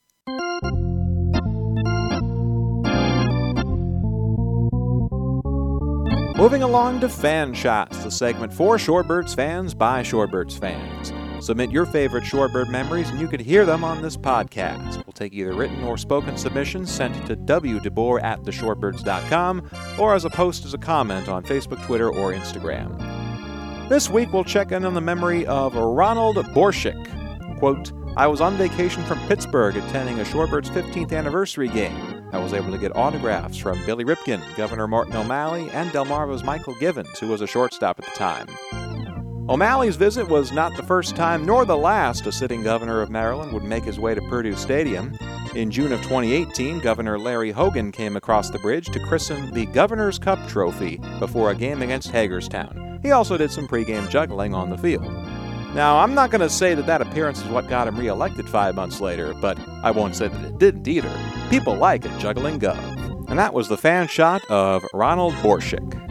Moving 6.37 6.63
along 6.63 6.99
to 7.01 7.07
Fan 7.07 7.53
Shots, 7.53 8.03
the 8.03 8.09
segment 8.09 8.51
for 8.51 8.77
Shorebirds 8.77 9.35
fans 9.35 9.73
by 9.73 10.01
Shorebirds 10.01 10.59
fans. 10.59 11.13
Submit 11.41 11.71
your 11.71 11.87
favorite 11.87 12.23
Shorebird 12.23 12.69
memories 12.69 13.09
and 13.09 13.19
you 13.19 13.27
can 13.27 13.39
hear 13.39 13.65
them 13.65 13.83
on 13.83 14.03
this 14.03 14.15
podcast. 14.15 14.97
We'll 15.07 15.13
take 15.13 15.33
either 15.33 15.53
written 15.53 15.83
or 15.83 15.97
spoken 15.97 16.37
submissions 16.37 16.91
sent 16.91 17.15
to 17.25 17.35
wdeboer 17.35 18.21
at 18.21 18.41
theshorebirds.com 18.43 19.69
or 19.97 20.13
as 20.13 20.23
a 20.23 20.29
post 20.29 20.65
as 20.65 20.75
a 20.75 20.77
comment 20.77 21.27
on 21.27 21.43
Facebook, 21.43 21.83
Twitter, 21.85 22.09
or 22.09 22.31
Instagram. 22.31 23.89
This 23.89 24.07
week 24.07 24.31
we'll 24.31 24.43
check 24.43 24.71
in 24.71 24.85
on 24.85 24.93
the 24.93 25.01
memory 25.01 25.45
of 25.47 25.75
Ronald 25.75 26.37
Borshik. 26.37 27.57
Quote, 27.57 27.91
I 28.15 28.27
was 28.27 28.39
on 28.39 28.55
vacation 28.57 29.03
from 29.05 29.19
Pittsburgh 29.27 29.75
attending 29.75 30.19
a 30.19 30.23
Shorebirds 30.23 30.67
15th 30.67 31.11
anniversary 31.11 31.69
game. 31.69 32.29
I 32.31 32.37
was 32.37 32.53
able 32.53 32.71
to 32.71 32.77
get 32.77 32.95
autographs 32.95 33.57
from 33.57 33.83
Billy 33.85 34.05
Ripken, 34.05 34.41
Governor 34.55 34.87
Martin 34.87 35.15
O'Malley, 35.15 35.69
and 35.71 35.89
Delmarva's 35.89 36.43
Mychal 36.43 36.79
Givens, 36.79 37.17
who 37.19 37.29
was 37.29 37.41
a 37.41 37.47
shortstop 37.47 37.99
at 37.99 38.05
the 38.05 38.11
time. 38.11 38.47
O'Malley's 39.49 39.95
visit 39.95 40.27
was 40.29 40.51
not 40.51 40.75
the 40.77 40.83
first 40.83 41.15
time 41.15 41.45
nor 41.45 41.65
the 41.65 41.75
last 41.75 42.27
a 42.27 42.31
sitting 42.31 42.61
governor 42.61 43.01
of 43.01 43.09
Maryland 43.09 43.51
would 43.51 43.63
make 43.63 43.83
his 43.83 43.99
way 43.99 44.13
to 44.13 44.21
Perdue 44.21 44.55
Stadium. 44.55 45.17
In 45.55 45.71
June 45.71 45.91
of 45.91 46.01
2018, 46.03 46.79
Governor 46.79 47.17
Larry 47.17 47.51
Hogan 47.51 47.91
came 47.91 48.15
across 48.15 48.51
the 48.51 48.59
bridge 48.59 48.85
to 48.87 48.99
christen 48.99 49.51
the 49.51 49.65
Governor's 49.65 50.19
Cup 50.19 50.39
trophy 50.47 50.97
before 51.19 51.49
a 51.49 51.55
game 51.55 51.81
against 51.81 52.11
Hagerstown. 52.11 52.99
He 53.01 53.11
also 53.11 53.35
did 53.35 53.51
some 53.51 53.67
pregame 53.67 54.07
juggling 54.09 54.53
on 54.53 54.69
the 54.69 54.77
field. 54.77 55.11
Now, 55.73 55.97
I'm 55.97 56.13
not 56.13 56.29
going 56.29 56.41
to 56.41 56.49
say 56.49 56.75
that 56.75 56.85
that 56.85 57.01
appearance 57.01 57.41
is 57.41 57.47
what 57.47 57.67
got 57.67 57.87
him 57.87 57.97
reelected 57.97 58.47
five 58.47 58.75
months 58.75 59.01
later, 59.01 59.33
but 59.41 59.57
I 59.83 59.89
won't 59.89 60.15
say 60.15 60.27
that 60.27 60.45
it 60.45 60.59
didn't 60.59 60.87
either. 60.87 61.11
People 61.49 61.75
like 61.75 62.05
a 62.05 62.19
juggling 62.19 62.59
gov. 62.59 63.29
And 63.29 63.39
that 63.39 63.53
was 63.53 63.69
the 63.69 63.77
fan 63.77 64.07
shot 64.07 64.43
of 64.49 64.83
Ronald 64.93 65.33
Borshik. 65.35 66.10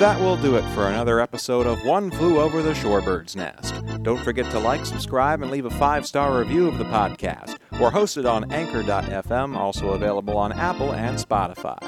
That 0.00 0.18
will 0.18 0.38
do 0.38 0.56
it 0.56 0.64
for 0.72 0.88
another 0.88 1.20
episode 1.20 1.66
of 1.66 1.84
One 1.84 2.10
Flew 2.10 2.40
Over 2.40 2.62
the 2.62 2.72
Shorebird's 2.72 3.36
Nest. 3.36 3.74
Don't 4.02 4.24
forget 4.24 4.50
to 4.50 4.58
like, 4.58 4.86
subscribe, 4.86 5.42
and 5.42 5.50
leave 5.50 5.66
a 5.66 5.70
five 5.70 6.06
star 6.06 6.38
review 6.38 6.66
of 6.68 6.78
the 6.78 6.84
podcast. 6.84 7.58
We're 7.72 7.90
hosted 7.90 8.24
on 8.24 8.50
Anchor.fm, 8.50 9.54
also 9.54 9.90
available 9.90 10.38
on 10.38 10.52
Apple 10.52 10.94
and 10.94 11.18
Spotify. 11.18 11.78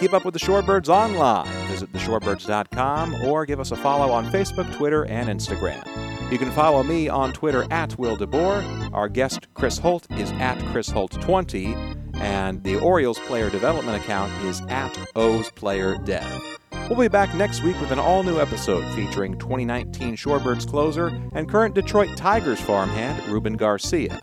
Keep 0.00 0.14
up 0.14 0.24
with 0.24 0.32
the 0.32 0.40
Shorebirds 0.40 0.88
online. 0.88 1.46
Visit 1.68 1.92
theshorebirds.com 1.92 3.26
or 3.26 3.44
give 3.44 3.60
us 3.60 3.72
a 3.72 3.76
follow 3.76 4.10
on 4.10 4.32
Facebook, 4.32 4.74
Twitter, 4.74 5.04
and 5.04 5.28
Instagram. 5.28 5.86
You 6.32 6.38
can 6.38 6.50
follow 6.52 6.82
me 6.82 7.10
on 7.10 7.34
Twitter 7.34 7.66
at 7.70 7.98
Will 7.98 8.16
DeBoer. 8.16 8.90
Our 8.94 9.10
guest, 9.10 9.48
Chris 9.52 9.76
Holt, 9.76 10.10
is 10.12 10.32
at 10.32 10.58
Chris 10.72 10.88
Holt20, 10.88 12.16
and 12.16 12.64
the 12.64 12.78
Orioles 12.78 13.18
player 13.18 13.50
development 13.50 14.02
account 14.02 14.32
is 14.46 14.62
at 14.70 14.98
O's 15.14 15.50
Player 15.50 15.98
Dev. 15.98 16.49
We'll 16.90 16.98
be 16.98 17.06
back 17.06 17.32
next 17.36 17.62
week 17.62 17.80
with 17.80 17.92
an 17.92 18.00
all 18.00 18.24
new 18.24 18.40
episode 18.40 18.82
featuring 18.96 19.38
2019 19.38 20.16
Shorebirds 20.16 20.68
closer 20.68 21.06
and 21.34 21.48
current 21.48 21.72
Detroit 21.72 22.16
Tigers 22.16 22.60
farmhand 22.60 23.24
Ruben 23.28 23.52
Garcia. 23.56 24.20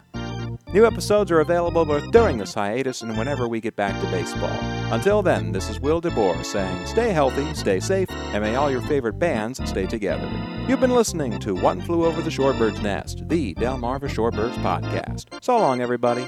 New 0.74 0.86
episodes 0.86 1.32
are 1.32 1.40
available 1.40 1.86
both 1.86 2.12
during 2.12 2.38
this 2.38 2.54
hiatus 2.54 3.04
and 3.04 3.18
whenever 3.18 3.48
we 3.48 3.62
get 3.62 3.78
back 3.78 3.98
to 4.02 4.12
baseball. 4.12 4.52
Until 4.92 5.22
then, 5.22 5.54
this 5.54 5.70
is 5.70 5.80
Will 5.80 6.02
DeBoer 6.02 6.44
saying 6.44 6.86
stay 6.88 7.14
healthy, 7.14 7.54
stay 7.54 7.80
safe, 7.80 8.12
and 8.12 8.44
may 8.44 8.56
all 8.56 8.70
your 8.70 8.82
favorite 8.82 9.18
bands 9.18 9.62
stay 9.64 9.86
together. 9.86 10.30
You've 10.68 10.82
been 10.82 10.94
listening 10.94 11.40
to 11.40 11.56
One 11.56 11.80
Flew 11.80 12.06
Over 12.06 12.22
the 12.22 12.30
Shorebird's 12.30 12.82
Nest, 12.82 13.30
the 13.30 13.54
Delmarva 13.54 14.10
Shorebirds 14.10 14.56
podcast. 14.56 15.42
So 15.42 15.58
long, 15.58 15.80
everybody. 15.80 16.28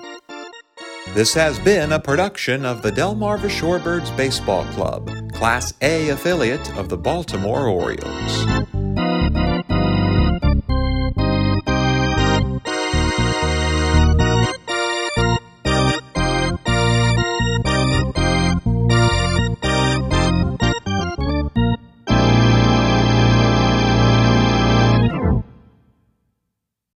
This 1.16 1.34
has 1.34 1.58
been 1.60 1.92
a 1.92 2.00
production 2.00 2.66
of 2.66 2.84
the 2.84 2.92
Delmarva 2.92 3.50
Shorebirds 3.50 4.16
Baseball 4.16 4.64
Club, 4.68 5.10
Class 5.40 5.74
A 5.82 6.10
affiliate 6.10 6.78
of 6.78 6.90
the 6.90 6.98
Baltimore 6.98 7.70
Orioles. 7.70 8.79